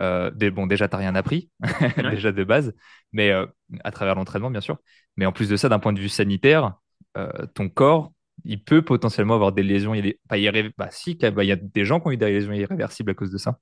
Euh, 0.00 0.30
dé- 0.30 0.50
bon, 0.50 0.66
déjà, 0.66 0.88
tu 0.88 0.94
n'as 0.94 1.00
rien 1.00 1.14
appris, 1.14 1.50
Ouais. 2.02 2.10
déjà 2.10 2.32
de 2.32 2.44
base, 2.44 2.74
mais 3.12 3.30
euh, 3.30 3.46
à 3.84 3.90
travers 3.90 4.14
l'entraînement, 4.14 4.50
bien 4.50 4.60
sûr. 4.60 4.78
Mais 5.16 5.26
en 5.26 5.32
plus 5.32 5.48
de 5.48 5.56
ça, 5.56 5.68
d'un 5.68 5.78
point 5.78 5.92
de 5.92 6.00
vue 6.00 6.08
sanitaire, 6.08 6.74
euh, 7.16 7.30
ton 7.54 7.68
corps, 7.68 8.12
il 8.44 8.62
peut 8.62 8.82
potentiellement 8.82 9.34
avoir 9.34 9.52
des 9.52 9.62
lésions. 9.62 9.94
Il 9.94 9.98
y 9.98 10.00
a 10.00 10.02
des, 10.02 10.20
pas 10.28 10.36
irré- 10.36 10.70
bah, 10.76 10.88
si, 10.90 11.14
bah, 11.16 11.44
il 11.44 11.46
y 11.48 11.52
a 11.52 11.56
des 11.56 11.84
gens 11.86 12.00
qui 12.00 12.08
ont 12.08 12.10
eu 12.12 12.16
des 12.18 12.26
lésions 12.30 12.52
irréversibles 12.52 13.10
à 13.10 13.14
cause 13.14 13.30
de 13.30 13.38
ça. 13.38 13.58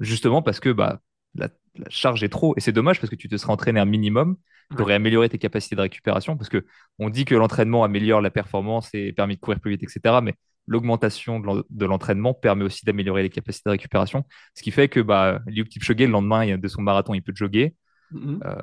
Justement 0.00 0.42
parce 0.42 0.60
que 0.60 0.70
bah, 0.70 1.00
la, 1.34 1.48
la 1.76 1.88
charge 1.90 2.22
est 2.24 2.28
trop. 2.28 2.54
Et 2.56 2.60
c'est 2.60 2.72
dommage 2.72 3.00
parce 3.00 3.10
que 3.10 3.16
tu 3.16 3.28
te 3.28 3.36
serais 3.36 3.52
entraîné 3.52 3.80
un 3.80 3.84
minimum, 3.84 4.36
tu 4.76 4.76
Ouais. 4.76 4.82
aurais 4.82 4.94
amélioré 4.94 5.28
tes 5.28 5.38
capacités 5.38 5.76
de 5.76 5.80
récupération. 5.80 6.36
Parce 6.36 6.48
que 6.48 6.64
on 6.98 7.08
dit 7.10 7.24
que 7.24 7.34
l'entraînement 7.34 7.84
améliore 7.84 8.20
la 8.20 8.30
performance 8.30 8.90
et 8.94 9.12
permet 9.12 9.36
de 9.36 9.40
courir 9.40 9.60
plus 9.60 9.72
vite, 9.72 9.82
etc. 9.82 10.20
Mais 10.22 10.34
l'augmentation 10.66 11.40
de 11.40 11.46
l'en- 11.46 11.62
de 11.68 11.86
l'entraînement 11.86 12.34
permet 12.34 12.64
aussi 12.64 12.84
d'améliorer 12.84 13.22
les 13.22 13.30
capacités 13.30 13.68
de 13.68 13.72
récupération. 13.72 14.24
Ce 14.54 14.62
qui 14.62 14.70
fait 14.70 14.88
que 14.88 15.00
bah, 15.00 15.40
Eliud 15.46 15.68
Kipchoge, 15.68 15.96
le 15.98 16.06
lendemain 16.06 16.56
de 16.58 16.68
son 16.68 16.82
marathon, 16.82 17.14
il 17.14 17.22
peut 17.22 17.32
jogger. 17.34 17.74
Mhm. 18.10 18.40
Euh, 18.44 18.54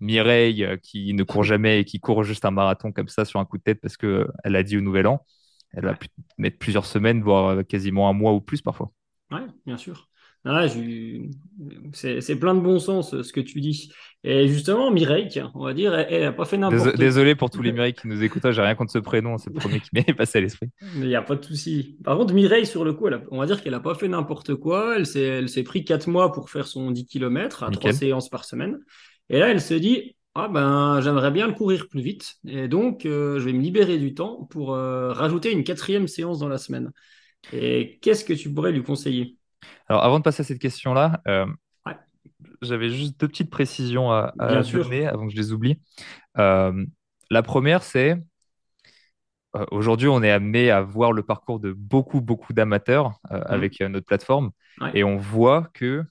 Mireille, 0.00 0.64
euh, 0.64 0.76
qui 0.76 1.14
ne 1.14 1.22
court 1.22 1.44
jamais 1.44 1.80
et 1.80 1.84
qui 1.84 2.00
court 2.00 2.24
juste 2.24 2.44
un 2.44 2.50
marathon 2.50 2.92
comme 2.92 3.08
ça 3.08 3.24
sur 3.24 3.40
un 3.40 3.44
coup 3.44 3.58
de 3.58 3.62
tête 3.62 3.80
parce 3.80 3.96
qu'elle 3.96 4.26
a 4.56 4.62
dit 4.62 4.76
au 4.76 4.80
Nouvel 4.80 5.06
An, 5.06 5.24
elle 5.70 5.84
va 5.84 5.98
mettre 6.38 6.58
plusieurs 6.58 6.86
semaines, 6.86 7.22
voire 7.22 7.48
euh, 7.58 7.62
quasiment 7.62 8.08
un 8.08 8.12
mois 8.12 8.32
ou 8.32 8.40
plus 8.40 8.60
parfois. 8.60 8.90
Ouais, 9.30 9.46
bien 9.66 9.76
sûr. 9.76 10.08
Ah, 10.46 10.66
c'est 11.92 12.36
plein 12.36 12.54
de 12.54 12.60
bon 12.60 12.78
sens 12.78 13.20
ce 13.22 13.32
que 13.32 13.40
tu 13.40 13.60
dis. 13.60 13.90
Et 14.24 14.48
justement, 14.48 14.90
Mireille, 14.90 15.28
tiens, 15.28 15.50
on 15.54 15.64
va 15.64 15.74
dire, 15.74 15.94
elle 15.94 16.22
n'a 16.22 16.32
pas 16.32 16.44
fait 16.44 16.58
n'importe 16.58 16.82
quoi. 16.82 16.92
Désolé 16.92 17.34
pour 17.34 17.50
tous 17.50 17.62
les 17.62 17.72
Mireilles 17.72 17.94
qui 17.94 18.08
nous 18.08 18.22
écoutent, 18.22 18.50
j'ai 18.50 18.60
rien 18.62 18.74
contre 18.74 18.92
ce 18.92 18.98
prénom, 18.98 19.38
c'est 19.38 19.50
le 19.52 19.58
premier 19.58 19.80
qui 19.80 19.88
m'est 19.92 20.04
passé 20.16 20.38
à 20.38 20.40
l'esprit. 20.42 20.68
Il 20.94 21.06
n'y 21.06 21.14
a 21.14 21.22
pas 21.22 21.36
de 21.36 21.44
souci. 21.44 21.96
Par 22.04 22.16
contre, 22.18 22.34
Mireille, 22.34 22.66
sur 22.66 22.84
le 22.84 22.92
coup, 22.92 23.06
elle 23.08 23.14
a- 23.14 23.22
on 23.30 23.38
va 23.38 23.46
dire 23.46 23.62
qu'elle 23.62 23.72
n'a 23.72 23.80
pas 23.80 23.94
fait 23.94 24.08
n'importe 24.08 24.54
quoi. 24.54 24.96
Elle 24.96 25.06
s'est, 25.06 25.62
pris 25.64 25.84
4 25.84 26.08
mois 26.08 26.32
pour 26.32 26.50
faire 26.50 26.66
son 26.66 26.90
10 26.90 27.06
km 27.06 27.62
à 27.62 27.70
3 27.70 27.90
Nickel. 27.90 27.94
séances 27.94 28.28
par 28.28 28.44
semaine. 28.44 28.78
Et 29.30 29.38
là, 29.38 29.48
elle 29.48 29.60
se 29.60 29.74
dit, 29.74 30.16
ah 30.34 30.48
ben, 30.48 31.00
j'aimerais 31.00 31.30
bien 31.30 31.46
le 31.46 31.54
courir 31.54 31.88
plus 31.88 32.02
vite. 32.02 32.34
Et 32.46 32.68
donc, 32.68 33.06
euh, 33.06 33.38
je 33.40 33.44
vais 33.46 33.52
me 33.52 33.62
libérer 33.62 33.98
du 33.98 34.14
temps 34.14 34.44
pour 34.50 34.74
euh, 34.74 35.12
rajouter 35.12 35.52
une 35.52 35.64
quatrième 35.64 36.08
séance 36.08 36.38
dans 36.40 36.48
la 36.48 36.58
semaine. 36.58 36.90
Et 37.52 37.98
qu'est-ce 38.02 38.24
que 38.24 38.32
tu 38.32 38.52
pourrais 38.52 38.72
lui 38.72 38.82
conseiller? 38.82 39.36
Alors 39.88 40.04
avant 40.04 40.18
de 40.18 40.24
passer 40.24 40.42
à 40.42 40.44
cette 40.44 40.58
question-là, 40.58 41.20
euh, 41.28 41.46
Ouais. 41.86 41.96
j'avais 42.62 42.88
juste 42.90 43.20
deux 43.20 43.28
petites 43.28 43.50
précisions 43.50 44.10
à, 44.10 44.32
donner 44.38 45.06
avant 45.06 45.26
que 45.26 45.32
je 45.32 45.36
les 45.36 45.52
oublie. 45.52 45.80
Euh, 46.38 46.84
la 47.30 47.42
première, 47.42 47.82
c'est 47.82 48.16
euh, 49.56 49.64
aujourd'hui, 49.70 50.08
on 50.08 50.22
est 50.22 50.30
amené 50.30 50.70
à 50.70 50.80
voir 50.80 51.12
le 51.12 51.22
parcours 51.22 51.60
de 51.60 51.72
beaucoup, 51.72 52.20
beaucoup 52.20 52.52
d'amateurs 52.52 53.20
mmh. 53.30 53.36
avec 53.46 53.80
notre 53.80 54.06
plateforme. 54.06 54.50
Et 54.94 55.04
on 55.04 55.16
voit 55.16 55.68
que 55.74 56.04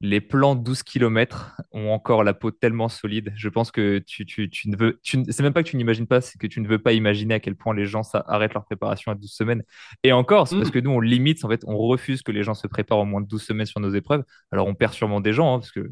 les 0.00 0.20
plans 0.20 0.54
12 0.54 0.84
km 0.84 1.56
ont 1.72 1.90
encore 1.90 2.22
la 2.22 2.32
peau 2.32 2.52
tellement 2.52 2.88
solide. 2.88 3.32
Je 3.36 3.48
pense 3.48 3.72
que 3.72 3.98
tu, 3.98 4.24
ne 4.66 4.76
veux. 4.76 5.00
c'est 5.02 5.40
même 5.40 5.52
pas 5.52 5.62
que 5.64 5.68
tu 5.68 5.76
n'imagines 5.76 6.06
pas, 6.06 6.20
c'est 6.20 6.38
que 6.38 6.46
tu 6.46 6.60
ne 6.60 6.68
veux 6.68 6.78
pas 6.78 6.92
imaginer 6.92 7.34
à 7.34 7.40
quel 7.40 7.56
point 7.56 7.74
les 7.74 7.84
gens 7.84 8.02
arrêtent 8.26 8.54
leur 8.54 8.64
préparation 8.64 9.10
à 9.10 9.16
12 9.16 9.30
semaines. 9.30 9.64
Et 10.04 10.12
encore, 10.12 10.46
c'est 10.46 10.56
parce 10.56 10.68
mm. 10.68 10.72
que 10.72 10.78
nous, 10.78 10.90
on 10.90 11.00
limite, 11.00 11.44
en 11.44 11.48
fait, 11.48 11.62
on 11.66 11.76
refuse 11.76 12.22
que 12.22 12.30
les 12.30 12.44
gens 12.44 12.54
se 12.54 12.68
préparent 12.68 12.98
au 12.98 13.04
moins 13.04 13.20
de 13.20 13.26
12 13.26 13.42
semaines 13.42 13.66
sur 13.66 13.80
nos 13.80 13.92
épreuves. 13.92 14.22
Alors, 14.52 14.68
on 14.68 14.74
perd 14.74 14.92
sûrement 14.92 15.20
des 15.20 15.32
gens, 15.32 15.54
hein, 15.54 15.58
parce 15.58 15.72
que 15.72 15.90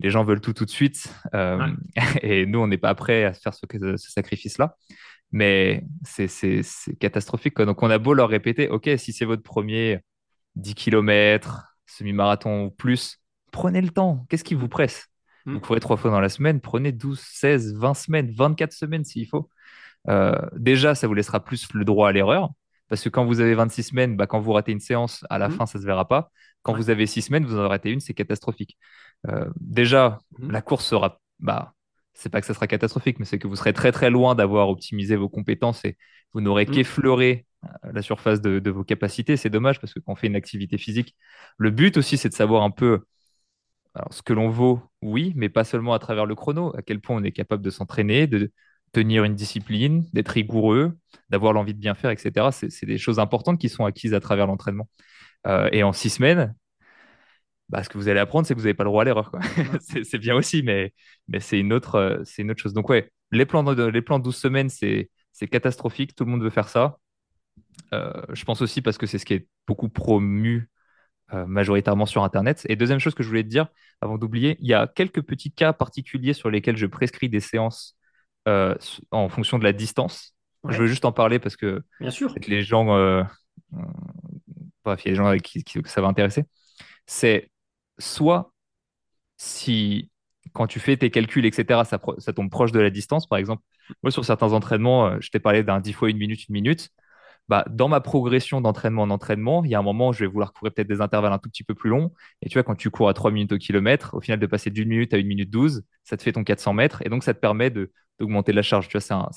les 0.00 0.10
gens 0.10 0.24
veulent 0.24 0.40
tout 0.40 0.52
tout 0.52 0.66
de 0.66 0.70
suite. 0.70 1.10
Euh, 1.34 1.66
et 2.22 2.44
nous, 2.44 2.58
on 2.58 2.66
n'est 2.66 2.76
pas 2.76 2.94
prêts 2.94 3.24
à 3.24 3.32
faire 3.32 3.54
ce, 3.54 3.64
ce 3.96 4.10
sacrifice-là. 4.10 4.76
Mais 5.30 5.84
c'est 6.04 6.28
catastrophique. 7.00 7.56
Donc, 7.56 7.82
on 7.82 7.88
a 7.88 7.96
beau 7.96 8.12
leur 8.12 8.28
répéter, 8.28 8.68
OK, 8.68 8.90
si 8.98 9.14
c'est 9.14 9.24
votre 9.24 9.42
premier 9.42 10.00
10 10.56 10.74
km, 10.74 11.78
semi-marathon 11.86 12.64
ou 12.64 12.70
plus, 12.70 13.21
prenez 13.52 13.80
le 13.80 13.90
temps. 13.90 14.26
Qu'est-ce 14.28 14.42
qui 14.42 14.54
vous 14.54 14.68
presse? 14.68 15.08
Vous 15.44 15.60
courez 15.60 15.80
trois 15.80 15.96
fois 15.96 16.10
dans 16.10 16.20
la 16.20 16.28
semaine, 16.28 16.60
prenez 16.60 16.92
12, 16.92 17.18
16, 17.20 17.74
20 17.74 17.94
semaines, 17.94 18.30
24 18.30 18.72
semaines 18.72 19.04
s'il 19.04 19.26
faut. 19.26 19.48
Euh, 20.08 20.34
déjà, 20.56 20.94
ça 20.94 21.06
vous 21.06 21.14
laissera 21.14 21.44
plus 21.44 21.68
le 21.74 21.84
droit 21.84 22.08
à 22.08 22.12
l'erreur. 22.12 22.50
Parce 22.88 23.02
que 23.02 23.08
quand 23.08 23.24
vous 23.24 23.40
avez 23.40 23.54
26 23.54 23.82
semaines, 23.84 24.16
bah, 24.16 24.26
quand 24.26 24.40
vous 24.40 24.52
ratez 24.52 24.72
une 24.72 24.80
séance, 24.80 25.24
à 25.30 25.38
la 25.38 25.48
mmh. 25.48 25.52
fin, 25.52 25.66
ça 25.66 25.78
ne 25.78 25.82
se 25.82 25.86
verra 25.86 26.06
pas. 26.06 26.30
Quand 26.62 26.74
vous 26.74 26.90
avez 26.90 27.06
6 27.06 27.22
semaines, 27.22 27.44
vous 27.44 27.58
en 27.58 27.68
ratez 27.68 27.90
une, 27.90 28.00
c'est 28.00 28.14
catastrophique. 28.14 28.76
Euh, 29.28 29.48
déjà, 29.58 30.18
mmh. 30.38 30.50
la 30.50 30.62
course 30.62 30.84
sera. 30.84 31.20
Bah, 31.40 31.72
c'est 32.12 32.28
pas 32.28 32.40
que 32.40 32.46
ça 32.46 32.54
sera 32.54 32.66
catastrophique, 32.66 33.18
mais 33.18 33.24
c'est 33.24 33.38
que 33.38 33.48
vous 33.48 33.56
serez 33.56 33.72
très 33.72 33.90
très 33.90 34.10
loin 34.10 34.34
d'avoir 34.34 34.68
optimisé 34.68 35.16
vos 35.16 35.30
compétences 35.30 35.84
et 35.84 35.96
vous 36.34 36.42
n'aurez 36.42 36.66
mmh. 36.66 36.70
qu'effleuré 36.70 37.46
euh, 37.64 37.68
la 37.94 38.02
surface 38.02 38.42
de, 38.42 38.58
de, 38.58 38.70
vos 38.70 38.84
capacités. 38.84 39.36
C'est 39.38 39.50
dommage 39.50 39.80
parce 39.80 39.94
que 39.94 40.00
quand 40.00 40.12
on 40.12 40.16
fait 40.16 40.26
une 40.26 40.36
activité 40.36 40.76
physique, 40.76 41.16
le 41.56 41.70
but 41.70 41.96
aussi, 41.96 42.18
c'est 42.18 42.28
de 42.28 42.34
savoir 42.34 42.62
un 42.62 42.70
peu 42.70 43.04
alors, 43.94 44.12
ce 44.12 44.22
que 44.22 44.32
l'on 44.32 44.48
vaut, 44.48 44.80
oui, 45.02 45.32
mais 45.36 45.48
pas 45.48 45.64
seulement 45.64 45.92
à 45.92 45.98
travers 45.98 46.24
le 46.26 46.34
chrono, 46.34 46.74
à 46.76 46.82
quel 46.82 47.00
point 47.00 47.16
on 47.16 47.24
est 47.24 47.32
capable 47.32 47.62
de 47.62 47.70
s'entraîner, 47.70 48.26
de 48.26 48.50
tenir 48.92 49.24
une 49.24 49.34
discipline, 49.34 50.06
d'être 50.12 50.30
rigoureux, 50.30 50.96
d'avoir 51.30 51.52
l'envie 51.52 51.74
de 51.74 51.78
bien 51.78 51.94
faire, 51.94 52.10
etc. 52.10 52.50
C'est 52.52 52.86
des 52.86 52.98
choses 52.98 53.18
importantes 53.18 53.60
qui 53.60 53.68
sont 53.68 53.84
acquises 53.84 54.14
à 54.14 54.20
travers 54.20 54.46
l'entraînement. 54.46 54.88
Euh, 55.46 55.68
et 55.72 55.82
en 55.82 55.92
six 55.92 56.10
semaines, 56.10 56.54
bah, 57.68 57.82
ce 57.82 57.88
que 57.88 57.98
vous 57.98 58.08
allez 58.08 58.20
apprendre, 58.20 58.46
c'est 58.46 58.54
que 58.54 58.58
vous 58.58 58.66
n'avez 58.66 58.74
pas 58.74 58.84
le 58.84 58.90
droit 58.90 59.02
à 59.02 59.04
l'erreur. 59.04 59.32
c'est 59.80 60.18
bien 60.18 60.34
aussi, 60.34 60.62
mais, 60.62 60.92
mais 61.28 61.40
c'est 61.40 61.58
une, 61.58 61.72
autre, 61.72 61.96
euh, 61.96 62.22
une 62.38 62.50
autre 62.50 62.60
chose. 62.60 62.74
Donc, 62.74 62.88
ouais, 62.90 63.10
les 63.30 63.46
plans 63.46 63.62
de, 63.62 63.84
les 63.84 64.02
plans 64.02 64.18
12 64.18 64.36
semaines, 64.36 64.68
c'est 64.68 65.08
catastrophique. 65.50 66.14
Tout 66.14 66.24
le 66.24 66.30
monde 66.30 66.42
veut 66.42 66.50
faire 66.50 66.68
ça. 66.68 66.98
Euh, 67.94 68.12
je 68.32 68.44
pense 68.44 68.62
aussi 68.62 68.82
parce 68.82 68.98
que 68.98 69.06
c'est 69.06 69.18
ce 69.18 69.24
qui 69.24 69.34
est 69.34 69.48
beaucoup 69.66 69.88
promu 69.88 70.70
euh, 71.34 71.46
majoritairement 71.46 72.04
sur 72.04 72.24
Internet. 72.24 72.66
Et 72.68 72.76
deuxième 72.76 72.98
chose 72.98 73.14
que 73.14 73.22
je 73.22 73.28
voulais 73.28 73.42
te 73.42 73.48
dire, 73.48 73.68
avant 74.02 74.18
d'oublier, 74.18 74.58
il 74.60 74.66
y 74.66 74.74
a 74.74 74.86
quelques 74.86 75.22
petits 75.22 75.50
cas 75.50 75.72
particuliers 75.72 76.34
sur 76.34 76.50
lesquels 76.50 76.76
je 76.76 76.86
prescris 76.86 77.30
des 77.30 77.40
séances 77.40 77.96
euh, 78.48 78.74
en 79.10 79.28
fonction 79.30 79.58
de 79.58 79.64
la 79.64 79.72
distance. 79.72 80.34
Je 80.68 80.76
veux 80.76 80.86
juste 80.86 81.04
en 81.04 81.12
parler 81.12 81.38
parce 81.38 81.56
que 81.56 81.82
Bien 82.00 82.10
sûr. 82.10 82.34
les 82.46 82.62
gens, 82.62 82.94
euh, 82.94 83.22
bref, 84.84 85.02
il 85.04 85.08
y 85.08 85.10
a 85.10 85.12
des 85.12 85.16
gens 85.16 85.26
avec 85.26 85.42
qui, 85.42 85.64
ça 85.86 86.02
va 86.02 86.08
intéresser. 86.08 86.44
C'est 87.06 87.50
soit 87.98 88.52
si 89.38 90.10
quand 90.52 90.66
tu 90.66 90.80
fais 90.80 90.96
tes 90.98 91.10
calculs, 91.10 91.46
etc., 91.46 91.84
ça, 91.84 91.98
ça, 92.18 92.32
tombe 92.34 92.50
proche 92.50 92.72
de 92.72 92.80
la 92.80 92.90
distance. 92.90 93.26
Par 93.26 93.38
exemple, 93.38 93.62
moi, 94.02 94.10
sur 94.10 94.24
certains 94.24 94.52
entraînements, 94.52 95.18
je 95.20 95.30
t'ai 95.30 95.40
parlé 95.40 95.62
d'un 95.62 95.80
10 95.80 95.94
fois 95.94 96.10
une 96.10 96.18
minute, 96.18 96.46
une 96.48 96.52
minute 96.52 96.90
bah, 97.48 97.64
dans 97.68 97.88
ma 97.88 98.00
progression 98.00 98.60
d'entraînement 98.60 99.02
en 99.02 99.10
entraînement, 99.10 99.64
il 99.64 99.70
y 99.70 99.74
a 99.74 99.78
un 99.78 99.82
moment 99.82 100.08
où 100.08 100.12
je 100.12 100.20
vais 100.20 100.26
vouloir 100.26 100.52
courir 100.52 100.72
peut-être 100.72 100.88
des 100.88 101.00
intervalles 101.00 101.32
un 101.32 101.38
tout 101.38 101.50
petit 101.50 101.64
peu 101.64 101.74
plus 101.74 101.90
longs. 101.90 102.12
Et 102.40 102.48
tu 102.48 102.54
vois, 102.54 102.62
quand 102.62 102.74
tu 102.74 102.90
cours 102.90 103.08
à 103.08 103.14
3 103.14 103.30
minutes 103.30 103.52
au 103.52 103.58
kilomètre, 103.58 104.14
au 104.14 104.20
final, 104.20 104.38
de 104.38 104.46
passer 104.46 104.70
d'une 104.70 104.88
minute 104.88 105.12
à 105.12 105.18
une 105.18 105.26
minute 105.26 105.50
12, 105.50 105.84
ça 106.04 106.16
te 106.16 106.22
fait 106.22 106.32
ton 106.32 106.44
400 106.44 106.72
mètres. 106.72 107.02
Et 107.04 107.08
donc, 107.08 107.24
ça 107.24 107.34
te 107.34 107.40
permet 107.40 107.70
d'augmenter 107.70 108.52
la 108.52 108.62
charge. 108.62 108.88
Tu 108.88 108.96
vois, 108.96 109.00
c'est 109.00 109.12
un, 109.12 109.28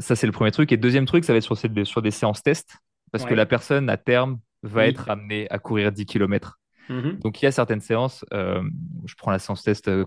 ça, 0.00 0.16
c'est 0.16 0.26
le 0.26 0.32
premier 0.32 0.50
truc. 0.50 0.72
Et 0.72 0.76
deuxième 0.76 1.06
truc, 1.06 1.24
ça 1.24 1.32
va 1.32 1.38
être 1.38 1.44
sur, 1.44 1.56
sur 1.86 2.02
des 2.02 2.10
séances 2.10 2.42
tests. 2.42 2.78
Parce 3.12 3.24
que 3.24 3.34
la 3.34 3.46
personne, 3.46 3.88
à 3.88 3.96
terme, 3.96 4.40
va 4.64 4.86
être 4.86 5.08
amenée 5.08 5.46
à 5.50 5.58
courir 5.58 5.92
10 5.92 6.04
km. 6.04 6.58
Mm-hmm. 6.90 7.20
Donc, 7.20 7.40
il 7.40 7.44
y 7.44 7.48
a 7.48 7.52
certaines 7.52 7.80
séances. 7.80 8.24
Euh, 8.34 8.62
je 9.06 9.14
prends 9.14 9.30
la 9.30 9.38
séance 9.38 9.62
test 9.62 9.88
euh, 9.88 10.04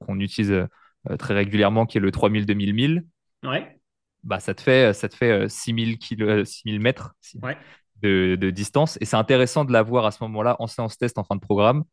qu'on 0.00 0.18
utilise 0.20 0.52
euh, 0.52 1.16
très 1.18 1.34
régulièrement, 1.34 1.84
qui 1.84 1.98
est 1.98 2.00
le 2.00 2.10
3000, 2.10 2.46
2000, 2.46 2.74
1000. 2.74 3.04
Ouais 3.44 3.76
bah, 4.26 4.40
ça 4.40 4.54
te 4.54 4.60
fait, 4.60 4.92
ça 4.92 5.08
te 5.08 5.14
fait 5.14 5.48
6000, 5.48 5.98
kilo, 5.98 6.44
6000 6.44 6.80
mètres 6.80 7.14
de, 8.02 8.50
distance. 8.50 8.98
Et 9.00 9.04
c'est 9.04 9.16
intéressant 9.16 9.64
de 9.64 9.72
l'avoir 9.72 10.04
à 10.04 10.10
ce 10.10 10.22
moment-là 10.24 10.56
en 10.58 10.66
séance 10.66 10.98
test 10.98 11.18
en 11.18 11.24
fin 11.24 11.36
de 11.36 11.40
programme 11.40 11.84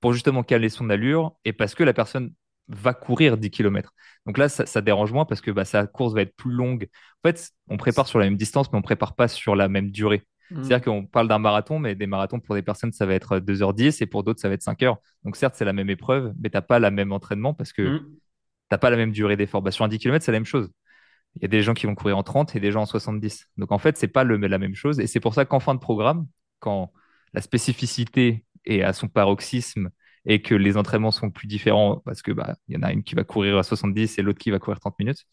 pour 0.00 0.12
justement 0.12 0.42
caler 0.42 0.68
son 0.68 0.90
allure 0.90 1.34
et 1.44 1.52
parce 1.52 1.74
que 1.74 1.82
la 1.82 1.92
personne 1.92 2.32
va 2.68 2.92
courir 2.92 3.38
10 3.38 3.50
km. 3.50 3.92
Donc 4.26 4.36
là, 4.36 4.48
ça, 4.48 4.80
dérange 4.82 5.12
moins 5.12 5.24
parce 5.24 5.40
que 5.40 5.50
bah, 5.50 5.64
sa 5.64 5.86
course 5.86 6.12
va 6.12 6.22
être 6.22 6.36
plus 6.36 6.52
longue. 6.52 6.88
En 7.24 7.28
fait, 7.28 7.50
on 7.68 7.78
prépare 7.78 8.06
sur 8.06 8.18
la 8.18 8.26
même 8.26 8.36
distance, 8.36 8.70
mais 8.70 8.76
on 8.76 8.80
ne 8.80 8.84
prépare 8.84 9.16
pas 9.16 9.26
sur 9.26 9.56
la 9.56 9.68
même 9.68 9.90
durée. 9.90 10.24
Mmh. 10.50 10.62
C'est-à-dire 10.62 10.82
qu'on 10.82 11.06
parle 11.06 11.28
d'un 11.28 11.38
marathon, 11.38 11.78
mais 11.78 11.94
des 11.94 12.06
marathons 12.06 12.40
pour 12.40 12.54
des 12.54 12.62
personnes, 12.62 12.92
ça 12.92 13.06
va 13.06 13.14
être 13.14 13.38
2h10 13.38 14.02
et 14.02 14.06
pour 14.06 14.24
d'autres, 14.24 14.40
ça 14.40 14.48
va 14.48 14.54
être 14.54 14.62
5 14.62 14.80
h 14.80 14.96
Donc 15.24 15.36
certes, 15.36 15.54
c'est 15.56 15.64
la 15.64 15.72
même 15.72 15.88
épreuve, 15.88 16.34
mais 16.40 16.50
tu 16.50 16.56
n'as 16.56 16.62
pas 16.62 16.78
la 16.78 16.90
même 16.90 17.12
entraînement 17.12 17.54
parce 17.54 17.72
que 17.72 17.82
mmh. 17.82 17.98
tu 18.00 18.18
n'as 18.70 18.78
pas 18.78 18.90
la 18.90 18.96
même 18.98 19.12
durée 19.12 19.36
d'effort. 19.36 19.62
Bah, 19.62 19.70
sur 19.70 19.86
un 19.86 19.88
10 19.88 19.98
km, 19.98 20.22
c'est 20.22 20.32
la 20.32 20.38
même 20.38 20.46
chose 20.46 20.70
il 21.36 21.42
y 21.42 21.44
a 21.44 21.48
des 21.48 21.62
gens 21.62 21.74
qui 21.74 21.86
vont 21.86 21.94
courir 21.94 22.18
en 22.18 22.22
30 22.22 22.56
et 22.56 22.60
des 22.60 22.72
gens 22.72 22.82
en 22.82 22.86
70. 22.86 23.46
Donc 23.56 23.72
en 23.72 23.78
fait, 23.78 23.96
c'est 23.96 24.08
pas 24.08 24.24
le, 24.24 24.36
la 24.36 24.58
même 24.58 24.74
chose. 24.74 24.98
Et 25.00 25.06
c'est 25.06 25.20
pour 25.20 25.34
ça 25.34 25.44
qu'en 25.44 25.60
fin 25.60 25.74
de 25.74 25.80
programme, 25.80 26.26
quand 26.58 26.92
la 27.34 27.40
spécificité 27.40 28.44
est 28.64 28.82
à 28.82 28.92
son 28.92 29.08
paroxysme 29.08 29.90
et 30.26 30.42
que 30.42 30.54
les 30.54 30.76
entraînements 30.76 31.10
sont 31.10 31.30
plus 31.30 31.46
différents, 31.46 32.02
parce 32.04 32.22
que 32.22 32.32
bah, 32.32 32.56
y 32.68 32.76
en 32.76 32.82
a 32.82 32.92
une 32.92 33.02
qui 33.02 33.14
va 33.14 33.24
courir 33.24 33.56
à 33.56 33.62
70 33.62 34.18
et 34.18 34.22
l'autre 34.22 34.38
qui 34.38 34.50
va 34.50 34.58
courir 34.58 34.80
30 34.80 34.98
minutes, 34.98 35.24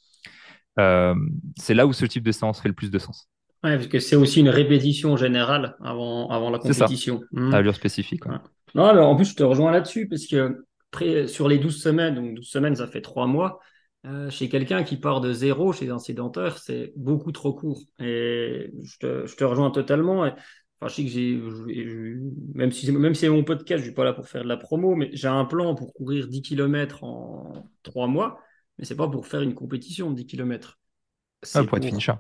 euh, 0.80 1.16
c'est 1.58 1.74
là 1.74 1.88
où 1.88 1.94
ce 1.94 2.06
type 2.06 2.24
de 2.24 2.32
séance 2.32 2.62
fait 2.62 2.70
le 2.70 2.76
plus 2.76 2.92
de 2.92 3.00
sens. 3.00 3.28
Oui, 3.64 3.72
parce 3.76 3.88
que 3.88 4.00
c'est 4.00 4.16
aussi 4.16 4.42
une 4.42 4.50
répétition 4.50 5.18
générale 5.18 5.76
avant, 5.84 6.30
avant 6.30 6.52
la 6.52 6.60
compétition. 6.60 7.22
C'est 7.32 7.40
ça, 7.40 7.42
mmh. 7.42 7.54
allure 7.54 7.76
spécifique. 7.76 8.24
Non, 8.76 8.86
alors, 8.86 9.10
en 9.10 9.16
plus, 9.16 9.32
je 9.32 9.36
te 9.36 9.44
rejoins 9.44 9.72
là-dessus, 9.72 10.08
parce 10.08 10.28
que 10.28 10.66
sur 11.28 11.48
les 11.48 11.58
12 11.58 11.82
semaines, 11.82 12.16
donc 12.16 12.36
12 12.36 12.48
semaines, 12.48 12.76
ça 12.76 12.88
fait 12.88 13.02
3 13.02 13.28
mois, 13.28 13.60
euh, 14.06 14.30
chez 14.30 14.50
quelqu'un 14.50 14.84
qui 14.84 14.98
part 14.98 15.22
de 15.22 15.34
zéro, 15.34 15.74
chez 15.74 15.90
un 15.90 16.00
sédentaire, 16.00 16.58
c'est 16.58 16.94
beaucoup 16.96 17.32
trop 17.32 17.54
court. 17.54 17.82
Et 18.00 18.72
je 18.84 18.98
te, 19.00 19.26
je 19.26 19.36
te 19.36 19.44
rejoins 19.44 19.72
totalement. 19.72 20.22
enfin, 20.22 20.36
je 20.88 20.94
sais 20.94 21.04
que 21.04 21.10
j'ai, 21.10 21.42
même 22.54 22.72
si, 22.72 22.92
même 22.92 23.16
si 23.16 23.22
c'est 23.22 23.30
mon 23.30 23.44
podcast, 23.44 23.80
je 23.80 23.86
suis 23.86 23.96
pas 23.96 24.04
là 24.04 24.14
pour 24.14 24.28
faire 24.28 24.44
de 24.44 24.48
la 24.48 24.58
promo, 24.58 24.96
mais 24.96 25.10
j'ai 25.14 25.28
un 25.28 25.46
plan 25.46 25.74
pour 25.74 25.94
courir 25.94 26.28
10 26.28 26.42
km 26.44 27.04
en 27.04 27.70
3 27.84 28.08
mois, 28.08 28.40
mais 28.78 28.86
c'est 28.86 28.96
pas 28.96 29.08
pour 29.08 29.26
faire 29.26 29.42
une 29.42 29.56
compétition 29.56 30.12
de 30.12 30.16
10 30.18 30.28
km. 30.28 30.80
C'est 31.42 31.60
ah, 31.60 31.64
pour, 31.64 31.78
être 31.78 31.86
finisher. 31.86 32.14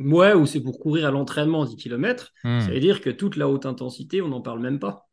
Ouais, 0.00 0.32
ou 0.34 0.46
c'est 0.46 0.60
pour 0.60 0.80
courir 0.80 1.06
à 1.06 1.10
l'entraînement 1.10 1.64
10 1.64 1.76
km. 1.76 2.32
Hmm. 2.42 2.60
Ça 2.60 2.70
veut 2.70 2.80
dire 2.80 3.00
que 3.00 3.10
toute 3.10 3.36
la 3.36 3.48
haute 3.48 3.66
intensité, 3.66 4.20
on 4.20 4.28
n'en 4.28 4.40
parle 4.40 4.60
même 4.60 4.78
pas. 4.80 5.09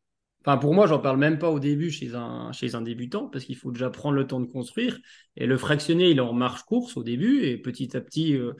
Enfin, 0.48 0.56
pour 0.56 0.72
moi, 0.72 0.86
j'en 0.86 0.98
parle 0.98 1.18
même 1.18 1.38
pas 1.38 1.50
au 1.50 1.60
début 1.60 1.90
chez 1.90 2.14
un, 2.14 2.52
chez 2.52 2.74
un 2.74 2.80
débutant, 2.80 3.28
parce 3.28 3.44
qu'il 3.44 3.54
faut 3.54 3.70
déjà 3.70 3.90
prendre 3.90 4.14
le 4.14 4.26
temps 4.26 4.40
de 4.40 4.46
construire. 4.46 4.98
Et 5.36 5.44
le 5.44 5.58
fractionner, 5.58 6.08
il 6.08 6.16
est 6.16 6.22
en 6.22 6.32
marche 6.32 6.62
course 6.62 6.96
au 6.96 7.02
début, 7.02 7.42
et 7.42 7.58
petit 7.58 7.94
à 7.94 8.00
petit, 8.00 8.34
euh, 8.34 8.54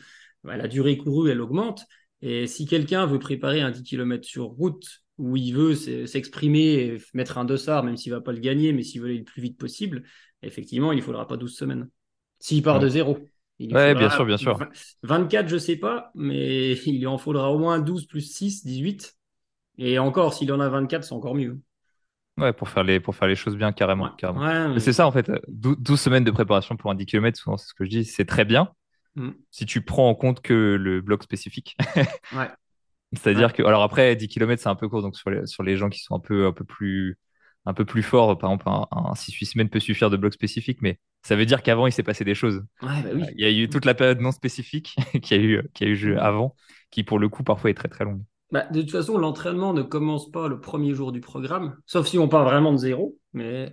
bah, 0.45 0.59
la 0.59 0.69
durée 0.69 0.99
courue, 0.99 1.31
elle 1.31 1.41
augmente. 1.41 1.87
Et 2.21 2.47
si 2.47 2.67
quelqu'un 2.67 3.07
veut 3.07 3.19
préparer 3.19 3.63
un 3.63 3.71
10 3.71 3.85
km 3.85 4.29
sur 4.29 4.45
route, 4.49 5.03
où 5.17 5.35
il 5.39 5.53
veut 5.53 5.75
s'exprimer 5.75 6.75
et 6.75 6.99
mettre 7.15 7.39
un 7.39 7.47
dossard, 7.47 7.85
même 7.85 7.97
s'il 7.97 8.13
va 8.13 8.21
pas 8.21 8.33
le 8.33 8.41
gagner, 8.41 8.75
mais 8.75 8.83
s'il 8.83 9.01
veut 9.01 9.07
aller 9.07 9.19
le 9.19 9.25
plus 9.25 9.41
vite 9.41 9.57
possible, 9.57 10.03
effectivement, 10.43 10.93
il 10.93 10.97
ne 10.97 11.03
faudra 11.03 11.27
pas 11.27 11.39
12 11.39 11.57
semaines. 11.57 11.89
S'il 12.39 12.63
part 12.63 12.81
de 12.81 12.89
zéro. 12.91 13.17
Oui, 13.61 13.67
bien 13.69 14.11
sûr, 14.11 14.27
bien 14.27 14.37
sûr. 14.37 14.59
24, 15.05 15.49
je 15.49 15.57
sais 15.57 15.77
pas, 15.77 16.11
mais 16.15 16.73
il 16.87 17.09
en 17.09 17.17
faudra 17.17 17.51
au 17.51 17.59
moins 17.59 17.79
12 17.79 18.05
plus 18.05 18.31
6, 18.31 18.67
18. 18.67 19.17
Et 19.79 19.99
encore, 19.99 20.35
s'il 20.35 20.53
en 20.53 20.61
a 20.61 20.69
24, 20.69 21.03
c'est 21.03 21.15
encore 21.15 21.35
mieux. 21.35 21.59
Ouais, 22.39 22.53
pour 22.53 22.69
faire 22.69 22.85
les, 22.85 23.01
pour 23.01 23.15
faire 23.15 23.29
les 23.29 23.35
choses 23.35 23.57
bien, 23.57 23.73
carrément. 23.73 24.11
carrément. 24.17 24.79
C'est 24.79 24.93
ça, 24.93 25.07
en 25.07 25.13
fait, 25.13 25.31
12, 25.49 26.01
semaines 26.01 26.25
de 26.25 26.31
préparation 26.31 26.77
pour 26.77 26.91
un 26.91 26.95
10 26.95 27.07
km, 27.07 27.39
souvent, 27.39 27.57
c'est 27.57 27.69
ce 27.69 27.75
que 27.75 27.85
je 27.85 27.91
dis, 27.91 28.05
c'est 28.05 28.25
très 28.25 28.45
bien. 28.45 28.71
Mm. 29.17 29.31
Si 29.51 29.67
tu 29.67 29.83
prends 29.83 30.09
en 30.09 30.15
compte 30.15 30.41
que 30.41 30.77
le 30.81 31.01
bloc 31.01 31.23
spécifique. 31.23 31.77
ouais. 32.33 32.49
C'est-à-dire 33.13 33.53
que, 33.53 33.63
alors 33.63 33.83
après, 33.83 34.15
10 34.17 34.29
km, 34.29 34.63
c'est 34.63 34.69
un 34.69 34.75
peu 34.75 34.89
court, 34.89 35.03
donc 35.03 35.17
sur 35.17 35.31
les, 35.31 35.47
sur 35.47 35.63
les 35.63 35.77
gens 35.77 35.89
qui 35.89 36.01
sont 36.01 36.15
un 36.15 36.21
peu, 36.21 36.47
un 36.47 36.53
peu 36.53 36.65
plus 36.65 37.19
un 37.67 37.75
peu 37.75 37.85
plus 37.85 38.03
forts, 38.03 38.39
par 38.39 38.51
exemple, 38.51 38.67
un, 38.69 39.13
6-8 39.15 39.45
semaines 39.45 39.69
peut 39.69 39.79
suffire 39.79 40.09
de 40.09 40.17
bloc 40.17 40.33
spécifique, 40.33 40.79
mais 40.81 40.99
ça 41.23 41.37
veut 41.37 41.45
dire 41.45 41.63
qu'avant, 41.63 41.87
il 41.87 41.93
s'est 41.93 42.03
passé 42.03 42.25
des 42.25 42.35
choses. 42.35 42.65
Ouais, 42.81 43.03
bah 43.03 43.11
oui. 43.15 43.25
Il 43.37 43.43
y 43.43 43.45
a 43.45 43.51
eu 43.51 43.69
toute 43.69 43.85
la 43.85 43.93
période 43.93 44.21
non 44.21 44.33
spécifique 44.33 44.97
qui 45.23 45.35
a 45.35 45.37
eu, 45.37 45.63
qui 45.75 45.85
a 45.85 45.87
eu 45.87 46.17
avant, 46.17 46.57
qui 46.91 47.05
pour 47.05 47.19
le 47.19 47.29
coup, 47.29 47.43
parfois 47.43 47.69
est 47.69 47.75
très 47.75 47.89
très 47.89 48.05
longue. 48.05 48.23
Bah, 48.51 48.67
de 48.71 48.81
toute 48.81 48.93
façon, 48.93 49.19
l'entraînement 49.19 49.73
ne 49.75 49.83
commence 49.83 50.31
pas 50.31 50.49
le 50.49 50.61
premier 50.61 50.95
jour 50.95 51.13
du 51.13 51.21
programme, 51.21 51.77
sauf 51.87 52.07
si 52.07 52.19
on 52.19 52.29
part 52.29 52.45
vraiment 52.45 52.73
de 52.73 52.79
zéro. 52.79 53.19
Mais... 53.33 53.73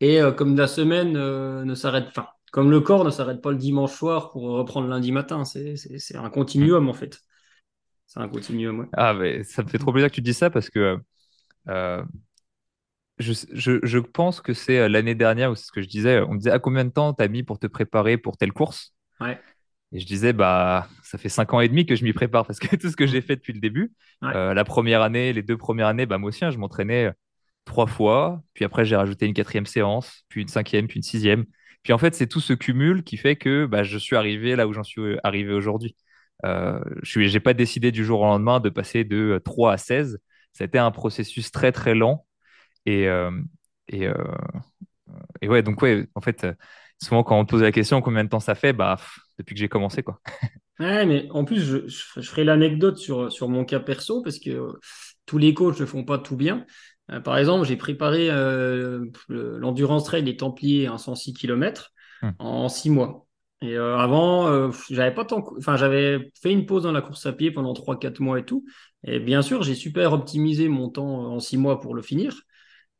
Et 0.00 0.20
euh, 0.20 0.30
comme 0.30 0.56
la 0.56 0.66
semaine 0.66 1.16
euh, 1.16 1.64
ne 1.64 1.74
s'arrête 1.74 2.12
pas, 2.12 2.36
comme 2.52 2.70
le 2.70 2.80
corps 2.80 3.04
ne 3.04 3.10
s'arrête 3.10 3.40
pas 3.40 3.50
le 3.50 3.56
dimanche 3.56 3.92
soir 3.92 4.30
pour 4.30 4.42
reprendre 4.42 4.88
lundi 4.88 5.10
matin, 5.10 5.44
c'est 5.44 5.76
un 6.16 6.28
continuum 6.28 6.88
en 6.88 6.92
fait. 6.92 7.20
C'est 8.06 8.20
un 8.20 8.28
continuum, 8.28 8.80
ouais. 8.80 8.86
Ah, 8.92 9.14
mais 9.14 9.42
ça 9.42 9.62
me 9.62 9.68
fait 9.68 9.78
trop 9.78 9.92
plaisir 9.92 10.10
que 10.10 10.14
tu 10.14 10.20
dis 10.20 10.34
ça 10.34 10.50
parce 10.50 10.70
que 10.70 10.98
euh, 11.68 12.04
je, 13.18 13.32
je, 13.52 13.78
je, 13.82 13.98
pense 13.98 14.40
que 14.40 14.52
c'est 14.52 14.88
l'année 14.88 15.14
dernière, 15.14 15.50
ou 15.50 15.54
c'est 15.54 15.66
ce 15.66 15.72
que 15.72 15.82
je 15.82 15.88
disais, 15.88 16.20
on 16.20 16.34
me 16.34 16.38
disait 16.38 16.50
à 16.50 16.58
combien 16.58 16.84
de 16.84 16.90
temps 16.90 17.14
t'as 17.14 17.28
mis 17.28 17.42
pour 17.42 17.58
te 17.58 17.66
préparer 17.66 18.18
pour 18.18 18.36
telle 18.36 18.52
course? 18.52 18.94
Ouais. 19.20 19.40
Et 19.92 20.00
je 20.00 20.06
disais, 20.06 20.32
bah, 20.32 20.88
ça 21.02 21.16
fait 21.18 21.28
cinq 21.28 21.54
ans 21.54 21.60
et 21.60 21.68
demi 21.68 21.86
que 21.86 21.94
je 21.94 22.04
m'y 22.04 22.12
prépare 22.12 22.46
parce 22.46 22.58
que 22.58 22.74
tout 22.76 22.90
ce 22.90 22.96
que 22.96 23.06
j'ai 23.06 23.20
fait 23.20 23.36
depuis 23.36 23.52
le 23.52 23.60
début, 23.60 23.92
euh, 24.24 24.54
la 24.54 24.64
première 24.64 25.02
année, 25.02 25.32
les 25.32 25.42
deux 25.42 25.56
premières 25.56 25.86
années, 25.88 26.06
bah, 26.06 26.18
moi 26.18 26.28
aussi, 26.28 26.44
hein, 26.44 26.50
je 26.50 26.58
m'entraînais 26.58 27.12
trois 27.64 27.86
fois. 27.86 28.42
Puis 28.54 28.64
après, 28.64 28.84
j'ai 28.84 28.96
rajouté 28.96 29.26
une 29.26 29.34
quatrième 29.34 29.66
séance, 29.66 30.24
puis 30.28 30.42
une 30.42 30.48
cinquième, 30.48 30.88
puis 30.88 30.98
une 30.98 31.02
sixième. 31.02 31.44
Puis 31.82 31.92
en 31.92 31.98
fait, 31.98 32.14
c'est 32.14 32.26
tout 32.26 32.40
ce 32.40 32.52
cumul 32.52 33.04
qui 33.04 33.16
fait 33.16 33.36
que 33.36 33.66
bah, 33.66 33.82
je 33.84 33.98
suis 33.98 34.16
arrivé 34.16 34.56
là 34.56 34.66
où 34.66 34.72
j'en 34.72 34.82
suis 34.84 35.18
arrivé 35.22 35.52
aujourd'hui. 35.52 35.96
Euh, 36.44 36.80
je 37.02 37.20
n'ai 37.20 37.40
pas 37.40 37.54
décidé 37.54 37.92
du 37.92 38.04
jour 38.04 38.20
au 38.20 38.24
lendemain 38.24 38.60
de 38.60 38.68
passer 38.70 39.04
de 39.04 39.40
3 39.44 39.72
à 39.72 39.78
16. 39.78 40.18
C'était 40.52 40.78
un 40.78 40.90
processus 40.90 41.50
très, 41.50 41.72
très 41.72 41.94
lent. 41.94 42.26
Et, 42.86 43.08
euh, 43.08 43.30
et, 43.88 44.06
euh, 44.08 44.14
et 45.40 45.48
ouais, 45.48 45.62
donc 45.62 45.80
ouais, 45.82 46.06
en 46.14 46.20
fait, 46.20 46.46
souvent 47.02 47.22
quand 47.22 47.38
on 47.38 47.44
te 47.44 47.50
pose 47.50 47.62
la 47.62 47.72
question 47.72 48.00
combien 48.00 48.24
de 48.24 48.28
temps 48.28 48.40
ça 48.40 48.54
fait, 48.54 48.72
bah, 48.72 48.96
depuis 49.38 49.54
que 49.54 49.60
j'ai 49.60 49.68
commencé, 49.68 50.02
quoi. 50.02 50.20
Ouais, 50.78 51.06
mais 51.06 51.28
en 51.30 51.44
plus, 51.44 51.60
je, 51.60 51.88
je, 51.88 52.28
ferai 52.28 52.44
l'anecdote 52.44 52.98
sur, 52.98 53.32
sur 53.32 53.48
mon 53.48 53.64
cas 53.64 53.80
perso 53.80 54.22
parce 54.22 54.38
que 54.38 54.50
euh, 54.50 54.72
tous 55.24 55.38
les 55.38 55.54
coachs 55.54 55.80
ne 55.80 55.86
font 55.86 56.04
pas 56.04 56.18
tout 56.18 56.36
bien. 56.36 56.66
Euh, 57.10 57.20
par 57.20 57.38
exemple, 57.38 57.66
j'ai 57.66 57.76
préparé 57.76 58.28
euh, 58.30 59.06
l'endurance 59.28 60.04
trail 60.04 60.22
des 60.22 60.36
Templiers 60.36 60.86
à 60.86 60.98
106 60.98 61.32
km 61.32 61.92
en 62.38 62.68
six 62.68 62.90
mois. 62.90 63.26
Et 63.62 63.76
avant, 63.76 64.70
j'avais 64.90 65.14
pas 65.14 65.24
tant, 65.24 65.42
enfin, 65.56 65.76
j'avais 65.76 66.30
fait 66.42 66.52
une 66.52 66.66
pause 66.66 66.82
dans 66.82 66.92
la 66.92 67.00
course 67.00 67.24
à 67.24 67.32
pied 67.32 67.50
pendant 67.50 67.72
3-4 67.72 68.20
mois 68.20 68.38
et 68.38 68.44
tout. 68.44 68.66
Et 69.04 69.18
bien 69.18 69.40
sûr, 69.40 69.62
j'ai 69.62 69.74
super 69.74 70.12
optimisé 70.12 70.68
mon 70.68 70.90
temps 70.90 71.32
en 71.32 71.40
six 71.40 71.56
mois 71.56 71.80
pour 71.80 71.94
le 71.94 72.02
finir. 72.02 72.42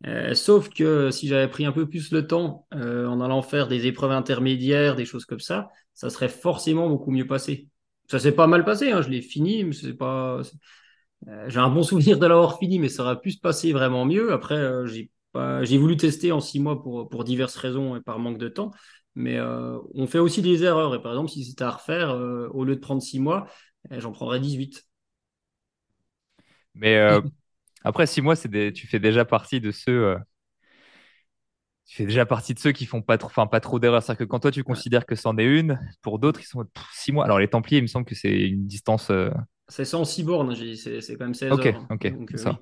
Euh, 0.05 0.35
sauf 0.35 0.69
que 0.69 1.11
si 1.11 1.27
j'avais 1.27 1.49
pris 1.49 1.65
un 1.65 1.73
peu 1.73 1.89
plus 1.89 2.11
le 2.13 2.27
temps 2.27 2.67
euh, 2.75 3.07
en 3.07 3.21
allant 3.21 3.43
faire 3.43 3.67
des 3.67 3.87
épreuves 3.87 4.11
intermédiaires, 4.13 4.95
des 4.95 5.07
choses 5.07 5.25
comme 5.25 5.41
ça, 5.41 5.69
ça 5.95 6.11
serait 6.11 6.29
forcément 6.29 6.89
beaucoup 6.89 7.11
mieux 7.11 7.27
passé. 7.27 7.69
Ça 8.11 8.19
s'est 8.19 8.33
pas 8.33 8.47
mal 8.47 8.65
passé, 8.65 8.91
hein, 8.93 9.03
je 9.03 9.09
l'ai 9.09 9.23
fini, 9.23 9.65
mais 9.65 9.73
c'est 9.73 9.95
pas. 9.95 10.41
Euh, 11.29 11.49
j'ai 11.49 11.59
un 11.61 11.71
bon 11.71 11.83
souvenir 11.85 12.19
de 12.19 12.27
l'avoir 12.27 12.59
fini, 12.59 12.79
mais 12.79 12.89
ça 12.89 13.03
aurait 13.05 13.21
pu 13.21 13.31
se 13.33 13.41
passer 13.41 13.73
vraiment 13.73 14.05
mieux. 14.05 14.33
Après, 14.33 14.87
j'ai 14.87 15.11
pas... 15.33 15.65
j'ai 15.65 15.79
voulu 15.79 15.97
tester 15.97 16.33
en 16.33 16.41
six 16.41 16.61
mois 16.61 16.83
pour, 16.83 17.09
pour 17.09 17.25
diverses 17.25 17.57
raisons 17.57 17.97
et 17.97 18.01
par 18.01 18.19
manque 18.19 18.39
de 18.39 18.49
temps. 18.49 18.71
Mais 19.15 19.41
on 19.95 20.07
fait 20.07 20.19
aussi 20.19 20.43
des 20.43 20.63
erreurs. 20.63 20.95
Et 20.95 21.01
par 21.01 21.13
exemple, 21.13 21.31
si 21.31 21.43
c'était 21.45 21.65
à 21.65 21.71
refaire, 21.71 22.11
au 22.53 22.65
lieu 22.65 22.77
de 22.77 22.81
prendre 22.81 23.01
six 23.03 23.19
mois, 23.19 23.47
j'en 23.91 24.13
prendrais 24.13 24.41
18. 24.41 24.87
Mais 26.75 26.99
Après, 27.87 28.05
six 28.09 28.21
mois, 28.21 28.35
tu 28.37 28.87
fais 28.89 28.99
déjà 28.99 29.25
partie 29.25 29.61
de 29.61 29.71
ceux. 29.71 30.07
Euh, 30.07 30.17
tu 31.87 31.95
fais 31.99 32.05
déjà 32.05 32.27
partie 32.27 32.53
de 32.53 32.59
ceux 32.59 32.73
qui 32.73 32.85
font 32.85 33.01
pas 33.01 33.17
trop, 33.17 33.29
enfin, 33.29 33.47
pas 33.47 33.61
trop 33.61 33.79
d'erreurs. 33.79 34.03
C'est-à-dire 34.03 34.27
que 34.27 34.31
quand 34.31 34.41
toi, 34.41 34.51
tu 34.51 34.65
considères 34.65 35.07
que 35.07 35.15
c'en 35.15 35.39
est 35.39 35.45
une, 35.45 35.79
pour 36.03 36.19
d'autres, 36.19 36.41
ils 36.41 36.47
sont 36.47 36.65
six 36.93 37.13
mois. 37.13 37.25
Alors, 37.25 37.39
les 37.39 37.47
Templiers, 37.47 37.79
il 37.79 37.83
me 37.83 37.87
semble 37.87 38.05
que 38.05 38.17
c'est 38.17 38.49
une 38.49 38.67
distance. 38.67 39.11
Euh, 39.11 39.31
c'est 39.69 39.85
106 39.85 40.25
bornes, 40.25 40.53
c'est 40.57 41.17
quand 41.17 41.27
même 41.27 41.35
16 41.35 41.53
Ok, 41.53 41.67
heures. 41.67 41.87
ok, 41.89 42.07
euh, 42.07 42.37
ça. 42.37 42.59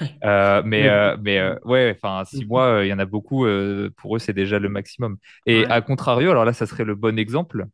mais 0.66 1.16
mais 1.22 1.54
ouais, 1.64 1.96
enfin, 1.96 2.26
six 2.26 2.44
mm. 2.44 2.48
mois, 2.48 2.80
il 2.84 2.88
y 2.88 2.92
en 2.92 2.98
a 2.98 3.06
beaucoup. 3.06 3.46
pour 3.96 4.16
eux, 4.16 4.18
c'est 4.18 4.34
déjà 4.34 4.58
le 4.58 4.68
maximum. 4.68 5.16
Et 5.46 5.64
à 5.64 5.80
contrario, 5.80 6.30
alors 6.30 6.44
là, 6.44 6.52
ça 6.52 6.66
serait 6.66 6.84
le 6.84 6.94
bon 6.94 7.18
exemple 7.18 7.64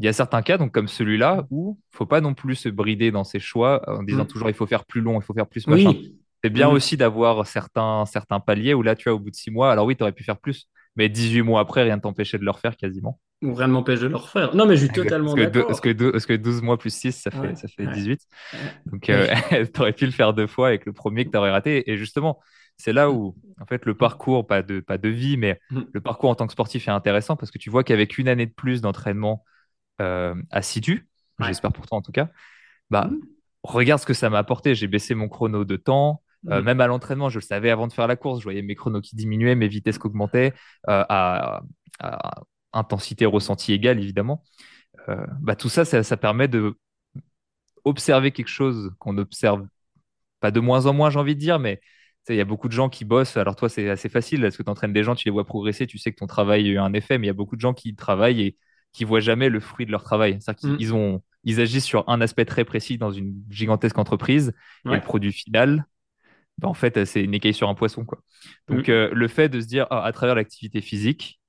il 0.00 0.06
y 0.06 0.08
a 0.08 0.14
certains 0.14 0.40
cas, 0.40 0.56
donc 0.56 0.72
comme 0.72 0.88
celui-là, 0.88 1.46
où 1.50 1.78
il 1.92 1.96
faut 1.96 2.06
pas 2.06 2.22
non 2.22 2.32
plus 2.32 2.54
se 2.54 2.70
brider 2.70 3.10
dans 3.10 3.22
ses 3.22 3.38
choix 3.38 3.82
en 3.86 4.02
disant 4.02 4.24
mm. 4.24 4.28
toujours 4.28 4.48
il 4.48 4.54
faut 4.54 4.66
faire 4.66 4.86
plus 4.86 5.02
long, 5.02 5.20
il 5.20 5.22
faut 5.22 5.34
faire 5.34 5.46
plus 5.46 5.66
machin. 5.66 5.92
C'est 6.42 6.48
bien 6.48 6.70
aussi 6.70 6.96
d'avoir 6.96 7.46
certains, 7.46 8.06
certains 8.06 8.40
paliers 8.40 8.72
où 8.72 8.82
là, 8.82 8.96
tu 8.96 9.10
as 9.10 9.14
au 9.14 9.18
bout 9.18 9.30
de 9.30 9.36
six 9.36 9.50
mois, 9.50 9.70
alors 9.70 9.84
oui, 9.84 9.94
tu 9.94 10.02
aurais 10.02 10.12
pu 10.12 10.24
faire 10.24 10.38
plus, 10.38 10.68
mais 10.96 11.10
18 11.10 11.42
mois 11.42 11.60
après, 11.60 11.82
rien 11.82 11.96
ne 11.96 12.00
t'empêchait 12.00 12.38
de 12.38 12.44
le 12.44 12.50
refaire 12.50 12.78
quasiment. 12.78 13.20
Ou 13.42 13.52
rien 13.54 13.66
ne 13.66 13.74
m'empêche 13.74 14.00
de 14.00 14.06
le 14.06 14.16
refaire. 14.16 14.54
Non, 14.54 14.64
mais 14.64 14.76
je 14.76 14.86
suis 14.86 14.94
totalement 14.94 15.34
d'accord. 15.34 15.66
Parce 15.66 15.82
que, 15.82 16.10
parce 16.10 16.24
que 16.24 16.32
12 16.32 16.62
mois 16.62 16.78
plus 16.78 16.94
6, 16.94 17.12
ça 17.12 17.30
fait, 17.30 17.56
ça 17.56 17.68
fait 17.68 17.86
18. 17.86 18.20
Donc, 18.86 19.10
euh, 19.10 19.26
tu 19.74 19.80
aurais 19.80 19.92
pu 19.92 20.06
le 20.06 20.12
faire 20.12 20.32
deux 20.32 20.46
fois 20.46 20.68
avec 20.68 20.86
le 20.86 20.94
premier 20.94 21.26
que 21.26 21.30
tu 21.30 21.36
aurais 21.36 21.50
raté. 21.50 21.90
Et 21.90 21.98
justement, 21.98 22.40
c'est 22.78 22.94
là 22.94 23.10
où, 23.10 23.36
en 23.60 23.66
fait, 23.66 23.84
le 23.84 23.94
parcours, 23.94 24.46
pas 24.46 24.62
de, 24.62 24.80
pas 24.80 24.96
de 24.96 25.08
vie, 25.10 25.36
mais 25.36 25.60
mm. 25.70 25.80
le 25.92 26.00
parcours 26.00 26.30
en 26.30 26.34
tant 26.34 26.46
que 26.46 26.52
sportif 26.52 26.88
est 26.88 26.90
intéressant 26.90 27.36
parce 27.36 27.50
que 27.50 27.58
tu 27.58 27.68
vois 27.68 27.84
qu'avec 27.84 28.16
une 28.16 28.28
année 28.28 28.46
de 28.46 28.52
plus 28.52 28.80
d'entraînement, 28.80 29.44
euh, 30.00 30.34
assidu, 30.50 31.08
j'espère 31.40 31.72
pour 31.72 31.86
toi 31.86 31.98
en 31.98 32.02
tout 32.02 32.12
cas, 32.12 32.28
bah, 32.90 33.06
mmh. 33.10 33.20
regarde 33.62 34.00
ce 34.00 34.06
que 34.06 34.14
ça 34.14 34.30
m'a 34.30 34.38
apporté. 34.38 34.74
J'ai 34.74 34.88
baissé 34.88 35.14
mon 35.14 35.28
chrono 35.28 35.64
de 35.64 35.76
temps. 35.76 36.22
Euh, 36.48 36.62
mmh. 36.62 36.64
même 36.64 36.80
à 36.80 36.86
l'entraînement, 36.86 37.28
je 37.28 37.38
le 37.38 37.44
savais 37.44 37.68
avant 37.70 37.86
de 37.86 37.92
faire 37.92 38.06
la 38.06 38.16
course, 38.16 38.38
je 38.38 38.44
voyais 38.44 38.62
mes 38.62 38.74
chronos 38.74 39.02
qui 39.02 39.14
diminuaient, 39.14 39.54
mes 39.54 39.68
vitesses 39.68 39.98
qui 39.98 40.06
augmentaient, 40.06 40.54
euh, 40.88 41.04
à, 41.08 41.62
intensité 42.72 43.26
ressentie 43.26 43.74
égale, 43.74 43.98
évidemment. 43.98 44.42
bah, 45.40 45.56
tout 45.56 45.68
ça, 45.68 45.84
ça, 45.84 46.02
ça, 46.02 46.16
permet 46.16 46.48
de 46.48 46.78
observer 47.84 48.30
quelque 48.30 48.48
chose 48.48 48.92
qu'on 48.98 49.18
observe 49.18 49.66
pas 50.40 50.50
de 50.50 50.60
moins 50.60 50.86
en 50.86 50.94
moins, 50.94 51.10
j'ai 51.10 51.18
envie 51.18 51.34
de 51.34 51.40
dire, 51.40 51.58
mais 51.58 51.80
il 52.28 52.36
y 52.36 52.40
a 52.40 52.44
beaucoup 52.44 52.68
de 52.68 52.72
gens 52.72 52.88
qui 52.88 53.04
bossent. 53.04 53.36
Alors 53.36 53.56
toi, 53.56 53.68
c'est 53.68 53.88
assez 53.88 54.08
facile 54.08 54.42
parce 54.42 54.56
que 54.56 54.62
tu 54.62 54.70
entraînes 54.70 54.92
des 54.92 55.04
gens, 55.04 55.14
tu 55.14 55.26
les 55.26 55.32
vois 55.32 55.44
progresser, 55.44 55.86
tu 55.86 55.98
sais 55.98 56.12
que 56.12 56.18
ton 56.18 56.26
travail 56.26 56.66
a 56.66 56.70
eu 56.70 56.78
un 56.78 56.92
effet, 56.92 57.18
mais 57.18 57.26
il 57.26 57.28
y 57.28 57.30
a 57.30 57.34
beaucoup 57.34 57.56
de 57.56 57.60
gens 57.60 57.74
qui 57.74 57.94
travaillent 57.94 58.42
et 58.42 58.56
qui 58.92 59.04
voient 59.04 59.20
jamais 59.20 59.48
le 59.48 59.60
fruit 59.60 59.86
de 59.86 59.90
leur 59.90 60.02
travail. 60.02 60.38
C'est-à-dire 60.40 60.76
qu'ils 60.78 60.90
mm. 60.90 60.94
ont, 60.94 61.22
ils 61.44 61.60
agissent 61.60 61.84
sur 61.84 62.08
un 62.08 62.20
aspect 62.20 62.44
très 62.44 62.64
précis 62.64 62.98
dans 62.98 63.10
une 63.10 63.34
gigantesque 63.48 63.98
entreprise 63.98 64.52
et 64.86 64.90
le 64.90 65.00
produit 65.00 65.32
final, 65.32 65.86
ben, 66.58 66.68
en 66.68 66.74
fait, 66.74 67.04
c'est 67.04 67.22
une 67.22 67.34
écaille 67.34 67.54
sur 67.54 67.68
un 67.68 67.74
poisson. 67.74 68.04
Quoi. 68.04 68.20
Donc, 68.68 68.88
mm. 68.88 68.92
euh, 68.92 69.10
le 69.12 69.28
fait 69.28 69.48
de 69.48 69.60
se 69.60 69.66
dire, 69.66 69.86
ah, 69.90 70.04
à 70.04 70.12
travers 70.12 70.34
l'activité 70.34 70.80
physique, 70.80 71.40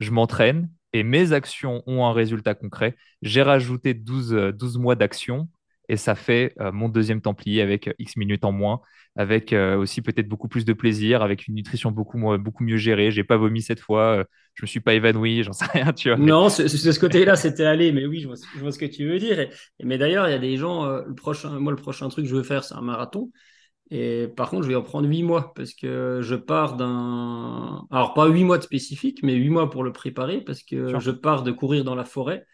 je 0.00 0.10
m'entraîne 0.10 0.70
et 0.92 1.02
mes 1.02 1.32
actions 1.32 1.82
ont 1.86 2.06
un 2.06 2.12
résultat 2.12 2.54
concret. 2.54 2.96
J'ai 3.22 3.42
rajouté 3.42 3.94
12, 3.94 4.52
12 4.54 4.76
euh, 4.76 4.80
mois 4.80 4.94
d'action 4.94 5.48
et 5.88 5.96
ça 5.96 6.14
fait 6.14 6.54
euh, 6.60 6.72
mon 6.72 6.88
deuxième 6.88 7.20
Templier 7.20 7.62
avec 7.62 7.90
X 7.98 8.16
minutes 8.16 8.44
en 8.44 8.52
moins 8.52 8.80
avec 9.18 9.52
euh, 9.52 9.76
aussi 9.76 10.00
peut-être 10.00 10.28
beaucoup 10.28 10.46
plus 10.46 10.64
de 10.64 10.72
plaisir, 10.72 11.22
avec 11.22 11.48
une 11.48 11.54
nutrition 11.54 11.90
beaucoup, 11.90 12.18
beaucoup 12.38 12.62
mieux 12.62 12.76
gérée. 12.76 13.10
J'ai 13.10 13.24
pas 13.24 13.36
vomi 13.36 13.60
cette 13.60 13.80
fois, 13.80 14.18
euh, 14.18 14.24
je 14.54 14.62
me 14.62 14.68
suis 14.68 14.78
pas 14.78 14.94
évanoui, 14.94 15.42
j'en 15.42 15.52
sais 15.52 15.66
rien, 15.72 15.92
tu 15.92 16.08
vois. 16.08 16.18
Non, 16.18 16.48
c'est 16.48 16.68
ce 16.68 17.00
côté-là, 17.00 17.34
c'était 17.34 17.64
allé, 17.64 17.90
mais 17.90 18.06
oui, 18.06 18.20
je 18.20 18.28
vois, 18.28 18.36
ce 18.36 18.78
que 18.78 18.86
tu 18.86 19.08
veux 19.08 19.18
dire. 19.18 19.40
Et, 19.40 19.50
mais 19.82 19.98
d'ailleurs, 19.98 20.28
il 20.28 20.30
y 20.30 20.34
a 20.34 20.38
des 20.38 20.56
gens, 20.56 20.84
euh, 20.84 21.02
le 21.04 21.16
prochain, 21.16 21.58
moi, 21.58 21.72
le 21.72 21.76
prochain 21.76 22.08
truc 22.08 22.26
que 22.26 22.30
je 22.30 22.36
veux 22.36 22.44
faire, 22.44 22.62
c'est 22.62 22.74
un 22.74 22.80
marathon. 22.80 23.32
Et 23.90 24.28
par 24.36 24.50
contre, 24.50 24.62
je 24.62 24.68
vais 24.68 24.76
en 24.76 24.82
prendre 24.82 25.08
huit 25.08 25.24
mois 25.24 25.52
parce 25.54 25.74
que 25.74 26.20
je 26.22 26.34
pars 26.36 26.76
d'un. 26.76 27.86
Alors, 27.90 28.14
pas 28.14 28.28
huit 28.28 28.44
mois 28.44 28.58
de 28.58 28.62
spécifique, 28.62 29.24
mais 29.24 29.34
huit 29.34 29.48
mois 29.48 29.68
pour 29.68 29.82
le 29.82 29.92
préparer 29.92 30.42
parce 30.42 30.62
que 30.62 31.00
je 31.00 31.10
pars 31.10 31.42
de 31.42 31.50
courir 31.50 31.82
dans 31.82 31.94
la 31.96 32.04
forêt 32.04 32.44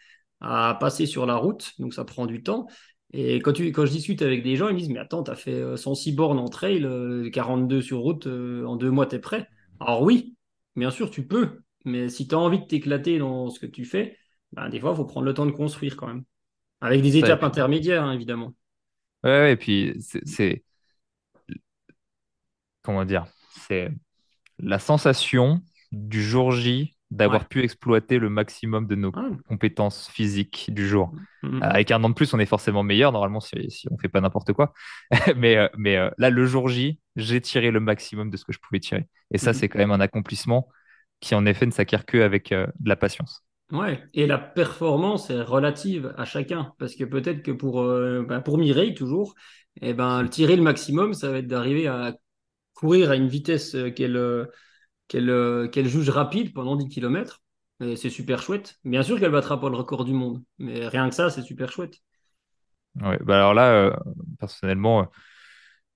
à 0.41 0.75
passer 0.79 1.05
sur 1.05 1.27
la 1.27 1.35
route. 1.35 1.73
Donc, 1.77 1.93
ça 1.93 2.05
prend 2.05 2.25
du 2.25 2.41
temps. 2.41 2.65
Et 3.17 3.39
quand, 3.39 3.53
tu, 3.53 3.71
quand 3.71 3.85
je 3.85 3.91
discute 3.91 4.21
avec 4.21 4.43
des 4.43 4.57
gens, 4.57 4.67
ils 4.67 4.73
me 4.73 4.79
disent 4.79 4.89
Mais 4.89 4.99
attends, 4.99 5.23
tu 5.23 5.31
as 5.31 5.35
fait 5.35 5.77
106 5.77 6.11
euh, 6.11 6.15
bornes 6.15 6.37
en 6.37 6.49
trail, 6.49 6.81
42 7.31 7.77
euh, 7.77 7.81
sur 7.81 7.99
route, 7.99 8.27
euh, 8.27 8.65
en 8.65 8.75
deux 8.75 8.91
mois, 8.91 9.05
tu 9.05 9.15
es 9.15 9.19
prêt? 9.19 9.47
Alors 9.79 10.01
oui, 10.01 10.35
bien 10.75 10.91
sûr, 10.91 11.09
tu 11.09 11.25
peux. 11.25 11.61
Mais 11.85 12.09
si 12.09 12.27
tu 12.27 12.35
as 12.35 12.39
envie 12.39 12.59
de 12.59 12.65
t'éclater 12.65 13.17
dans 13.17 13.49
ce 13.49 13.59
que 13.61 13.67
tu 13.67 13.85
fais, 13.85 14.17
ben, 14.51 14.67
des 14.67 14.81
fois, 14.81 14.91
il 14.91 14.97
faut 14.97 15.05
prendre 15.05 15.25
le 15.25 15.33
temps 15.33 15.45
de 15.45 15.51
construire 15.51 15.95
quand 15.95 16.07
même. 16.07 16.23
Avec 16.81 17.01
des 17.01 17.15
étapes 17.15 17.43
intermédiaires, 17.43 18.03
hein, 18.03 18.11
évidemment. 18.11 18.53
Ouais, 19.23 19.53
et 19.53 19.55
puis 19.55 19.93
c'est. 20.25 20.65
Comment 22.81 23.05
dire? 23.05 23.27
C'est 23.67 23.91
la 24.59 24.77
sensation 24.77 25.61
du 25.93 26.21
jour 26.21 26.51
J 26.51 26.94
d'avoir 27.15 27.47
pu 27.47 27.63
exploiter 27.63 28.19
le 28.19 28.29
maximum 28.29 28.87
de 28.87 28.95
nos 28.95 29.11
ah. 29.15 29.29
compétences 29.47 30.09
physiques 30.09 30.69
du 30.73 30.87
jour. 30.87 31.13
Mm, 31.43 31.47
mm, 31.47 31.57
mm. 31.57 31.63
avec 31.63 31.91
un 31.91 32.03
an 32.03 32.09
de 32.09 32.13
plus, 32.13 32.33
on 32.33 32.39
est 32.39 32.45
forcément 32.45 32.83
meilleur, 32.83 33.11
normalement, 33.11 33.39
si, 33.39 33.71
si 33.71 33.87
on 33.89 33.97
fait 33.97 34.09
pas 34.09 34.21
n'importe 34.21 34.53
quoi. 34.53 34.73
mais 35.35 35.55
euh, 35.57 35.67
mais 35.77 35.95
euh, 35.95 36.09
là, 36.17 36.29
le 36.29 36.45
jour 36.45 36.67
J, 36.67 36.99
j'ai 37.15 37.41
tiré 37.41 37.71
le 37.71 37.79
maximum 37.79 38.29
de 38.29 38.37
ce 38.37 38.43
que 38.45 38.51
je 38.51 38.59
pouvais 38.59 38.79
tirer. 38.79 39.07
Et 39.31 39.37
ça, 39.37 39.53
c'est 39.53 39.69
quand 39.69 39.79
même 39.79 39.91
un 39.91 40.01
accomplissement 40.01 40.67
qui, 41.21 41.35
en 41.35 41.45
effet, 41.45 41.65
ne 41.65 41.71
s'acquiert 41.71 42.05
que 42.05 42.17
avec 42.17 42.51
euh, 42.51 42.67
de 42.79 42.89
la 42.89 42.95
patience. 42.95 43.43
Ouais, 43.71 44.03
et 44.13 44.27
la 44.27 44.37
performance 44.37 45.31
est 45.31 45.41
relative 45.41 46.13
à 46.17 46.25
chacun, 46.25 46.73
parce 46.77 46.95
que 46.95 47.03
peut-être 47.03 47.41
que 47.41 47.51
pour, 47.51 47.83
bah, 48.27 48.39
pour 48.39 48.59
Mireille, 48.59 48.93
toujours, 48.93 49.33
eh 49.81 49.95
ben, 49.95 50.27
tirer 50.27 50.55
le 50.55 50.61
maximum, 50.61 51.15
ça 51.15 51.31
va 51.31 51.39
être 51.39 51.47
d'arriver 51.47 51.87
à 51.87 52.13
courir 52.75 53.09
à 53.09 53.15
une 53.15 53.27
vitesse 53.27 53.75
qu'elle 53.95 54.47
euh, 55.13 55.67
qu'elle 55.67 55.87
juge 55.87 56.09
rapide 56.09 56.53
pendant 56.53 56.75
10 56.75 56.87
km. 56.89 57.41
C'est 57.79 58.09
super 58.09 58.41
chouette. 58.41 58.75
Bien 58.85 59.03
sûr 59.03 59.19
qu'elle 59.19 59.31
battra 59.31 59.59
pas 59.59 59.69
le 59.69 59.75
record 59.75 60.05
du 60.05 60.13
monde, 60.13 60.41
mais 60.59 60.87
rien 60.87 61.09
que 61.09 61.15
ça, 61.15 61.29
c'est 61.29 61.41
super 61.41 61.71
chouette. 61.71 61.95
Ouais, 63.01 63.17
bah 63.21 63.35
alors 63.35 63.53
là, 63.53 63.71
euh, 63.73 63.95
personnellement, 64.39 65.01
euh, 65.01 65.05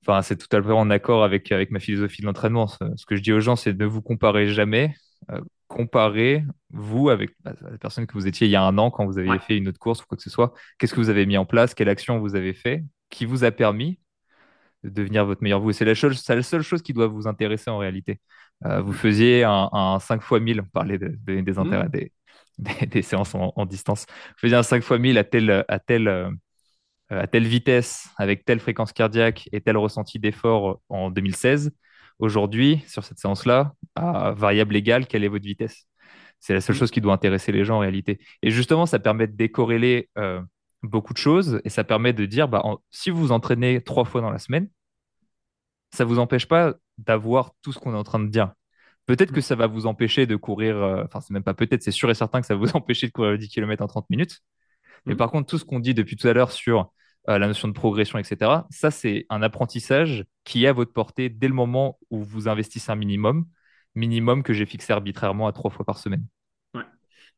enfin, 0.06 0.22
c'est 0.22 0.36
tout 0.38 0.54
à 0.56 0.62
fait 0.62 0.72
en 0.72 0.90
accord 0.90 1.24
avec, 1.24 1.52
avec 1.52 1.72
ma 1.72 1.80
philosophie 1.80 2.22
de 2.22 2.28
l'entraînement. 2.28 2.68
Ce, 2.68 3.06
que 3.06 3.16
je 3.16 3.22
dis 3.22 3.32
aux 3.32 3.40
gens, 3.40 3.56
c'est 3.56 3.74
ne 3.78 3.86
vous 3.86 4.02
comparez 4.02 4.50
jamais. 4.50 4.94
Euh, 5.32 5.42
comparez 5.68 6.44
vous 6.72 7.10
avec 7.10 7.32
bah, 7.42 7.54
la 7.62 7.78
personne 7.78 8.08
que 8.08 8.14
vous 8.14 8.28
étiez 8.28 8.48
il 8.48 8.52
y 8.52 8.56
a 8.56 8.64
un 8.64 8.78
an 8.78 8.92
quand 8.92 9.06
vous 9.06 9.18
avez 9.18 9.30
Ouais. 9.30 9.40
fait 9.40 9.58
une 9.58 9.68
autre 9.68 9.80
course 9.80 10.02
ou 10.04 10.06
quoi 10.08 10.18
que 10.18 10.24
ce 10.24 10.30
soit. 10.30 10.54
Qu'est-ce 10.78 10.94
que 10.94 11.00
vous 11.00 11.10
avez 11.10 11.26
mis 11.26 11.38
en 11.38 11.46
place? 11.46 11.74
Quelle 11.74 11.90
action 11.90 12.20
vous 12.20 12.36
avez 12.36 12.54
fait? 12.54 12.84
Qui 13.10 13.26
vous 13.26 13.44
a 13.44 13.52
permis 13.52 13.92
de 13.94 14.00
devenir 14.84 15.26
votre 15.26 15.44
meilleur 15.44 15.60
vous? 15.62 15.70
Et 15.72 15.74
c'est 15.74 15.86
la, 15.86 15.94
chose- 15.96 16.20
seule 16.22 16.62
chose 16.64 16.82
qui 16.82 16.94
doit 16.94 17.08
vous 17.08 17.28
intéresser 17.28 17.70
en 17.70 17.78
réalité. 17.78 18.20
Euh, 18.66 18.82
vous 18.82 18.94
faisiez 18.94 19.44
un, 19.44 19.70
un 19.72 20.00
5 20.00 20.22
fois 20.22 20.40
1000, 20.40 20.62
on 20.62 20.66
parlait 20.66 20.98
de- 20.98 21.18
de- 21.26 21.42
des 21.42 21.58
intérêts 21.60 21.86
Mhm. 21.86 21.90
des, 21.92 22.12
des, 22.58 22.86
des 22.88 23.02
séances 23.02 23.36
en, 23.36 23.54
en 23.56 23.66
distance. 23.66 24.06
Vous 24.10 24.40
faisiez 24.42 24.58
un 24.58 24.64
5 24.64 24.84
fois 24.84 24.98
1000 25.00 25.18
à 25.18 25.24
tel, 25.24 25.66
à 25.68 25.80
tel, 25.80 26.08
euh, 26.08 26.30
à 27.10 27.28
telle 27.28 27.48
vitesse, 27.48 28.10
avec 28.18 28.46
telle 28.46 28.60
fréquence 28.60 28.94
cardiaque 28.94 29.50
et 29.52 29.62
tel 29.62 29.78
ressenti 29.78 30.20
d'effort 30.20 30.82
en 30.90 31.10
2016. 31.12 31.72
Aujourd'hui, 32.20 32.84
sur 32.88 33.04
cette 33.04 33.20
séance-là, 33.20 33.74
à 33.96 34.32
variable 34.32 34.76
égale, 34.76 35.08
quelle 35.08 35.24
est 35.24 35.28
votre 35.30 35.46
vitesse? 35.46 35.86
C'est 36.40 36.54
la 36.54 36.62
seule 36.62 36.76
chose 36.76 36.90
Mhm. 36.90 36.94
qui 36.94 37.02
doit 37.02 37.14
intéresser 37.14 37.52
les 37.52 37.66
gens 37.66 37.78
en 37.78 37.80
réalité. 37.80 38.20
Et 38.44 38.52
justement, 38.52 38.86
ça 38.86 39.00
permet 39.00 39.28
de 39.28 39.36
décorréler 39.36 40.10
euh, 40.18 40.42
beaucoup 40.84 41.14
de 41.14 41.18
choses 41.20 41.62
et 41.66 41.70
ça 41.70 41.84
permet 41.84 42.14
de 42.14 42.26
dire, 42.26 42.48
bah, 42.48 42.62
en- 42.66 42.80
si 42.92 43.10
vous 43.10 43.20
vous 43.20 43.32
entraînez 43.32 43.82
trois 43.84 44.06
fois 44.06 44.22
dans 44.22 44.32
la 44.32 44.40
semaine, 44.40 44.70
ça 45.92 46.06
vous 46.06 46.20
empêche 46.20 46.48
pas 46.48 46.76
d'avoir 46.98 47.52
tout 47.62 47.72
ce 47.72 47.80
qu'on 47.80 47.94
est 47.94 47.98
en 47.98 48.04
train 48.04 48.20
de 48.20 48.28
dire. 48.30 48.54
Peut-être 49.06 49.34
que 49.34 49.42
ça 49.42 49.56
va 49.56 49.68
vous 49.68 49.88
empêcher 49.88 50.28
de 50.28 50.36
courir, 50.36 50.78
euh, 50.78 51.04
enfin, 51.06 51.20
c'est 51.22 51.34
même 51.34 51.44
pas 51.44 51.56
peut-être, 51.56 51.82
c'est 51.84 51.92
sûr 51.92 52.10
et 52.12 52.16
certain 52.16 52.42
que 52.42 52.48
ça 52.48 52.56
va 52.56 52.60
vous 52.62 52.72
empêcher 52.78 53.08
de 53.08 53.12
courir 53.12 53.38
10 53.38 53.50
km 53.50 53.84
en 53.84 53.88
30 53.88 54.10
minutes. 54.10 54.40
Mais 55.08 55.14
Mhm. 55.14 55.18
par 55.18 55.32
contre, 55.32 55.48
tout 55.50 55.58
ce 55.60 55.66
qu'on 55.66 55.80
dit 55.80 55.94
depuis 55.96 56.16
tout 56.18 56.28
à 56.28 56.34
l'heure 56.34 56.52
sur 56.52 56.92
euh, 57.30 57.40
la 57.40 57.48
notion 57.48 57.68
de 57.68 57.74
progression, 57.74 58.20
etc., 58.20 58.68
ça, 58.72 58.92
c'est 58.92 59.26
un 59.30 59.42
apprentissage 59.44 60.26
qui 60.46 60.66
est 60.66 60.68
à 60.68 60.74
votre 60.74 60.94
portée 60.94 61.30
dès 61.30 61.48
le 61.50 61.56
moment 61.56 62.00
où 62.12 62.24
vous 62.24 62.48
investissez 62.50 62.92
un 62.92 62.96
minimum, 62.96 63.48
minimum 63.96 64.44
que 64.44 64.54
j'ai 64.54 64.66
fixé 64.68 64.94
arbitrairement 64.94 65.48
à 65.48 65.54
trois 65.54 65.72
fois 65.72 65.86
par 65.86 66.00
semaine. 66.00 66.26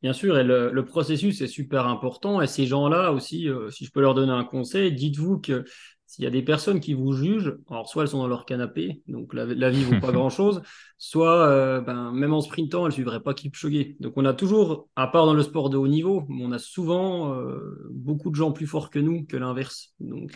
Bien 0.02 0.14
sûr, 0.14 0.38
et 0.40 0.44
le, 0.44 0.72
le 0.72 0.86
processus 0.86 1.42
est 1.42 1.48
super 1.48 1.86
important. 1.86 2.42
Et 2.42 2.48
ces 2.48 2.66
gens-là 2.66 3.12
aussi, 3.12 3.48
euh, 3.48 3.70
si 3.70 3.86
je 3.86 3.92
peux 3.92 4.02
leur 4.02 4.16
donner 4.16 4.32
un 4.32 4.44
conseil, 4.44 4.92
dites-vous 4.92 5.40
que 5.40 5.64
s'il 6.08 6.24
y 6.24 6.28
a 6.28 6.32
des 6.32 6.42
personnes 6.42 6.80
qui 6.80 6.94
vous 6.94 7.14
jugent, 7.14 7.56
alors 7.70 7.88
soit 7.88 8.04
elles 8.04 8.10
sont 8.10 8.18
dans 8.18 8.28
leur 8.28 8.46
canapé, 8.46 9.02
donc 9.08 9.34
la, 9.34 9.46
la 9.46 9.70
vie 9.70 9.84
vaut 9.84 10.00
pas 10.00 10.12
grand-chose, 10.12 10.62
soit 10.98 11.48
euh, 11.48 11.82
ben, 11.82 12.12
même 12.12 12.34
en 12.34 12.42
sprintant, 12.42 12.86
elles 12.86 12.92
suivraient 12.92 13.22
pas 13.22 13.34
Kipchoge. 13.34 13.96
Donc 14.00 14.14
on 14.18 14.26
a 14.26 14.34
toujours, 14.34 14.90
à 14.96 15.08
part 15.08 15.26
dans 15.28 15.36
le 15.36 15.44
sport 15.44 15.70
de 15.70 15.78
haut 15.78 15.88
niveau, 15.88 16.28
on 16.30 16.52
a 16.52 16.60
souvent 16.60 17.36
euh, 17.36 17.88
beaucoup 17.92 18.32
de 18.32 18.36
gens 18.36 18.52
plus 18.52 18.68
forts 18.68 18.90
que 18.90 19.00
nous 19.00 19.24
que 19.26 19.38
l'inverse. 19.38 19.94
Donc 20.00 20.34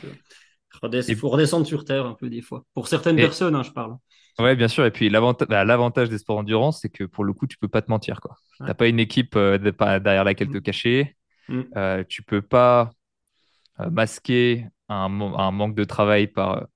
il 0.94 1.16
faut 1.16 1.30
redescendre 1.30 1.66
sur 1.66 1.86
terre 1.86 2.06
un 2.06 2.14
peu 2.14 2.30
des 2.30 2.42
fois. 2.42 2.66
Pour 2.74 2.88
certaines 2.88 3.18
et 3.18 3.22
personnes, 3.24 3.56
hein, 3.56 3.64
je 3.64 3.72
parle. 3.72 3.98
Ouais, 4.40 4.56
bien 4.56 4.68
sûr. 4.68 4.86
Et 4.86 4.92
puis 4.92 5.10
l'avantage, 5.10 5.48
bah, 5.48 5.66
l'avantage 5.66 6.10
des 6.10 6.18
sports 6.18 6.38
endurance, 6.38 6.82
c'est 6.82 6.90
que 6.90 7.04
pour 7.04 7.24
le 7.24 7.34
coup, 7.34 7.48
tu 7.48 7.58
peux 7.58 7.68
pas 7.68 7.82
te 7.82 7.90
mentir. 7.90 8.20
Ouais. 8.60 8.68
T'as 8.68 8.74
pas 8.74 8.88
une 8.88 9.00
équipe 9.00 9.36
euh, 9.36 9.58
de- 9.58 9.72
derrière 10.00 10.24
laquelle 10.24 10.50
te 10.50 10.58
Mm. 10.58 10.62
cacher. 10.62 11.16
Mm. 11.50 11.62
Euh, 11.78 12.04
tu 12.08 12.24
peux 12.24 12.42
pas 12.42 12.92
euh, 13.80 13.90
masquer 13.90 14.68
un, 14.90 15.10
manque 15.10 15.76
de 15.76 15.84
travail 15.84 16.28
par, 16.28 16.68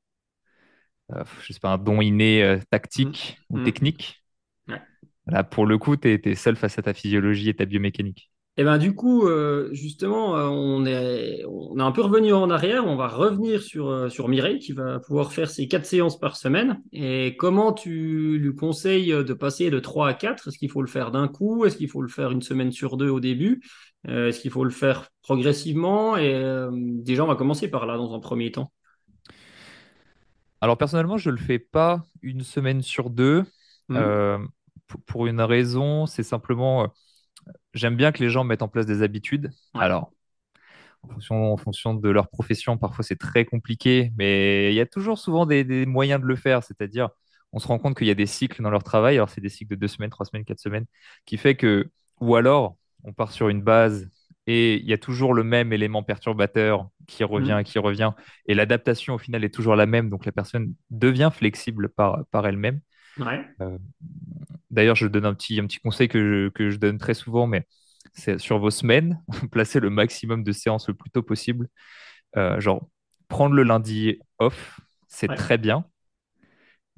je 1.41 1.53
sais 1.53 1.59
pas, 1.59 1.69
un 1.73 1.77
don 1.77 2.01
inné 2.01 2.43
euh, 2.43 2.57
Mm. 2.57 2.63
tactique 2.69 3.37
ou 3.49 3.59
technique. 3.63 4.23
Ouais. 4.67 4.81
Là, 5.27 5.43
pour 5.43 5.65
le 5.65 5.77
coup, 5.77 5.97
tu 5.97 6.19
es, 6.23 6.35
seul 6.35 6.55
face 6.55 6.77
à 6.77 6.81
ta 6.81 6.93
physiologie 6.93 7.49
et 7.49 7.55
ta 7.55 7.65
biomécanique. 7.65 8.28
Et 8.59 8.65
ben 8.65 8.77
du 8.77 8.93
coup, 8.93 9.25
euh, 9.25 9.69
justement, 9.71 10.35
euh, 10.35 10.47
on 10.49 10.85
est, 10.85 11.45
on 11.47 11.79
est 11.79 11.81
un 11.81 11.93
peu 11.93 12.01
revenu 12.01 12.33
en 12.33 12.49
arrière. 12.49 12.85
On 12.85 12.97
va 12.97 13.07
revenir 13.07 13.61
sur, 13.63 13.87
euh, 13.87 14.09
sur 14.09 14.27
Mireille 14.27 14.59
qui 14.59 14.73
va 14.73 14.99
pouvoir 14.99 15.31
faire 15.31 15.49
ses 15.49 15.69
quatre 15.69 15.85
séances 15.85 16.19
par 16.19 16.35
semaine. 16.35 16.81
Et 16.91 17.37
comment 17.37 17.71
tu 17.71 18.37
lui 18.37 18.53
conseilles 18.53 19.11
de 19.23 19.33
passer 19.33 19.69
de 19.69 19.79
3 19.79 20.09
à 20.09 20.13
4? 20.13 20.49
Est-ce 20.49 20.57
qu'il 20.57 20.69
faut 20.69 20.81
le 20.81 20.89
faire 20.89 21.11
d'un 21.11 21.29
coup? 21.29 21.63
Est-ce 21.63 21.77
qu'il 21.77 21.87
faut 21.89 22.01
le 22.01 22.09
faire 22.09 22.31
une 22.31 22.41
semaine 22.41 22.73
sur 22.73 22.97
deux 22.97 23.09
au 23.09 23.21
début? 23.21 23.61
Est-ce 24.05 24.41
qu'il 24.41 24.51
faut 24.51 24.65
le 24.65 24.71
faire 24.71 25.07
progressivement? 25.21 26.17
Et 26.17 26.33
déjà, 26.73 27.23
on 27.23 27.27
va 27.27 27.35
commencer 27.35 27.69
par 27.69 27.85
là 27.85 27.95
dans 27.95 28.13
un 28.13 28.19
premier 28.19 28.51
temps. 28.51 28.73
Alors, 30.61 30.77
personnellement, 30.77 31.17
je 31.17 31.29
ne 31.29 31.35
le 31.35 31.41
fais 31.41 31.59
pas 31.59 32.03
une 32.21 32.41
semaine 32.43 32.81
sur 32.81 33.09
deux. 33.09 33.45
P- 34.87 34.97
pour 35.05 35.27
une 35.27 35.41
raison, 35.41 36.05
c'est 36.05 36.23
simplement, 36.23 36.91
j'aime 37.73 37.95
bien 37.95 38.11
que 38.11 38.23
les 38.23 38.29
gens 38.29 38.43
mettent 38.43 38.61
en 38.61 38.67
place 38.67 38.85
des 38.85 39.01
habitudes. 39.03 39.51
Ouais. 39.75 39.81
Alors, 39.83 40.11
en 41.03 41.09
fonction, 41.09 41.53
en 41.53 41.57
fonction 41.57 41.93
de 41.93 42.09
leur 42.09 42.29
profession, 42.29 42.77
parfois 42.77 43.03
c'est 43.03 43.17
très 43.17 43.45
compliqué, 43.45 44.11
mais 44.17 44.71
il 44.71 44.75
y 44.75 44.81
a 44.81 44.85
toujours 44.85 45.17
souvent 45.17 45.45
des, 45.45 45.63
des 45.63 45.85
moyens 45.85 46.21
de 46.21 46.25
le 46.27 46.35
faire. 46.35 46.63
C'est-à-dire, 46.63 47.09
on 47.53 47.59
se 47.59 47.67
rend 47.67 47.79
compte 47.79 47.97
qu'il 47.97 48.07
y 48.07 48.11
a 48.11 48.15
des 48.15 48.25
cycles 48.25 48.61
dans 48.61 48.69
leur 48.69 48.83
travail. 48.83 49.15
Alors, 49.15 49.29
c'est 49.29 49.41
des 49.41 49.49
cycles 49.49 49.71
de 49.71 49.79
deux 49.79 49.87
semaines, 49.87 50.09
trois 50.09 50.25
semaines, 50.25 50.45
quatre 50.45 50.59
semaines, 50.59 50.85
qui 51.25 51.37
fait 51.37 51.55
que, 51.55 51.89
ou 52.21 52.35
alors, 52.35 52.77
on 53.03 53.13
part 53.13 53.31
sur 53.31 53.49
une 53.49 53.61
base 53.61 54.09
et 54.47 54.75
il 54.77 54.85
y 54.85 54.93
a 54.93 54.97
toujours 54.97 55.33
le 55.33 55.43
même 55.43 55.73
élément 55.73 56.03
perturbateur 56.03 56.89
qui 57.07 57.23
revient, 57.23 57.61
Mhm. 57.61 57.63
qui 57.65 57.79
revient, 57.79 58.11
et 58.47 58.55
l'adaptation 58.55 59.15
au 59.15 59.17
final 59.17 59.43
est 59.43 59.53
toujours 59.53 59.75
la 59.75 59.85
même. 59.85 60.09
Donc, 60.09 60.25
la 60.25 60.31
personne 60.31 60.73
devient 60.89 61.29
flexible 61.33 61.89
par, 61.89 62.25
par 62.31 62.47
elle-même. 62.47 62.81
Ouais. 63.19 63.45
Euh, 63.61 63.77
D'ailleurs, 64.71 64.95
je 64.95 65.07
donne 65.07 65.25
un 65.25 65.33
petit, 65.33 65.59
un 65.59 65.67
petit 65.67 65.79
conseil 65.79 66.07
que 66.07 66.19
je, 66.19 66.49
que 66.49 66.69
je 66.69 66.77
donne 66.77 66.97
très 66.99 67.13
souvent, 67.15 67.47
mais 67.47 67.67
c'est 68.13 68.39
sur 68.39 68.59
vos 68.59 68.71
semaines, 68.71 69.21
placez 69.51 69.79
le 69.79 69.89
maximum 69.89 70.43
de 70.43 70.51
séances 70.51 70.87
le 70.87 70.93
plus 70.95 71.09
tôt 71.11 71.23
possible. 71.23 71.69
Euh, 72.37 72.59
genre, 72.61 72.89
prendre 73.29 73.55
le 73.55 73.63
lundi 73.63 74.19
off, 74.39 74.81
c'est 75.07 75.27
Ouais. 75.29 75.35
très 75.35 75.57
bien. 75.57 75.85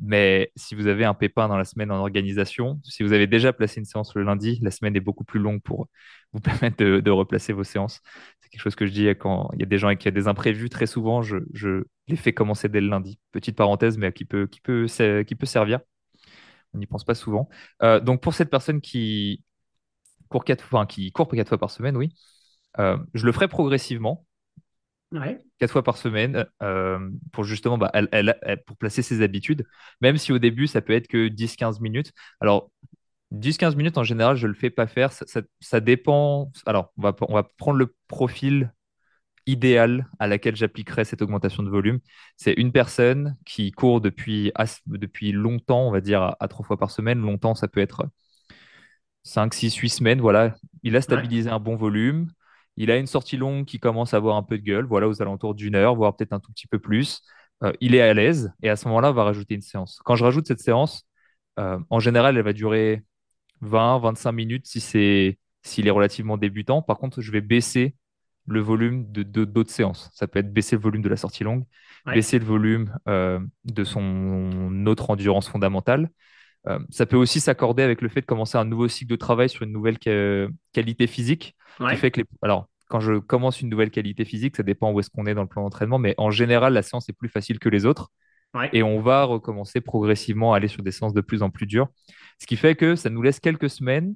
Mais 0.03 0.51
si 0.55 0.73
vous 0.73 0.87
avez 0.87 1.05
un 1.05 1.13
pépin 1.13 1.47
dans 1.47 1.57
la 1.57 1.63
semaine 1.63 1.91
en 1.91 1.97
organisation, 1.99 2.79
si 2.83 3.03
vous 3.03 3.13
avez 3.13 3.27
déjà 3.27 3.53
placé 3.53 3.79
une 3.79 3.85
séance 3.85 4.15
le 4.15 4.23
lundi, 4.23 4.57
la 4.63 4.71
semaine 4.71 4.95
est 4.95 4.99
beaucoup 4.99 5.23
plus 5.23 5.39
longue 5.39 5.61
pour 5.61 5.87
vous 6.33 6.39
permettre 6.39 6.77
de, 6.77 6.99
de 7.01 7.11
replacer 7.11 7.53
vos 7.53 7.63
séances. 7.63 8.01
C'est 8.39 8.49
quelque 8.49 8.61
chose 8.61 8.75
que 8.75 8.87
je 8.87 8.91
dis 8.91 9.07
quand 9.09 9.49
il 9.53 9.59
y 9.59 9.63
a 9.63 9.67
des 9.67 9.77
gens 9.77 9.95
qui 9.95 10.07
ont 10.07 10.11
des 10.11 10.27
imprévus. 10.27 10.69
Très 10.69 10.87
souvent, 10.87 11.21
je, 11.21 11.37
je 11.53 11.83
les 12.07 12.15
fais 12.15 12.33
commencer 12.33 12.67
dès 12.67 12.81
le 12.81 12.87
lundi. 12.87 13.19
Petite 13.31 13.55
parenthèse, 13.55 13.97
mais 13.99 14.11
qui 14.11 14.25
peut, 14.25 14.47
qui 14.47 14.59
peut, 14.61 14.87
qui 15.27 15.35
peut 15.35 15.45
servir. 15.45 15.81
On 16.73 16.77
n'y 16.79 16.85
pense 16.87 17.03
pas 17.03 17.15
souvent. 17.15 17.49
Euh, 17.83 17.99
donc, 17.99 18.21
pour 18.21 18.33
cette 18.33 18.49
personne 18.49 18.81
qui 18.81 19.43
court 20.29 20.45
quatre 20.45 20.63
fois, 20.63 20.81
enfin, 20.81 20.87
qui 20.87 21.11
court 21.11 21.29
quatre 21.29 21.49
fois 21.49 21.59
par 21.59 21.71
semaine, 21.71 21.97
oui, 21.97 22.13
euh, 22.79 22.97
je 23.13 23.25
le 23.25 23.31
ferai 23.33 23.47
progressivement, 23.49 24.25
Ouais. 25.11 25.41
quatre 25.59 25.71
fois 25.71 25.83
par 25.83 25.97
semaine, 25.97 26.45
euh, 26.63 27.09
pour 27.31 27.43
justement, 27.43 27.77
bah, 27.77 27.91
elle, 27.93 28.09
elle- 28.11 28.37
elle- 28.41 28.63
pour 28.63 28.77
placer 28.77 29.01
ses 29.01 29.21
habitudes, 29.21 29.65
même 30.01 30.17
si 30.17 30.31
au 30.31 30.39
début, 30.39 30.67
ça 30.67 30.81
peut 30.81 30.93
être 30.93 31.07
que 31.07 31.27
10-15 31.27 31.79
minutes. 31.79 32.11
Alors, 32.39 32.71
10-15 33.31 33.75
minutes, 33.75 33.97
en 33.97 34.03
général, 34.03 34.35
je 34.37 34.47
ne 34.47 34.53
le 34.53 34.57
fais 34.57 34.69
pas 34.69 34.87
faire. 34.87 35.11
Ça, 35.13 35.25
ça- 35.27 35.41
ça 35.59 35.79
dépend. 35.79 36.51
Alors, 36.65 36.91
on 36.97 37.03
va, 37.03 37.15
on 37.29 37.33
va 37.35 37.43
prendre 37.43 37.77
le 37.77 37.95
profil 38.07 38.73
idéal 39.47 40.07
à 40.19 40.27
laquelle 40.27 40.55
j'appliquerai 40.55 41.05
cette 41.05 41.21
augmentation 41.21 41.63
de 41.63 41.69
volume. 41.69 41.99
C'est 42.37 42.53
une 42.53 42.71
personne 42.71 43.37
qui 43.45 43.71
court 43.71 44.01
depuis, 44.01 44.51
depuis 44.87 45.31
longtemps, 45.31 45.87
on 45.87 45.91
va 45.91 46.01
dire, 46.01 46.21
à, 46.21 46.37
à 46.39 46.47
trois 46.47 46.65
fois 46.65 46.77
par 46.77 46.91
semaine. 46.91 47.19
Longtemps, 47.21 47.55
ça 47.55 47.67
peut 47.67 47.81
être 47.81 48.05
5, 49.23 49.53
6, 49.53 49.75
8 49.75 49.89
semaines, 49.89 50.21
voilà, 50.21 50.55
il 50.83 50.95
a 50.95 51.01
Ouais. 51.07 51.31
stabilisé 51.31 51.49
un 51.49 51.59
bon 51.59 51.75
volume. 51.75 52.27
Il 52.77 52.89
a 52.89 52.97
une 52.97 53.05
sortie 53.07 53.37
longue 53.37 53.65
qui 53.65 53.79
commence 53.79 54.13
à 54.13 54.17
avoir 54.17 54.35
un 54.37 54.43
peu 54.43 54.57
de 54.57 54.63
gueule, 54.63 54.85
voilà, 54.85 55.07
aux 55.07 55.21
alentours 55.21 55.53
d'une 55.55 55.75
heure, 55.75 55.95
voire 55.95 56.15
peut-être 56.15 56.33
un 56.33 56.39
tout 56.39 56.51
petit 56.51 56.67
peu 56.67 56.79
plus. 56.79 57.21
Euh, 57.63 57.73
il 57.81 57.93
est 57.95 58.01
à 58.01 58.13
l'aise 58.13 58.51
et 58.63 58.69
à 58.69 58.75
ce 58.75 58.87
moment-là, 58.87 59.11
on 59.11 59.13
va 59.13 59.23
rajouter 59.25 59.53
une 59.55 59.61
séance. 59.61 59.99
Quand 60.05 60.15
je 60.15 60.23
rajoute 60.23 60.47
cette 60.47 60.59
séance, 60.61 61.03
euh, 61.59 61.79
en 61.89 61.99
général, 61.99 62.37
elle 62.37 62.43
va 62.43 62.53
durer 62.53 63.03
20, 63.61 63.99
25 63.99 64.31
minutes 64.33 64.67
si 64.67 64.79
c'est 64.81 65.39
s'il 65.63 65.87
est 65.87 65.91
relativement 65.91 66.37
débutant. 66.37 66.81
Par 66.81 66.97
contre, 66.97 67.21
je 67.21 67.31
vais 67.31 67.41
baisser 67.41 67.95
le 68.47 68.59
volume 68.59 69.11
de 69.11 69.23
de- 69.23 69.45
d'autres 69.45 69.71
séances. 69.71 70.09
Ça 70.13 70.27
peut 70.27 70.39
être 70.39 70.51
baisser 70.53 70.75
le 70.75 70.81
volume 70.81 71.01
de 71.01 71.09
la 71.09 71.17
sortie 71.17 71.43
longue, 71.43 71.65
Ouais. 72.05 72.15
baisser 72.15 72.39
le 72.39 72.45
volume 72.45 72.95
euh, 73.07 73.39
de 73.65 73.83
son 73.83 74.85
autre 74.87 75.09
endurance 75.11 75.47
fondamentale. 75.49 76.09
Euh, 76.67 76.79
ça 76.89 77.05
peut 77.05 77.17
aussi 77.17 77.39
s'accorder 77.39 77.83
avec 77.83 78.01
le 78.01 78.09
fait 78.09 78.21
de 78.21 78.25
commencer 78.25 78.57
un 78.57 78.65
nouveau 78.65 78.87
cycle 78.87 79.09
de 79.11 79.15
travail 79.15 79.49
sur 79.49 79.63
une 79.63 79.71
nouvelle 79.71 79.97
qualité 79.99 81.07
physique, 81.07 81.55
qui 81.89 81.95
fait 81.95 82.11
que 82.11 82.21
les... 82.21 82.25
Alors, 82.41 82.67
quand 82.87 82.99
je 82.99 83.19
commence 83.19 83.61
une 83.61 83.69
nouvelle 83.69 83.89
qualité 83.91 84.25
physique, 84.25 84.55
ça 84.57 84.63
dépend 84.63 84.91
où 84.91 84.99
est-ce 84.99 85.09
qu'on 85.09 85.25
est 85.25 85.33
dans 85.33 85.41
le 85.43 85.47
plan 85.47 85.63
d'entraînement, 85.63 85.97
mais 85.97 86.13
en 86.17 86.29
général, 86.31 86.73
la 86.73 86.81
séance 86.81 87.07
est 87.09 87.13
plus 87.13 87.29
facile 87.29 87.57
que 87.59 87.69
les 87.69 87.85
autres, 87.85 88.11
Ouais. 88.53 88.69
et 88.73 88.83
on 88.83 88.99
va 88.99 89.23
recommencer 89.23 89.79
progressivement 89.79 90.53
à 90.53 90.57
aller 90.57 90.67
sur 90.67 90.83
des 90.83 90.91
séances 90.91 91.13
de 91.13 91.21
plus 91.21 91.41
en 91.41 91.49
plus 91.49 91.65
dures, 91.67 91.87
ce 92.37 92.45
qui 92.45 92.57
fait 92.57 92.75
que 92.75 92.95
ça 92.97 93.09
nous 93.09 93.21
laisse 93.21 93.39
quelques 93.39 93.69
semaines 93.69 94.13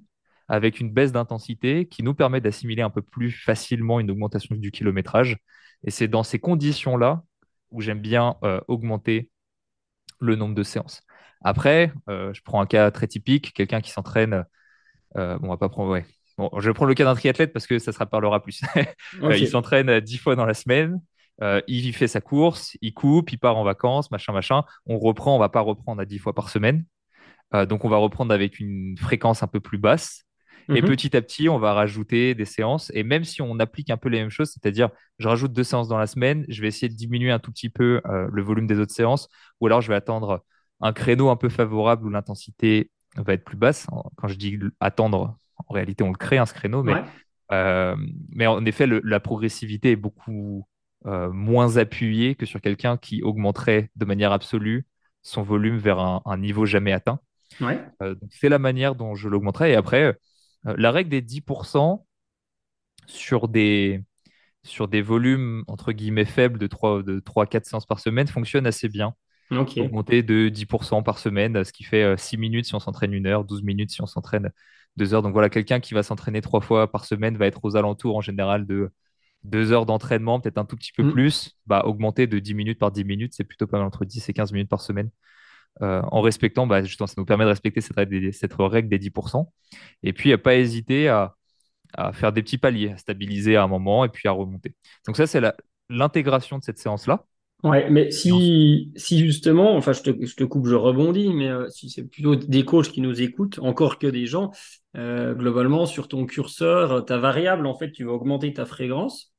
avec 0.48 0.80
une 0.80 0.92
baisse 0.92 1.12
d'intensité 1.12 1.88
qui 1.88 2.04
nous 2.04 2.14
permet 2.14 2.42
d'assimiler 2.42 2.82
un 2.82 2.90
peu 2.90 3.02
plus 3.02 3.32
facilement 3.32 4.00
une 4.00 4.12
augmentation 4.12 4.56
du 4.56 4.72
kilométrage. 4.72 5.38
Et 5.84 5.92
c'est 5.92 6.08
dans 6.08 6.24
ces 6.24 6.40
conditions-là 6.40 7.24
où 7.72 7.82
j'aime 7.82 8.00
bien 8.00 8.36
euh, 8.44 8.62
augmenter 8.68 9.30
le 10.20 10.36
nombre 10.36 10.56
de 10.56 10.64
séances. 10.64 11.02
Après, 11.44 11.94
euh, 12.10 12.34
je 12.34 12.42
prends 12.44 12.62
un 12.62 12.66
cas 12.66 12.92
très 12.92 13.08
typique, 13.08 13.54
quelqu'un 13.54 13.82
qui 13.82 13.92
s'entraîne. 13.92 14.46
euh, 15.18 15.38
bon, 15.40 15.48
on 15.48 15.52
va 15.52 15.58
pas 15.58 15.70
prendre. 15.70 15.92
Ouais. 15.92 16.06
Bon, 16.38 16.50
je 16.60 16.70
vais 16.70 16.74
prendre 16.74 16.90
le 16.90 16.96
cas 16.96 17.06
d'un 17.06 17.16
triathlète 17.16 17.54
parce 17.54 17.68
que 17.68 17.80
ça 17.80 17.92
se 17.92 18.04
parlera 18.04 18.42
plus. 18.44 18.62
Euh, 19.24 19.38
il 19.38 19.48
s'entraîne 19.48 20.00
10 20.02 20.18
fois 20.18 20.36
dans 20.36 20.46
la 20.46 20.54
semaine. 20.54 21.02
Euh, 21.42 21.62
il 21.68 21.94
fait 21.94 22.08
sa 22.08 22.22
course, 22.22 22.78
il 22.82 22.94
coupe, 22.94 23.32
il 23.32 23.38
part 23.40 23.58
en 23.58 23.64
vacances, 23.64 24.12
machin, 24.12 24.34
machin. 24.34 24.64
On 24.86 25.00
reprend, 25.00 25.36
on 25.36 25.40
va 25.40 25.50
pas 25.50 25.62
reprendre 25.62 26.02
à 26.02 26.06
10 26.06 26.20
fois 26.20 26.34
par 26.34 26.50
semaine. 26.50 26.86
Euh, 27.54 27.66
donc, 27.66 27.86
on 27.86 27.90
va 27.90 27.98
reprendre 27.98 28.34
avec 28.34 28.60
une 28.60 28.98
fréquence 28.98 29.44
un 29.44 29.48
peu 29.48 29.60
plus 29.62 29.78
basse. 29.78 30.25
Et 30.74 30.82
Mhm. 30.82 30.88
petit 30.88 31.16
à 31.16 31.22
petit, 31.22 31.50
on 31.50 31.60
va 31.60 31.74
rajouter 31.74 32.34
des 32.36 32.46
séances. 32.46 32.92
Et 32.96 33.04
même 33.04 33.24
si 33.24 33.42
on 33.42 33.60
applique 33.60 33.90
un 33.90 33.98
peu 33.98 34.10
les 34.10 34.20
mêmes 34.20 34.30
choses, 34.30 34.52
c'est-à-dire 34.52 34.90
je 35.20 35.28
rajoute 35.28 35.54
deux 35.54 35.64
séances 35.64 35.88
dans 35.88 35.98
la 35.98 36.08
semaine, 36.08 36.46
je 36.50 36.62
vais 36.62 36.68
essayer 36.68 36.90
de 36.90 36.96
diminuer 36.96 37.32
un 37.32 37.40
tout 37.40 37.52
petit 37.52 37.70
peu 37.70 38.02
euh, 38.06 38.28
le 38.32 38.42
volume 38.42 38.68
des 38.68 38.80
autres 38.80 38.94
séances, 38.94 39.30
ou 39.60 39.68
alors 39.68 39.82
je 39.82 39.90
vais 39.90 39.96
attendre 39.96 40.44
un 40.82 40.94
créneau 40.94 41.30
un 41.30 41.36
peu 41.36 41.50
favorable 41.50 42.06
où 42.06 42.10
l'intensité 42.10 42.90
va 43.18 43.34
être 43.34 43.44
plus 43.46 43.58
basse. 43.58 43.88
Quand 44.18 44.28
je 44.28 44.36
dis 44.36 44.60
attendre, 44.80 45.38
en 45.68 45.74
réalité, 45.74 46.04
on 46.04 46.12
le 46.12 46.18
crée, 46.18 46.38
hein, 46.38 46.46
ce 46.46 46.54
créneau, 46.54 46.84
mais, 46.84 46.94
Ouais. 46.94 47.04
euh, 47.52 47.96
mais 48.30 48.48
en 48.48 48.66
effet, 48.66 48.88
le- 48.88 49.02
la 49.04 49.20
progressivité 49.20 49.92
est 49.92 49.96
beaucoup 49.96 50.68
euh, 51.06 51.30
moins 51.32 51.78
appuyée 51.78 52.34
que 52.34 52.48
sur 52.48 52.60
quelqu'un 52.62 52.98
qui 52.98 53.22
augmenterait 53.22 53.92
de 53.96 54.06
manière 54.06 54.32
absolue 54.32 54.88
son 55.22 55.44
volume 55.44 55.78
vers 55.78 56.00
un, 56.00 56.22
un 56.26 56.38
niveau 56.38 56.66
jamais 56.66 56.92
atteint. 56.94 57.20
Ouais. 57.62 57.80
Euh, 58.02 58.16
donc 58.16 58.30
c'est 58.32 58.50
la 58.50 58.58
manière 58.60 58.96
dont 58.96 59.14
je 59.14 59.30
l'augmenterai. 59.30 59.72
Et 59.74 59.76
après, 59.76 60.18
la 60.66 60.92
règle 60.92 61.10
des 61.10 61.22
10% 61.22 62.06
sur 63.08 63.48
des, 63.48 64.04
sur 64.64 64.88
des 64.88 65.02
volumes 65.02 65.64
entre 65.68 65.92
guillemets 65.94 66.26
faibles 66.26 66.60
de 66.60 66.68
3, 66.68 67.04
de 67.04 67.20
3-4 67.20 67.66
séances 67.68 67.86
par 67.86 68.00
semaine 68.00 68.28
fonctionne 68.28 68.68
assez 68.68 68.90
bien. 68.90 69.16
Ok. 69.52 69.78
Augmenter 69.78 70.24
de 70.24 70.50
10% 70.50 71.04
par 71.04 71.20
semaine, 71.20 71.64
ce 71.64 71.74
qui 71.74 71.84
fait 71.84 72.04
euh, 72.04 72.18
6 72.18 72.38
minutes 72.38 72.66
si 72.66 72.76
on 72.76 72.80
s'entraîne 72.80 73.14
une 73.14 73.28
heure, 73.28 73.46
12 73.46 73.64
minutes 73.64 73.92
si 73.92 74.02
on 74.02 74.06
s'entraîne 74.08 74.52
deux 74.98 75.14
heures. 75.14 75.22
Donc 75.24 75.34
voilà, 75.34 75.50
quelqu'un 75.50 75.80
qui 75.82 75.94
va 75.94 76.04
s'entraîner 76.04 76.42
trois 76.42 76.62
fois 76.62 76.92
par 76.92 77.06
semaine 77.06 77.38
va 77.38 77.48
être 77.48 77.66
aux 77.66 77.76
alentours 77.78 78.18
en 78.18 78.22
général 78.22 78.66
de 78.68 78.92
deux 79.44 79.72
heures 79.74 79.86
d'entraînement, 79.86 80.40
peut-être 80.40 80.58
un 80.58 80.66
tout 80.66 80.76
petit 80.78 80.94
peu 80.94 81.04
Mm. 81.04 81.12
plus. 81.12 81.52
Bah, 81.68 81.84
augmenter 81.86 82.28
de 82.28 82.40
10 82.40 82.54
minutes 82.56 82.80
par 82.80 82.92
10 82.92 83.04
minutes, 83.06 83.34
c'est 83.36 83.44
plutôt 83.44 83.68
pas 83.68 83.78
mal 83.78 83.88
entre 83.88 84.06
10 84.06 84.28
et 84.30 84.34
15 84.34 84.54
minutes 84.54 84.70
par 84.70 84.82
semaine. 84.82 85.10
Euh, 85.82 86.02
en 86.12 86.22
respectant, 86.22 86.68
bah, 86.68 86.84
justement, 86.84 87.08
ça 87.08 87.16
nous 87.18 87.26
permet 87.26 87.44
de 87.44 87.50
respecter 87.50 87.82
cette 87.82 87.96
règle 87.98 88.20
des, 88.22 88.32
cette 88.32 88.54
règle 88.58 88.90
des 88.90 89.00
10%. 89.00 89.52
Et 90.04 90.14
puis, 90.14 90.32
à 90.34 90.38
pas 90.38 90.56
hésiter 90.56 91.10
à, 91.10 91.36
à 91.94 92.14
faire 92.14 92.32
des 92.32 92.44
petits 92.44 92.58
paliers, 92.58 92.92
à 92.92 92.98
stabiliser 92.98 93.56
à 93.56 93.64
un 93.64 93.68
moment 93.68 94.06
et 94.06 94.10
puis 94.10 94.28
à 94.28 94.32
remonter. 94.32 94.76
Donc 95.06 95.18
ça, 95.18 95.28
c'est 95.28 95.42
l'intégration 95.90 96.58
de 96.60 96.64
cette 96.64 96.80
séance-là. 96.80 97.26
Ouais, 97.64 97.90
mais 97.90 98.12
si, 98.12 98.92
si 98.96 99.20
justement, 99.20 99.76
enfin, 99.76 99.92
je 99.94 100.04
te, 100.04 100.26
je 100.26 100.36
te 100.36 100.44
coupe, 100.44 100.68
je 100.68 100.76
rebondis, 100.76 101.34
mais 101.34 101.50
euh, 101.50 101.68
si 101.70 101.90
c'est 101.90 102.04
plutôt 102.04 102.36
des 102.36 102.64
coachs 102.64 102.90
qui 102.90 103.02
nous 103.02 103.22
écoutent, 103.22 103.58
encore 103.60 103.98
que 103.98 104.06
des 104.08 104.28
gens, 104.28 104.52
euh, 104.98 105.34
globalement, 105.34 105.86
sur 105.88 106.08
ton 106.08 106.26
curseur, 106.26 107.06
ta 107.06 107.18
variable, 107.18 107.66
en 107.66 107.76
fait, 107.76 107.92
tu 107.92 108.04
vas 108.04 108.12
augmenter 108.12 108.54
ta 108.54 108.66
fréquence 108.66 109.35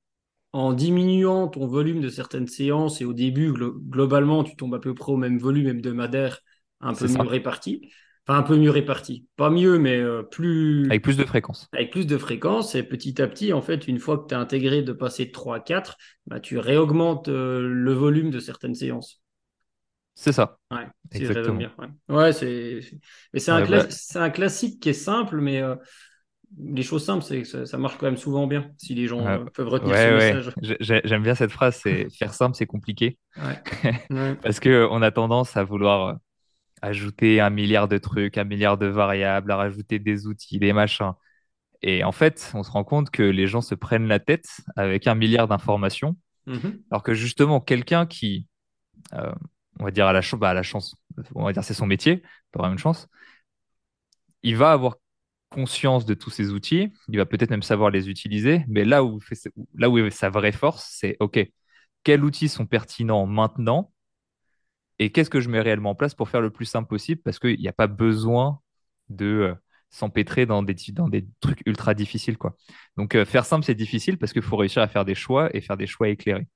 en 0.57 0.73
diminuant 0.73 1.49
ton 1.49 1.67
volume 1.67 2.01
de 2.01 2.09
certaines 2.09 2.49
séances 2.49 3.01
et 3.01 3.05
au 3.05 3.13
début, 3.13 3.53
glo- 3.53 3.79
globalement, 3.91 4.45
tu 4.45 4.57
tombes 4.57 4.75
à 4.75 4.79
peu 4.81 4.95
près 4.95 5.13
au 5.13 5.17
même 5.17 5.39
volume 5.39 5.69
hebdomadaire, 5.69 6.41
un 6.81 6.95
peu 6.95 7.09
mieux 7.09 7.27
ça, 7.27 7.27
réparti. 7.27 7.91
Enfin, 8.27 8.39
un 8.41 8.43
peu 8.43 8.57
mieux 8.57 8.71
réparti. 8.71 9.27
Pas 9.37 9.51
mieux, 9.51 9.79
mais 9.79 9.97
euh, 9.99 10.23
plus, 10.23 10.89
avec 10.89 11.03
plus 11.03 11.17
de 11.17 11.25
fréquence. 11.25 11.71
avec 11.73 11.91
plus 11.93 12.07
de 12.07 12.19
fréquence. 12.19 12.75
Et 12.75 12.83
petit 12.83 13.21
à 13.23 13.29
petit, 13.29 13.53
en 13.53 13.63
fait, 13.63 13.89
une 13.89 13.99
fois 14.01 14.19
que 14.19 14.29
tu 14.29 14.35
as 14.35 14.41
intégré 14.41 14.83
de 14.83 14.93
passer 14.93 15.27
de 15.27 15.33
3 15.33 15.57
à 15.57 15.61
4, 15.61 15.97
bah, 16.27 16.41
tu 16.41 16.59
réaugmentes 16.59 17.29
euh, 17.29 17.61
le 17.63 17.93
volume 17.95 18.31
de 18.31 18.41
certaines 18.41 18.75
séances. 18.75 19.23
C'est 20.15 20.33
ça, 20.33 20.59
Ouais, 20.71 20.87
exactement. 21.13 21.69
bien. 21.69 21.73
Ouais, 22.09 22.33
c'est, 22.33 22.81
un, 23.53 23.61
bah, 23.61 23.63
cla- 23.63 23.87
c'est 23.91 24.19
un 24.19 24.31
classique 24.31 24.81
qui 24.83 24.89
est 24.89 24.93
simple, 24.93 25.41
mais 25.41 25.63
euh, 25.63 25.77
les 26.59 26.83
choses 26.83 27.05
simples, 27.05 27.25
c'est 27.25 27.43
que 27.43 27.49
ça, 27.49 27.67
ça 27.67 27.79
marche 27.79 27.97
quand 27.99 28.07
même 28.07 28.17
souvent 28.17 28.47
bien 28.47 28.71
si 28.79 28.95
les 28.95 29.07
gens 29.07 29.27
euh, 29.27 29.39
euh, 29.39 29.45
peuvent 29.55 29.69
retenir 29.69 29.97
ce 29.97 30.09
ouais, 30.09 30.15
message. 30.15 30.55
J'ai- 30.63 30.77
j'ai- 30.81 31.01
J'aime 31.05 31.23
bien 31.23 31.35
cette 31.35 31.51
phrase, 31.51 31.77
c'est 31.83 32.09
faire 32.19 32.33
simple, 32.35 32.57
c'est 32.57 32.67
compliqué. 32.67 33.19
Ouais. 33.37 33.61
Parce 34.43 34.61
que 34.61 34.87
on 34.91 35.03
a 35.03 35.11
tendance 35.11 35.57
à 35.57 35.65
vouloir 35.65 36.09
euh, 36.09 36.15
ajouter 36.83 37.41
un 37.41 37.51
milliard 37.51 37.89
de 37.89 37.99
trucs, 37.99 38.39
un 38.39 38.45
milliard 38.45 38.79
de 38.79 38.87
variables, 38.87 39.51
à 39.53 39.57
rajouter 39.57 39.99
des 39.99 40.27
outils, 40.27 40.59
des 40.59 40.73
machins. 40.73 41.13
Et 41.83 42.05
en 42.05 42.13
fait, 42.13 42.51
on 42.55 42.63
se 42.65 42.71
rend 42.71 42.85
compte 42.85 43.11
que 43.11 43.23
les 43.23 43.47
gens 43.47 43.61
se 43.63 43.75
prennent 43.75 44.09
la 44.09 44.21
tête 44.21 44.47
avec 44.77 45.07
un 45.07 45.15
milliard 45.15 45.49
d'informations, 45.49 46.17
Mhm. 46.47 46.87
alors 46.91 47.03
que 47.03 47.15
justement, 47.15 47.61
quelqu'un 47.61 48.07
qui, 48.07 48.49
euh, 49.15 49.33
on 49.81 49.85
va 49.85 49.91
dire, 49.93 50.07
à 50.07 50.13
la, 50.15 50.23
bah, 50.39 50.51
à 50.51 50.55
la 50.55 50.63
chance, 50.63 50.97
on 51.35 51.45
va 51.45 51.53
dire 51.53 51.65
c'est 51.65 51.75
son 51.75 51.87
métier, 51.87 52.23
pas 52.53 52.61
vraiment 52.61 52.75
une 52.75 52.79
chance, 52.79 53.09
il 54.43 54.57
va 54.57 54.73
avoir 54.73 54.97
conscience 55.57 56.05
de 56.05 56.15
tous 56.15 56.31
ces 56.31 56.51
outils, 56.53 56.93
il 57.09 57.17
va 57.17 57.27
peut-être 57.27 57.51
même 57.51 57.63
savoir 57.63 57.91
les 57.91 58.09
utiliser, 58.11 58.65
mais 58.69 58.85
là 58.85 59.03
où, 59.05 59.21
fait, 59.21 59.37
là 59.75 59.89
où 59.91 60.11
sa 60.11 60.31
vraie 60.31 60.53
force, 60.53 60.87
c'est 60.91 61.17
OK, 61.21 61.39
quels 62.05 62.25
outils 62.25 62.49
sont 62.49 62.67
pertinents 62.67 63.27
maintenant 63.27 63.93
et 64.99 65.11
qu'est-ce 65.11 65.31
que 65.31 65.41
je 65.41 65.49
mets 65.49 65.61
réellement 65.61 65.91
en 65.91 65.95
place 65.95 66.15
pour 66.15 66.29
faire 66.29 66.41
le 66.41 66.51
plus 66.51 66.65
simple 66.65 66.89
possible 66.89 67.21
parce 67.23 67.39
qu'il 67.39 67.59
n'y 67.59 67.69
a 67.69 67.73
pas 67.73 67.87
besoin 67.87 68.61
de 69.09 69.27
euh, 69.27 69.55
s'empêtrer 69.91 70.47
dans 70.47 70.63
des, 70.63 70.75
dans 70.93 71.09
des 71.09 71.27
trucs 71.41 71.63
ultra 71.67 71.95
difficiles, 71.95 72.39
quoi. 72.39 72.57
Donc, 72.97 73.15
euh, 73.15 73.25
faire 73.25 73.45
simple, 73.45 73.65
c'est 73.65 73.75
difficile 73.75 74.19
parce 74.19 74.33
qu'il 74.33 74.43
faut 74.43 74.57
réussir 74.57 74.83
à 74.83 74.89
faire 74.89 75.05
des 75.05 75.15
choix 75.15 75.55
et 75.55 75.61
faire 75.61 75.77
des 75.77 75.87
choix 75.87 76.09
éclairés. 76.09 76.47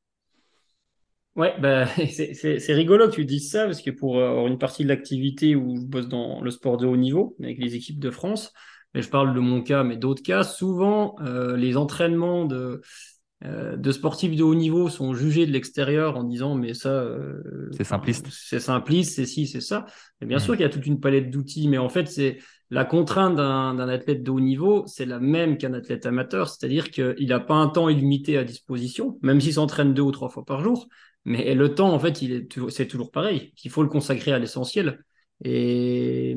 Ouais, 1.36 1.54
bah, 1.60 1.86
c'est 2.10 2.72
rigolo 2.74 3.08
que 3.08 3.14
tu 3.14 3.24
dises 3.24 3.50
ça, 3.50 3.64
parce 3.64 3.82
que 3.82 3.90
pour 3.90 4.18
euh, 4.18 4.46
une 4.46 4.58
partie 4.58 4.82
de 4.82 4.88
l'activité 4.88 5.54
où 5.54 5.76
je 5.76 5.82
bosse 5.82 6.08
dans 6.08 6.40
le 6.40 6.50
sport 6.50 6.76
de 6.76 6.86
haut 6.86 6.96
niveau, 6.96 7.36
avec 7.40 7.58
les 7.58 7.76
équipes 7.76 8.00
de 8.00 8.10
France, 8.10 8.52
mais 8.94 9.02
je 9.02 9.08
parle 9.08 9.34
de 9.34 9.40
mon 9.40 9.62
cas, 9.62 9.84
mais 9.84 9.96
d'autres 9.96 10.22
cas, 10.22 10.42
souvent, 10.44 11.16
euh, 11.20 11.56
les 11.56 11.76
entraînements 11.76 12.44
de, 12.44 12.80
euh, 13.44 13.76
de 13.76 13.92
sportifs 13.92 14.36
de 14.36 14.42
haut 14.42 14.54
niveau 14.54 14.88
sont 14.88 15.14
jugés 15.14 15.46
de 15.46 15.52
l'extérieur 15.52 16.16
en 16.16 16.24
disant, 16.24 16.54
mais 16.54 16.74
ça, 16.74 16.90
euh, 16.90 17.70
C'est 17.70 17.84
simpliste. 17.84 18.26
c'est 18.30 18.60
simpliste, 18.60 19.14
c'est 19.14 19.26
ci, 19.26 19.46
c'est 19.46 19.60
ça. 19.62 19.86
Et 20.20 20.26
bien 20.26 20.38
sûr 20.38 20.52
Mhm. 20.52 20.56
qu'il 20.58 20.62
y 20.64 20.66
a 20.66 20.70
toute 20.70 20.86
une 20.86 21.00
palette 21.00 21.30
d'outils, 21.30 21.68
mais 21.68 21.78
en 21.78 21.88
fait, 21.88 22.06
c'est 22.06 22.38
la 22.70 22.84
contrainte 22.84 23.36
d'un 23.36 23.78
athlète 23.88 24.22
de 24.22 24.30
haut 24.30 24.40
niveau, 24.40 24.84
c'est 24.86 25.06
la 25.06 25.18
même 25.18 25.56
qu'un 25.58 25.72
athlète 25.74 26.06
amateur, 26.06 26.48
c'est-à-dire 26.48 26.90
qu'il 26.90 27.26
n'a 27.28 27.40
pas 27.40 27.54
un 27.54 27.68
temps 27.68 27.88
illimité 27.88 28.36
à 28.38 28.44
disposition, 28.44 29.18
même 29.22 29.40
s'il 29.40 29.54
s'entraîne 29.54 29.94
deux 29.94 30.02
ou 30.02 30.10
trois 30.12 30.28
fois 30.28 30.44
par 30.44 30.62
jour. 30.62 30.86
Mais 31.24 31.54
le 31.54 31.74
temps, 31.74 31.92
en 31.92 31.98
fait, 31.98 32.22
il 32.22 32.32
est 32.32 32.50
toujours- 32.50 32.70
c'est 32.70 32.86
toujours 32.86 33.10
pareil. 33.10 33.52
Il 33.64 33.70
faut 33.70 33.82
le 33.82 33.88
consacrer 33.88 34.32
à 34.32 34.38
l'essentiel. 34.38 35.00
Et 35.44 36.36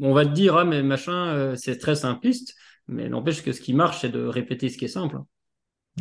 on 0.00 0.12
va 0.12 0.26
te 0.26 0.32
dire, 0.32 0.56
ah, 0.56 0.64
mais 0.64 0.82
machin, 0.82 1.12
euh, 1.34 1.56
c'est 1.56 1.78
très 1.78 1.96
simpliste. 1.96 2.54
Mais 2.88 3.08
n'empêche 3.08 3.42
que 3.42 3.52
ce 3.52 3.60
qui 3.60 3.74
marche, 3.74 4.00
c'est 4.02 4.10
de 4.10 4.24
répéter 4.24 4.68
ce 4.68 4.76
qui 4.78 4.84
est 4.86 4.88
simple. 4.88 5.18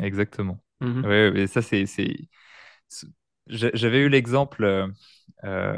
Exactement. 0.02 0.64
Mhm. 0.82 1.02
Ouais, 1.04 1.32
mais 1.32 1.47
ça, 1.47 1.62
c'est, 1.62 1.86
c'est... 1.86 2.16
c'est- 2.89 3.08
j'a- 3.47 3.72
J'avais 3.76 3.99
eu 4.02 4.10
l'exemple 4.10 4.64
euh, 4.64 4.88
euh, 5.45 5.78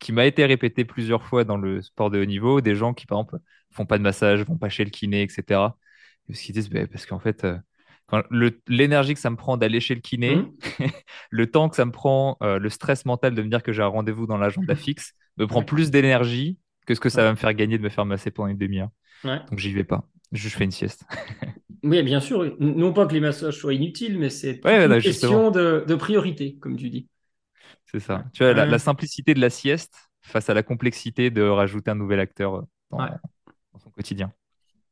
qui 0.00 0.12
m'a 0.12 0.26
été 0.26 0.46
répété 0.46 0.84
plusieurs 0.84 1.24
fois 1.24 1.44
dans 1.44 1.56
le 1.58 1.82
sport 1.82 2.10
de 2.10 2.20
haut 2.22 2.26
niveau, 2.26 2.60
des 2.60 2.74
gens 2.76 2.94
qui, 2.94 3.06
par 3.06 3.18
exemple, 3.20 3.38
font 3.72 3.86
pas 3.86 3.98
de 3.98 4.04
massage, 4.04 4.42
vont 4.44 4.58
pas 4.58 4.70
chez 4.70 4.84
le 4.84 4.90
kiné, 4.90 5.22
etc. 5.24 5.78
Parce 6.28 6.40
qu'ils 6.40 6.54
disent, 6.54 6.70
bah, 6.70 6.86
parce 6.88 7.06
qu'en 7.06 7.20
fait, 7.20 7.44
euh, 7.44 7.58
l'énergie 8.68 9.14
que 9.14 9.20
ça 9.20 9.30
me 9.30 9.36
prend 9.36 9.56
d'aller 9.56 9.80
chez 9.80 9.94
le 9.94 10.00
kiné, 10.00 10.34
Mhm. 10.34 10.56
le 11.30 11.50
temps 11.50 11.68
que 11.68 11.76
ça 11.76 11.84
me 11.84 11.92
prend, 11.92 12.36
euh, 12.42 12.58
le 12.58 12.68
stress 12.70 13.04
mental 13.06 13.34
de 13.34 13.42
me 13.42 13.48
dire 13.48 13.62
que 13.62 13.72
j'ai 13.72 13.82
un 13.82 13.86
rendez-vous 13.88 14.26
dans 14.26 14.36
l'agenda 14.38 14.74
fixe, 14.76 15.14
me 15.38 15.46
prend 15.46 15.60
Ouais. 15.60 15.64
plus 15.64 15.90
d'énergie 15.90 16.58
que 16.86 16.94
ce 16.94 17.00
que 17.00 17.08
ça 17.08 17.22
Ouais. 17.22 17.24
va 17.24 17.30
me 17.32 17.36
faire 17.36 17.54
gagner 17.54 17.78
de 17.78 17.82
me 17.82 17.88
faire 17.88 18.06
masser 18.06 18.30
pendant 18.30 18.48
une 18.48 18.58
demi-heure. 18.58 18.90
Ouais. 19.24 19.40
Donc 19.50 19.58
j'y 19.58 19.72
vais 19.72 19.84
pas. 19.84 20.08
Je 20.32 20.48
fais 20.48 20.64
une 20.64 20.70
sieste. 20.70 21.04
Oui, 21.82 22.02
bien 22.02 22.20
sûr. 22.20 22.56
Non 22.60 22.92
pas 22.94 23.06
que 23.06 23.12
les 23.12 23.20
massages 23.20 23.58
soient 23.58 23.74
inutiles, 23.74 24.18
mais 24.18 24.30
c'est 24.30 24.60
une 24.64 25.00
question 25.02 25.50
de, 25.50 25.84
de 25.86 25.94
priorité, 25.94 26.56
comme 26.56 26.76
tu 26.76 26.88
dis. 26.88 27.08
c'est 27.86 28.00
ça. 28.00 28.24
Tu 28.32 28.42
vois, 28.42 28.52
la, 28.54 28.78
simplicité 28.78 29.34
de 29.34 29.40
la 29.40 29.50
sieste 29.50 29.94
face 30.22 30.48
à 30.50 30.54
la 30.54 30.62
complexité 30.62 31.30
de 31.30 31.42
rajouter 31.42 31.90
un 31.90 31.94
nouvel 31.94 32.20
acteur 32.20 32.54
euh, 32.56 32.62
dans 33.72 33.78
son 33.78 33.90
quotidien. 33.90 34.32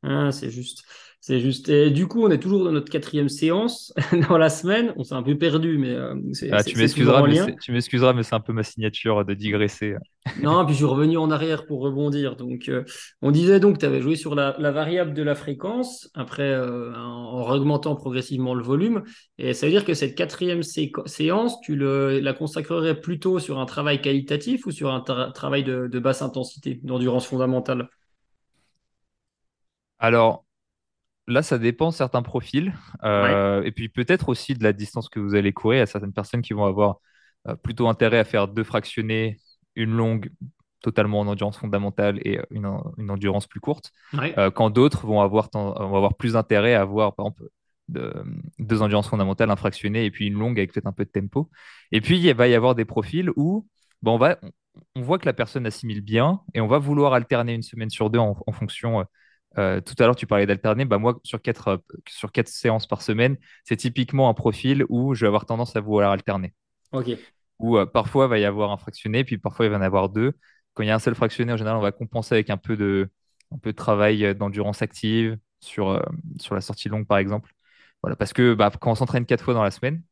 Ah, 0.03 0.33
c'est 0.33 0.51
juste. 0.51 0.83
C'est 1.21 1.39
juste. 1.41 1.69
Et 1.69 1.91
du 1.91 2.09
coup, 2.09 2.23
on 2.25 2.31
est 2.31 2.41
toujours 2.41 2.65
dans 2.65 2.73
notre 2.73 2.91
quatrième 2.91 3.29
séance 3.29 3.93
dans 4.29 4.39
la 4.39 4.51
semaine. 4.51 4.93
On 4.97 5.05
s'est 5.05 5.15
un 5.15 5.23
peu 5.23 5.39
perdu, 5.39 5.79
mais 5.79 5.91
euh, 5.91 6.17
c'est 6.33 6.51
Ah, 6.51 6.63
tu 6.65 6.79
m'excuseras, 6.79 7.23
mais 7.23 7.35
tu 7.61 7.73
m'excuseras, 7.73 8.13
mais 8.13 8.23
c'est 8.23 8.35
un 8.35 8.41
peu 8.41 8.53
ma 8.53 8.63
signature 8.63 9.25
de 9.25 9.35
digresser. 9.35 9.97
Non, 10.35 10.65
puis 10.65 10.73
je 10.73 10.79
suis 10.79 10.87
revenu 10.87 11.19
en 11.19 11.31
arrière 11.31 11.67
pour 11.67 11.83
rebondir. 11.83 12.37
Donc, 12.37 12.69
euh, 12.71 12.85
on 13.21 13.31
disait 13.31 13.61
donc 13.61 13.75
que 13.75 13.81
tu 13.81 13.87
avais 13.87 14.01
joué 14.01 14.17
sur 14.17 14.35
la, 14.35 14.57
la 14.59 14.71
variable 14.71 15.13
de 15.13 15.23
la 15.23 15.35
fréquence, 15.35 16.09
après 16.15 16.43
euh, 16.51 16.95
en, 16.97 17.43
en 17.47 17.51
augmentant 17.55 17.95
progressivement 17.97 18.55
le 18.55 18.63
volume. 18.63 19.03
Et 19.37 19.53
ça 19.53 19.67
veut 19.67 19.73
dire 19.73 19.85
que 19.85 19.93
cette 19.93 20.15
quatrième 20.15 20.63
séance, 20.63 21.61
tu 21.61 21.77
le, 21.77 22.19
la 22.21 22.33
consacrerais 22.33 22.99
plutôt 22.99 23.41
sur 23.41 23.59
un 23.61 23.67
travail 23.67 24.01
qualitatif 24.01 24.65
ou 24.67 24.71
sur 24.71 24.91
un 24.91 25.01
tra- 25.01 25.33
travail 25.33 25.65
de, 25.65 25.87
de 25.87 25.99
basse 25.99 26.23
intensité, 26.23 26.81
d'endurance 26.83 27.27
fondamentale? 27.27 27.89
Alors, 30.03 30.45
là, 31.27 31.43
ça 31.43 31.59
dépend 31.59 31.89
de 31.91 31.95
certains 31.95 32.23
profils. 32.23 32.75
Ouais. 33.03 33.09
euh, 33.09 33.63
et 33.63 33.73
puis 33.73 33.89
peut-être 33.89 34.29
aussi 34.29 34.55
de 34.55 34.63
la 34.63 34.73
distance 34.73 35.09
que 35.09 35.21
vous 35.21 35.35
allez 35.35 35.53
courir. 35.53 35.79
Il 35.79 35.81
y 35.81 35.83
a 35.83 35.87
certaines 35.87 36.13
personnes 36.13 36.43
qui 36.43 36.53
vont 36.53 36.65
avoir 36.65 36.97
euh, 37.49 37.55
plutôt 37.55 37.89
intérêt 37.89 38.19
à 38.19 38.25
faire 38.25 38.49
deux 38.49 38.65
fractionnés, 38.65 39.41
une 39.77 39.93
longue 39.93 40.31
totalement 40.83 41.21
en 41.21 41.29
endurance 41.29 41.57
fondamentale 41.57 42.19
et 42.25 42.39
euh, 42.39 42.43
une, 42.51 42.67
en- 42.67 42.93
une 42.99 43.11
endurance 43.11 43.47
plus 43.47 43.61
courte. 43.61 43.93
Ouais. 44.13 44.35
Euh, 44.39 44.51
quand 44.51 44.71
d'autres 44.71 45.07
vont 45.07 45.21
avoir, 45.21 45.49
vont 45.55 45.97
avoir 45.97 46.15
plus 46.15 46.37
intérêt 46.37 46.75
à 46.75 46.83
avoir, 46.83 47.15
par 47.15 47.27
exemple, 47.27 47.45
deux 48.59 48.81
endurances 48.81 49.09
fondamentales, 49.09 49.51
un 49.51 49.57
fractionné 49.57 50.07
et 50.07 50.11
puis 50.11 50.27
une 50.27 50.35
longue 50.35 50.59
avec 50.59 50.73
peut-être 50.73 50.87
un 50.87 50.93
peu 50.93 51.05
de 51.05 51.11
tempo. 51.11 51.51
Et 51.91 52.01
puis, 52.01 52.19
il 52.19 52.35
va 52.35 52.49
y 52.49 52.55
avoir 52.55 52.75
des 52.75 52.85
profils 52.85 53.31
où 53.37 53.67
bon, 54.03 54.15
on, 54.15 54.19
va, 54.19 54.39
on 54.97 55.03
voit 55.03 55.19
que 55.19 55.27
la 55.27 55.35
personne 55.35 55.67
assimile 55.67 56.01
bien 56.01 56.41
et 56.55 56.61
on 56.61 56.67
va 56.67 56.79
vouloir 56.79 57.13
alterner 57.13 57.55
une 57.55 57.63
semaine 57.63 57.91
sur 57.91 58.09
deux 58.09 58.19
en, 58.19 58.35
fonction. 58.53 59.05
Euh, 59.59 59.81
tout 59.81 59.95
à 59.99 60.05
l'heure, 60.05 60.17
tu 60.17 60.27
parlais 60.27 60.47
d'alterner. 60.47 60.85
Bah, 60.85 60.99
moi, 60.99 61.19
sur 61.25 61.41
quatre, 61.43 61.69
euh, 61.69 61.77
sur 62.09 62.33
quatre 62.33 62.49
séances 62.49 62.87
par 62.87 63.03
semaine, 63.03 63.37
c'est 63.65 63.77
typiquement 63.77 64.29
un 64.29 64.35
profil 64.35 64.85
où 64.89 65.15
je 65.15 65.23
vais 65.23 65.27
avoir 65.27 65.47
tendance 65.47 65.77
à 65.77 65.81
vouloir 65.81 66.11
alterner. 66.11 66.55
Ok. 66.93 67.11
Où 67.59 67.77
euh, 67.77 67.87
parfois, 67.87 68.27
il 68.27 68.31
va 68.31 68.39
y 68.39 68.45
avoir 68.45 68.71
un 68.71 68.77
fractionné, 68.77 69.25
puis 69.25 69.39
parfois, 69.39 69.67
il 69.67 69.71
va 69.71 69.77
y 69.77 69.79
en 69.79 69.83
avoir 69.83 70.09
deux. 70.09 70.33
Quand 70.75 70.83
il 70.83 70.87
y 70.87 70.91
a 70.91 70.95
un 70.95 70.99
seul 70.99 71.15
fractionné, 71.15 71.53
en 71.53 71.57
général, 71.57 71.79
on 71.79 71.83
va 71.83 71.93
compenser 71.93 72.35
avec 72.35 72.51
un 72.51 72.57
peu 72.57 72.77
de, 72.77 73.11
un 73.53 73.59
peu 73.59 73.73
de 73.73 73.77
travail 73.77 74.35
d'endurance 74.35 74.81
active 74.81 75.39
sur, 75.61 76.03
sur 76.41 76.55
la 76.55 76.61
sortie 76.61 76.89
longue, 76.89 77.07
par 77.07 77.19
exemple. 77.19 77.53
Voilà, 78.03 78.17
parce 78.17 78.33
que 78.33 78.55
bah, 78.55 78.71
quand 78.81 78.91
on 78.91 78.95
s'entraîne 78.95 79.27
quatre 79.27 79.45
fois 79.45 79.55
dans 79.55 79.63
la 79.63 79.71
semaine, 79.71 80.03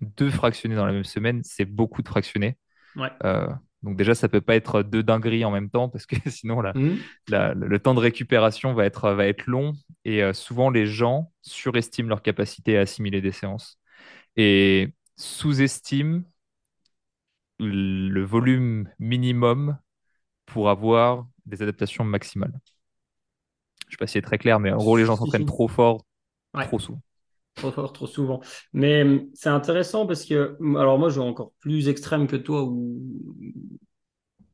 deux 0.00 0.30
fractionnés 0.30 0.74
dans 0.74 0.84
la 0.86 0.92
même 0.92 1.04
semaine, 1.04 1.42
c'est 1.44 1.64
beaucoup 1.64 2.02
de 2.02 2.08
fractionnés. 2.08 2.58
Euh, 3.24 3.48
donc 3.82 3.96
déjà, 3.96 4.14
ça 4.14 4.28
peut 4.28 4.40
pas 4.40 4.54
être 4.54 4.82
deux 4.82 5.02
dingueries 5.02 5.44
en 5.44 5.50
même 5.50 5.70
temps 5.70 5.88
parce 5.88 6.06
que 6.06 6.16
sinon, 6.30 6.62
mmh. 6.62 6.96
le 7.28 7.78
temps 7.78 7.94
de 7.94 8.00
récupération 8.00 8.74
va 8.74 8.84
être, 8.84 9.10
va 9.10 9.26
être 9.26 9.46
long 9.46 9.72
et 10.04 10.22
euh, 10.22 10.32
souvent 10.32 10.70
les 10.70 10.86
gens 10.86 11.32
surestiment 11.42 12.08
leur 12.08 12.22
capacité 12.22 12.78
à 12.78 12.82
assimiler 12.82 13.20
des 13.20 13.32
séances 13.32 13.78
et 14.36 14.94
sous-estiment 15.16 16.22
le 17.58 18.22
volume 18.22 18.88
minimum 18.98 19.78
pour 20.46 20.68
avoir 20.68 21.26
des 21.46 21.62
adaptations 21.62 22.04
maximales. 22.04 22.58
Je 23.86 23.92
sais 23.92 23.96
pas 23.98 24.06
si 24.06 24.14
c'est 24.14 24.22
très 24.22 24.38
clair, 24.38 24.58
mais 24.58 24.72
en 24.72 24.78
gros, 24.78 24.96
les 24.96 25.04
gens 25.04 25.16
s'entraînent 25.16 25.46
trop 25.46 25.68
fort, 25.68 26.04
trop 26.64 26.78
souvent. 26.78 27.00
Trop 27.54 27.70
fort, 27.70 27.92
trop 27.92 28.06
souvent. 28.06 28.40
Mais 28.72 29.02
hum, 29.02 29.28
c'est 29.34 29.50
intéressant 29.50 30.06
parce 30.06 30.24
que, 30.24 30.56
alors 30.78 30.98
moi, 30.98 31.10
je 31.10 31.20
vais 31.20 31.26
encore 31.26 31.52
plus 31.60 31.88
extrême 31.88 32.26
que 32.26 32.36
toi, 32.36 32.62
où 32.64 33.00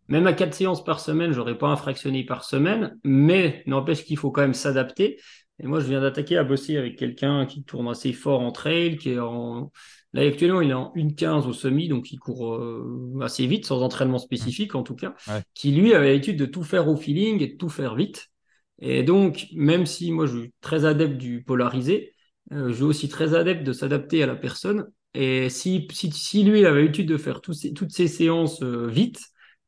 même 0.08 0.26
à 0.26 0.32
quatre 0.32 0.54
séances 0.54 0.82
par 0.82 1.00
semaine, 1.00 1.32
j'aurais 1.32 1.58
pas 1.58 1.68
un 1.68 1.76
fractionné 1.76 2.24
par 2.24 2.44
semaine, 2.44 2.98
mais 3.04 3.62
n'empêche 3.66 4.04
qu'il 4.04 4.16
faut 4.16 4.30
quand 4.30 4.40
même 4.40 4.54
s'adapter. 4.54 5.20
Et 5.60 5.66
moi, 5.66 5.80
je 5.80 5.86
viens 5.86 6.00
d'attaquer 6.00 6.36
à 6.36 6.44
bosser 6.44 6.76
avec 6.76 6.96
quelqu'un 6.96 7.44
qui 7.44 7.64
tourne 7.64 7.88
assez 7.88 8.12
fort 8.12 8.40
en 8.40 8.52
trail, 8.52 8.96
qui 8.96 9.10
est 9.10 9.18
en. 9.18 9.70
Là, 10.14 10.22
actuellement, 10.22 10.62
il 10.62 10.70
est 10.70 10.74
en 10.74 10.92
1,15 10.94 11.46
au 11.46 11.52
semi, 11.52 11.88
donc 11.88 12.10
il 12.12 12.18
court 12.18 12.54
euh, 12.54 13.18
assez 13.20 13.46
vite, 13.46 13.66
sans 13.66 13.82
entraînement 13.82 14.18
spécifique 14.18 14.74
en 14.74 14.82
tout 14.82 14.94
cas, 14.94 15.14
qui 15.52 15.72
lui 15.72 15.92
avait 15.92 16.12
l'habitude 16.12 16.38
de 16.38 16.46
tout 16.46 16.62
faire 16.62 16.88
au 16.88 16.96
feeling 16.96 17.42
et 17.42 17.48
de 17.48 17.56
tout 17.56 17.68
faire 17.68 17.94
vite. 17.94 18.28
Et 18.80 19.02
donc, 19.02 19.46
même 19.52 19.84
si 19.84 20.12
moi, 20.12 20.26
je 20.26 20.38
suis 20.38 20.52
très 20.62 20.84
adepte 20.86 21.18
du 21.18 21.42
polarisé, 21.42 22.14
euh, 22.52 22.68
je 22.68 22.74
suis 22.74 22.84
aussi 22.84 23.08
très 23.08 23.34
adepte 23.34 23.64
de 23.64 23.72
s'adapter 23.72 24.22
à 24.22 24.26
la 24.26 24.36
personne. 24.36 24.86
Et 25.14 25.48
si, 25.48 25.88
si, 25.92 26.10
si 26.12 26.44
lui, 26.44 26.60
il 26.60 26.66
avait 26.66 26.82
l'habitude 26.82 27.08
de 27.08 27.16
faire 27.16 27.40
ces, 27.52 27.72
toutes 27.72 27.92
ces 27.92 28.08
séances 28.08 28.62
euh, 28.62 28.86
vite, 28.86 29.20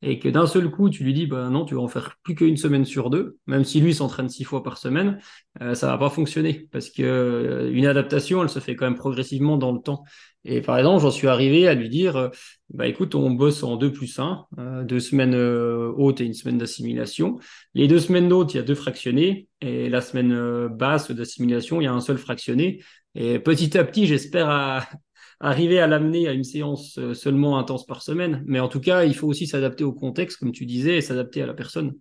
et 0.03 0.19
que 0.19 0.29
d'un 0.29 0.47
seul 0.47 0.71
coup, 0.71 0.89
tu 0.89 1.05
lui 1.05 1.13
dis, 1.13 1.27
bah 1.27 1.51
non, 1.51 1.65
tu 1.67 1.75
vas 1.75 1.83
en 1.83 1.89
faire 1.89 2.17
plus 2.23 2.35
qu'une 2.35 2.57
semaine 2.57 2.87
sur 2.87 3.11
deux, 3.11 3.37
même 3.47 3.65
si 3.65 3.81
lui 3.81 3.95
s'entraîne 3.95 4.31
six 4.31 4.45
fois 4.45 4.63
par 4.63 4.79
semaine, 4.79 5.19
euh, 5.61 5.75
ça 5.75 5.89
va 5.89 5.99
pas 5.99 6.09
fonctionner 6.09 6.69
parce 6.73 6.89
que 6.89 7.71
une 7.73 7.87
adaptation, 7.87 8.43
elle 8.43 8.49
se 8.49 8.61
fait 8.61 8.77
quand 8.77 8.87
même 8.87 8.97
progressivement 8.97 9.59
dans 9.59 9.73
le 9.73 9.81
temps. 9.81 10.05
Et 10.45 10.63
par 10.63 10.79
exemple, 10.79 11.03
j'en 11.03 11.11
suis 11.11 11.29
arrivé 11.29 11.69
à 11.69 11.75
lui 11.75 11.89
dire, 11.89 12.17
euh, 12.17 12.29
bah 12.71 12.87
écoute, 12.87 13.15
on 13.15 13.31
bosse 13.31 13.63
en 13.63 13.77
deux 13.77 13.93
plus 13.93 14.19
un, 14.19 14.47
deux 14.85 15.01
semaines 15.01 15.35
hautes 15.35 16.21
et 16.21 16.25
une 16.25 16.35
semaine 16.35 16.59
d'assimilation. 16.59 17.39
Les 17.75 17.89
deux 17.89 17.99
semaines 17.99 18.33
hautes, 18.33 18.55
il 18.55 18.57
y 18.57 18.61
a 18.61 18.63
deux 18.63 18.75
fractionnés, 18.75 19.49
et 19.61 19.89
la 19.89 20.01
semaine 20.01 20.69
basse 20.69 21.11
d'assimilation, 21.11 21.81
il 21.81 21.85
y 21.85 21.89
a 21.89 21.93
un 21.93 22.01
seul 22.01 22.17
fractionné. 22.17 22.83
Et 23.15 23.39
petit 23.39 23.77
à 23.77 23.85
petit, 23.85 24.07
j'espère 24.07 24.87
arriver 25.41 25.81
à 25.81 25.87
l'amener 25.87 26.29
à 26.29 26.33
une 26.33 26.45
séance 26.45 26.99
euh, 26.99 27.15
seulement 27.15 27.59
intense 27.59 27.87
par 27.87 28.03
semaine. 28.03 28.45
Mais 28.47 28.61
en 28.61 28.69
tout 28.69 28.81
cas, 28.81 29.05
il 29.05 29.15
faut 29.15 29.27
aussi 29.27 29.47
s'adapter 29.47 29.85
au 29.85 29.93
contexte, 29.93 30.39
comme 30.39 30.53
tu 30.53 30.67
disais, 30.67 30.99
et 30.99 31.01
s'adapter 31.01 31.43
à 31.43 31.47
la 31.47 31.55
personne. 31.55 31.95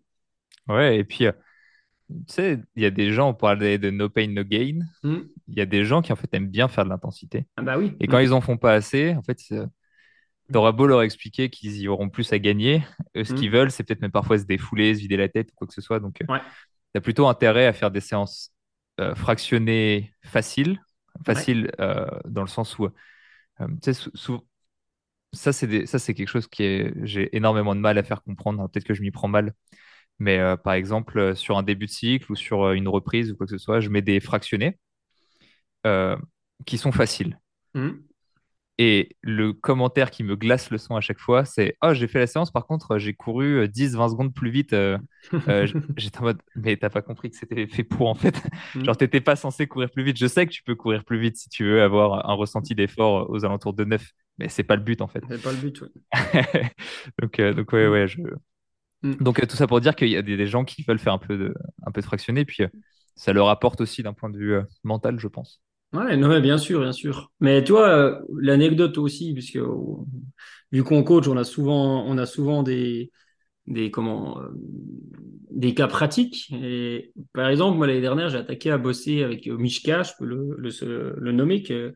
Ouais, 0.68 1.00
et 1.00 1.04
puis, 1.04 1.26
euh, 1.26 1.32
tu 2.10 2.34
sais, 2.34 2.60
il 2.76 2.84
y 2.84 2.86
a 2.86 2.92
des 2.92 3.12
gens, 3.12 3.30
on 3.30 3.34
parlait 3.34 3.78
de 3.78 3.90
no 3.90 4.10
pain, 4.10 4.28
no 4.28 4.44
gain. 4.44 4.80
Hmm. 5.04 5.20
Il 5.48 5.58
y 5.58 5.62
a 5.62 5.66
des 5.66 5.86
gens 5.86 6.02
qui, 6.02 6.12
en 6.12 6.16
fait, 6.16 6.34
aiment 6.34 6.50
bien 6.50 6.68
faire 6.68 6.84
de 6.84 6.90
l'intensité. 6.90 7.46
Ah 7.58 7.62
bah 7.62 7.78
oui. 7.78 7.96
Et 8.00 8.08
quand 8.08 8.18
hmm. 8.18 8.24
ils 8.24 8.34
en 8.34 8.42
font 8.42 8.58
pas 8.58 8.74
assez, 8.74 9.14
en 9.14 9.22
fait, 9.22 9.36
tu 9.36 9.56
auras 10.54 10.72
beau 10.72 10.88
leur 10.88 11.02
expliquer 11.02 11.50
qu'ils 11.50 11.78
y 11.78 11.88
auront 11.88 12.10
plus 12.10 12.34
à 12.34 12.40
gagner. 12.40 12.84
ce 13.16 13.32
hmm. 13.32 13.36
qu'ils 13.36 13.52
veulent, 13.52 13.72
c'est 13.72 13.84
peut-être 13.84 14.02
même 14.02 14.12
parfois 14.12 14.40
se 14.40 14.46
défouler, 14.46 14.96
se 14.96 15.00
vider 15.00 15.18
la 15.18 15.30
tête, 15.30 15.52
quoi 15.54 15.68
que 15.68 15.74
ce 15.74 15.82
soit. 15.82 16.00
Donc, 16.00 16.22
euh, 16.22 16.38
tu 16.94 16.98
as 16.98 17.02
plutôt 17.02 17.28
intérêt 17.28 17.68
à 17.68 17.74
faire 17.74 17.92
des 17.92 18.02
séances 18.02 18.52
fractionnées 19.16 20.12
faciles. 20.24 20.82
Faciles 21.26 21.72
dans 22.26 22.42
le 22.42 22.48
sens 22.48 22.78
où 22.80 22.90
euh, 23.62 23.68
ça, 25.32 25.54
c'est 25.54 25.86
ça, 25.86 26.00
c'est 26.00 26.14
quelque 26.14 26.28
chose 26.28 26.48
qui 26.48 26.64
est, 26.64 26.94
j'ai 27.04 27.36
énormément 27.36 27.76
de 27.76 27.80
mal 27.80 27.98
à 27.98 28.04
faire 28.04 28.24
comprendre. 28.24 28.68
Peut-être 28.70 28.86
que 28.86 28.94
je 28.94 29.02
m'y 29.02 29.12
prends 29.12 29.28
mal. 29.28 29.54
Mais 30.20 30.40
euh, 30.40 30.58
par 30.58 30.74
exemple, 30.74 31.18
euh, 31.18 31.36
sur 31.36 31.58
un 31.58 31.64
début 31.64 31.86
de 31.86 31.92
cycle 31.92 32.32
ou 32.32 32.36
sur 32.36 32.72
une 32.72 32.88
reprise 32.88 33.32
ou 33.32 33.36
quoi 33.36 33.46
que 33.46 33.52
ce 33.52 33.58
soit, 33.58 33.80
je 33.80 33.90
mets 33.90 34.02
des 34.02 34.20
fractionnés 34.20 34.78
qui 36.66 36.78
sont 36.78 36.92
faciles. 36.92 37.40
Mmh. 37.74 37.92
Et 38.82 39.18
le 39.22 39.52
commentaire 39.52 40.10
qui 40.10 40.24
me 40.24 40.38
glace 40.38 40.72
le 40.72 40.78
son 40.78 40.96
à 40.96 41.02
chaque 41.02 41.20
fois, 41.20 41.44
c'est 41.44 41.76
Oh, 41.84 41.94
j'ai 41.94 42.08
fait 42.08 42.20
la 42.20 42.28
séance, 42.28 42.50
par 42.50 42.66
contre, 42.66 42.98
j'ai 42.98 43.14
couru 43.14 43.68
10-20 43.68 44.06
euh, 44.06 44.08
secondes 44.08 44.34
plus 44.34 44.52
vite. 44.52 44.72
Euh, 44.72 44.98
euh, 45.50 45.68
j'étais 45.98 46.20
en 46.20 46.24
mode 46.24 46.42
Mais 46.56 46.78
t'as 46.78 46.90
pas 46.90 47.02
compris 47.02 47.30
que 47.30 47.36
c'était 47.36 47.68
fait 47.68 47.84
pour, 47.84 48.08
en 48.08 48.16
fait. 48.16 48.42
Mm. 48.76 48.86
Genre, 48.86 48.96
t'étais 48.96 49.20
pas 49.20 49.36
censé 49.36 49.68
courir 49.68 49.92
plus 49.92 50.04
vite. 50.04 50.16
Je 50.18 50.28
sais 50.28 50.48
que 50.48 50.54
tu 50.54 50.64
peux 50.64 50.76
courir 50.76 51.04
plus 51.04 51.20
vite 51.20 51.36
si 51.36 51.50
tu 51.50 51.66
veux 51.66 51.84
avoir 51.84 52.30
un 52.30 52.34
ressenti 52.34 52.74
d'effort 52.74 53.30
aux 53.30 53.44
alentours 53.44 53.74
de 53.74 53.84
9, 53.84 54.02
mais 54.38 54.48
c'est 54.48 54.64
pas 54.64 54.78
le 54.78 54.82
but, 54.82 55.02
en 55.02 55.10
fait. 55.10 55.26
C'est 55.28 55.44
pas 55.44 55.52
le 55.52 55.58
but, 55.58 55.82
oui. 55.82 55.90
donc, 57.22 57.42
donc, 57.58 57.74
ouais, 57.74 57.90
ouais. 57.90 58.08
Je... 58.08 58.22
Mm. 59.02 59.16
Donc, 59.22 59.46
tout 59.48 59.56
ça 59.56 59.68
pour 59.68 59.82
dire 59.82 59.96
qu'il 59.96 60.10
y 60.10 60.18
a 60.18 60.22
des, 60.22 60.48
gens 60.48 60.66
qui 60.66 60.84
veulent 60.84 61.00
faire 61.00 61.14
un 61.14 61.20
peu 61.20 61.38
de, 61.38 61.54
un 61.86 61.92
peu 61.92 62.02
de 62.02 62.06
fractionné, 62.06 62.46
puis 62.46 62.64
ça 63.16 63.34
leur 63.34 63.50
apporte 63.50 63.82
aussi 63.82 64.04
d'un 64.04 64.14
point 64.14 64.30
de 64.30 64.38
vue 64.38 64.60
mental, 64.84 65.20
je 65.20 65.28
pense. 65.28 65.62
Ouais, 65.92 66.16
non, 66.18 66.28
mais 66.30 66.42
bien 66.42 66.60
sûr, 66.60 66.82
bien 66.82 66.92
sûr. 66.92 67.32
Mais 67.40 67.64
tu 67.64 67.72
vois, 67.72 67.90
euh, 67.90 68.22
l'anecdote 68.38 68.98
aussi, 69.00 69.34
puisque 69.34 69.56
euh, 69.56 69.76
vu 70.72 70.84
qu'on 70.84 71.04
coach, 71.04 71.28
on 71.28 71.36
a 71.36 71.44
souvent, 71.44 72.06
on 72.06 72.18
a 72.20 72.28
souvent 72.28 72.62
des, 72.62 73.12
des, 73.66 73.90
comment, 73.90 74.40
euh, 74.40 74.50
des 75.50 75.74
cas 75.74 75.88
pratiques. 75.88 76.54
Et 76.54 77.12
par 77.34 77.50
exemple, 77.50 77.78
moi, 77.78 77.88
l'année 77.88 78.02
dernière, 78.02 78.30
j'ai 78.30 78.38
attaqué 78.38 78.70
à 78.70 78.78
bosser 78.78 79.24
avec 79.24 79.48
Mishka, 79.48 80.04
je 80.04 80.12
peux 80.20 80.26
le, 80.26 80.56
le, 80.60 81.16
le 81.18 81.32
nommer, 81.32 81.64
est 81.68 81.94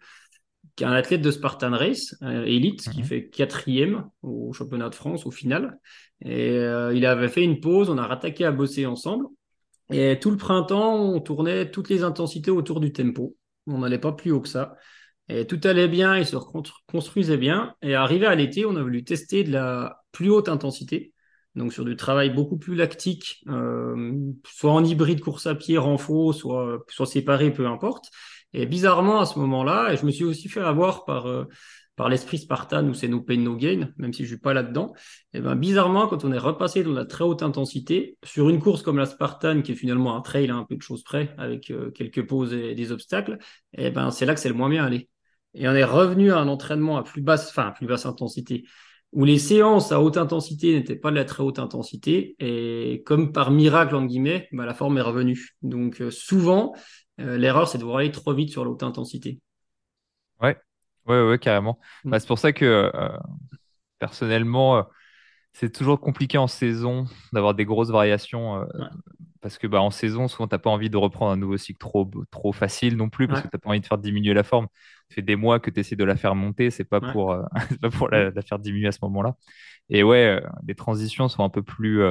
un 0.82 0.92
athlète 0.92 1.22
de 1.22 1.32
Spartan 1.32 1.72
Race, 1.72 2.16
élite, 2.22 2.90
qui 2.90 3.00
mhm. 3.00 3.06
fait 3.06 3.30
quatrième 3.30 4.10
au 4.22 4.54
championnat 4.54 4.90
de 4.90 4.96
France 4.96 5.26
au 5.26 5.32
final. 5.32 5.78
Et 6.26 6.56
il 6.56 7.06
avait 7.06 7.28
fait 7.28 7.44
une 7.44 7.60
pause, 7.60 7.90
on 7.90 7.98
a 7.98 8.08
rattaqué 8.08 8.46
à 8.46 8.52
bosser 8.52 8.86
ensemble. 8.86 9.26
Et 9.92 10.18
tout 10.20 10.32
le 10.32 10.38
printemps, 10.38 10.96
on 10.96 11.20
tournait 11.20 11.70
toutes 11.70 11.90
les 11.90 12.04
intensités 12.04 12.52
autour 12.52 12.80
du 12.80 12.92
tempo. 12.92 13.36
On 13.68 13.80
n'allait 13.80 14.00
pas 14.00 14.12
plus 14.12 14.32
haut 14.32 14.42
que 14.42 14.50
ça. 14.50 14.76
Et 15.30 15.48
tout 15.48 15.60
allait 15.64 15.88
bien, 15.88 16.18
il 16.18 16.26
se 16.26 16.36
construisait 16.88 17.38
bien. 17.38 17.76
Et 17.82 17.96
arrivé 17.96 18.26
à 18.26 18.36
l'été, 18.36 18.66
on 18.66 18.76
a 18.76 18.82
voulu 18.82 19.04
tester 19.04 19.44
de 19.44 19.52
la 19.52 20.04
plus 20.12 20.30
haute 20.30 20.50
intensité, 20.50 21.14
donc 21.56 21.74
sur 21.74 21.86
du 21.86 21.96
travail 21.96 22.30
beaucoup 22.30 22.58
plus 22.58 22.76
lactique, 22.76 23.44
euh, 23.48 24.14
soit 24.46 24.72
en 24.72 24.84
hybride 24.84 25.22
course 25.22 25.48
à 25.48 25.56
pied, 25.56 25.78
renfort, 25.78 26.34
soit, 26.34 26.84
soit 26.90 27.06
séparé, 27.06 27.52
peu 27.52 27.68
importe. 27.68 28.10
Et 28.54 28.66
bizarrement, 28.66 29.20
à 29.20 29.26
ce 29.26 29.40
moment-là, 29.40 29.92
et 29.92 29.98
je 29.98 30.06
me 30.06 30.12
suis 30.12 30.24
aussi 30.24 30.48
fait 30.48 30.62
avoir 30.62 31.06
par, 31.06 31.28
euh, 31.28 31.46
par 31.96 32.10
l'esprit 32.10 32.38
Spartan 32.38 32.88
où 32.88 32.94
c'est 32.94 33.08
no 33.08 33.22
pain, 33.22 33.38
no 33.38 33.56
gain, 33.56 33.90
même 33.98 34.14
si 34.14 34.24
je 34.24 34.30
suis 34.30 34.38
pas 34.38 34.54
là-dedans, 34.54 34.94
et 35.34 35.38
eh 35.38 35.42
ben 35.42 35.56
bizarrement, 35.56 36.08
quand 36.08 36.26
on 36.26 36.32
est 36.32 36.38
repassé 36.38 36.84
dans 36.84 36.92
la 36.92 37.06
très 37.06 37.24
haute 37.24 37.44
intensité, 37.44 38.18
sur 38.24 38.50
une 38.50 38.60
course 38.60 38.82
comme 38.82 38.98
la 38.98 39.06
Spartan, 39.06 39.62
qui 39.62 39.74
est 39.74 39.76
finalement 39.76 40.16
un 40.16 40.22
trail 40.22 40.50
à 40.50 40.56
un 40.56 40.66
peu 40.66 40.76
de 40.76 40.82
choses 40.82 41.04
près, 41.04 41.34
avec 41.38 41.72
euh, 41.72 41.92
quelques 41.92 42.26
pauses 42.26 42.54
et 42.54 42.76
des 42.76 42.92
obstacles, 42.92 43.38
et 43.78 43.88
eh 43.88 43.92
ben 43.92 44.12
c'est 44.12 44.26
là 44.26 44.34
que 44.34 44.40
c'est 44.40 44.50
le 44.50 44.56
moins 44.56 44.70
bien 44.70 44.86
allé. 44.86 45.10
Et 45.56 45.68
on 45.68 45.74
est 45.74 45.84
revenu 45.84 46.32
à 46.32 46.40
un 46.40 46.48
entraînement 46.48 46.98
à 46.98 47.04
plus 47.04 47.22
basse, 47.22 47.50
enfin 47.50 47.72
plus 47.72 47.86
basse 47.86 48.06
intensité, 48.06 48.66
où 49.12 49.26
les 49.26 49.38
séances 49.38 49.92
à 49.92 50.02
haute 50.02 50.18
intensité 50.18 50.74
n'étaient 50.74 50.96
pas 50.96 51.12
de 51.12 51.16
la 51.16 51.26
très 51.26 51.44
haute 51.44 51.60
intensité, 51.60 52.36
et 52.40 53.04
comme 53.06 53.32
par 53.32 53.52
miracle, 53.52 53.96
en 53.96 54.06
guillemets, 54.06 54.48
ben, 54.52 54.66
la 54.66 54.74
forme 54.74 54.98
est 54.98 55.02
revenue. 55.02 55.50
Donc 55.62 56.02
euh, 56.02 56.10
souvent, 56.10 56.74
euh, 57.20 57.38
l'erreur, 57.38 57.68
c'est 57.68 57.78
de 57.78 57.84
vouloir 57.84 58.00
aller 58.00 58.12
trop 58.12 58.34
vite 58.34 58.50
sur 58.50 58.64
la 58.64 58.72
haute 58.72 58.84
intensité. 58.84 59.40
Ouais, 60.42 60.58
Ouais, 61.06 61.22
ouais, 61.22 61.40
carrément. 61.40 61.80
Mm. 62.04 62.12
Bah, 62.12 62.20
c'est 62.20 62.28
pour 62.28 62.40
ça 62.40 62.54
que 62.54 62.66
euh, 62.66 63.18
personnellement, 64.00 64.78
euh, 64.78 64.84
c'est 65.54 65.72
toujours 65.72 66.00
compliqué 66.00 66.38
en 66.38 66.48
saison 66.48 67.06
d'avoir 67.34 67.54
des 67.54 67.66
grosses 67.66 67.92
variations. 67.92 68.66
Parce 69.42 69.58
que 69.58 69.68
bah, 69.68 69.82
en 69.82 69.92
saison, 69.92 70.28
souvent, 70.28 70.48
tu 70.48 70.56
n'as 70.56 70.60
pas 70.60 70.70
envie 70.70 70.90
de 70.90 70.98
reprendre 70.98 71.32
un 71.32 71.38
nouveau 71.38 71.58
cycle 71.58 71.78
trop, 71.78 72.10
trop 72.32 72.54
facile 72.54 72.96
non 72.96 73.10
plus, 73.10 73.28
parce 73.28 73.42
que 73.42 73.48
tu 73.48 73.56
n'as 73.56 73.60
pas 73.60 73.70
envie 73.70 73.82
de 73.82 73.86
faire 73.86 73.98
diminuer 73.98 74.34
la 74.34 74.44
forme. 74.44 74.68
Ça 75.10 75.16
fait 75.16 75.22
des 75.22 75.36
mois 75.36 75.60
que 75.60 75.70
tu 75.70 75.82
essaies 75.82 75.96
de 75.96 76.04
la 76.06 76.16
faire 76.16 76.34
monter, 76.34 76.72
c'est 76.72 76.86
pas 76.86 77.02
pour, 77.02 77.36
pas 77.82 77.90
pour 77.92 78.10
la, 78.10 78.32
faire 78.42 78.58
diminuer 78.58 78.88
à 78.88 78.92
ce 78.92 79.00
moment-là. 79.04 79.36
Et 79.90 80.02
ouais, 80.02 80.42
les 80.66 80.76
transitions 80.76 81.28
sont 81.28 81.44
un 81.44 81.50
peu 81.50 81.62
plus, 81.62 82.04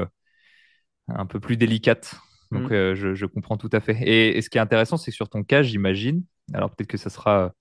un 1.09 1.27
peu 1.27 1.41
plus 1.41 1.57
délicates. 1.57 2.15
Donc, 2.53 2.71
mm. 2.71 2.95
je, 2.95 3.15
je, 3.15 3.27
comprends 3.27 3.57
tout 3.57 3.71
à 3.73 3.81
fait. 3.81 3.97
Et, 4.03 4.37
et 4.37 4.43
ce 4.43 4.51
qui 4.51 4.59
est 4.59 4.61
intéressant, 4.61 4.97
c'est 4.97 5.11
que 5.11 5.17
sur 5.17 5.29
ton 5.29 5.43
cas, 5.43 5.63
j'imagine, 5.63 6.23
Alors 6.53 6.71
peut-être 6.71 6.89
que 6.89 6.99
ça 6.99 7.11
sera 7.11 7.53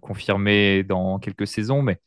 confirmé 0.00 0.82
dans 0.82 1.18
quelques 1.18 1.46
saisons, 1.46 1.82
mais 1.82 1.98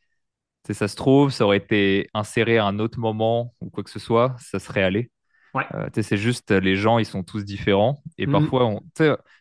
ça 0.70 0.88
se 0.88 0.96
trouve, 0.96 1.32
ça 1.32 1.46
aurait 1.46 1.58
été 1.58 2.10
inséré 2.14 2.58
à 2.58 2.66
un 2.66 2.80
autre 2.80 3.00
moment 3.00 3.54
ou 3.62 3.70
quoi 3.70 3.84
que 3.84 3.90
ce 3.90 4.00
soit, 4.00 4.36
ça 4.40 4.60
serait 4.60 4.84
allé. 4.84 5.10
Ouais. 5.54 5.66
c'est 6.02 6.18
juste, 6.18 6.52
les 6.52 6.76
gens, 6.76 6.98
ils 6.98 7.06
sont 7.06 7.24
tous 7.24 7.44
différents. 7.44 8.02
Et 8.18 8.26
Mhm. 8.26 8.32
parfois, 8.32 8.66
on, 8.68 8.82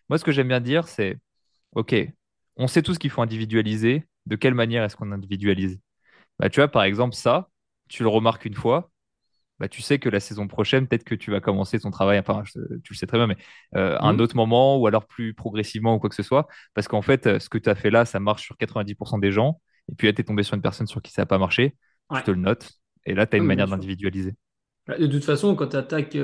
moi, 0.09 0.19
ce 0.19 0.25
que 0.25 0.33
j'aime 0.33 0.49
bien 0.49 0.61
dire, 0.61 0.89
c'est, 0.89 1.19
OK, 1.73 1.95
on 2.57 2.67
sait 2.67 2.83
tous 2.83 2.99
qu'il 2.99 3.11
faut 3.11 3.23
individualiser. 3.23 4.05
De 4.27 4.37
quelle 4.37 4.55
manière 4.55 4.85
est-ce 4.85 4.97
qu'on 4.97 5.13
individualise? 5.13 5.81
Bah, 6.39 6.51
Tu 6.51 6.61
vois, 6.61 6.69
par 6.69 6.83
exemple, 6.83 7.15
ça, 7.15 7.49
tu 7.89 8.03
le 8.03 8.09
remarques 8.09 8.45
une 8.45 8.55
fois, 8.55 8.90
bah, 9.61 9.69
tu 9.69 9.83
sais 9.83 9.99
que 10.01 10.09
la 10.09 10.21
saison 10.21 10.49
prochaine, 10.49 10.89
peut-être 10.89 11.05
que 11.05 11.15
tu 11.15 11.31
vas 11.31 11.41
commencer 11.41 11.79
ton 11.81 11.91
travail, 11.93 12.19
enfin, 12.19 12.43
tu 12.85 12.93
le 12.93 12.97
sais 12.97 13.07
très 13.07 13.19
bien, 13.19 13.27
mais 13.29 13.37
euh, 13.77 13.99
un 14.01 14.19
Mhm. 14.19 14.21
autre 14.21 14.37
moment 14.37 14.79
ou 14.79 14.87
alors 14.89 15.07
plus 15.07 15.35
progressivement 15.35 15.95
ou 15.97 15.99
quoi 16.01 16.11
que 16.11 16.17
ce 16.17 16.23
soit. 16.25 16.49
Parce 16.75 16.89
qu'en 16.89 17.03
fait, 17.03 17.27
euh, 17.29 17.39
ce 17.39 17.49
que 17.49 17.59
tu 17.59 17.69
as 17.71 17.75
fait 17.77 17.91
là, 17.91 18.05
ça 18.07 18.21
marche 18.21 18.45
sur 18.45 18.57
90% 18.57 19.19
des 19.19 19.33
gens. 19.33 19.61
Et 19.93 19.95
puis 19.95 20.07
là, 20.09 20.13
tu 20.13 20.21
es 20.23 20.25
tombé 20.25 20.43
sur 20.43 20.55
une 20.57 20.63
personne 20.63 20.87
sur 20.89 21.03
qui 21.03 21.13
ça 21.13 21.23
n'a 21.23 21.27
pas 21.27 21.39
marché, 21.39 21.77
tu 22.13 22.23
Ouais. 22.23 22.25
te 22.25 22.31
le 22.31 22.39
notes. 22.39 22.73
Et 23.07 23.15
là, 23.15 23.27
tu 23.27 23.37
as 23.37 23.39
Ah, 23.39 23.41
une 23.41 23.45
bien 23.45 23.47
manière 23.47 23.69
d'individualiser. 23.69 24.35
Bah, 24.87 24.99
De 24.99 25.07
toute 25.07 25.25
façon, 25.25 25.55
quand 25.55 25.69
tu 25.69 25.77
attaques, 25.77 26.17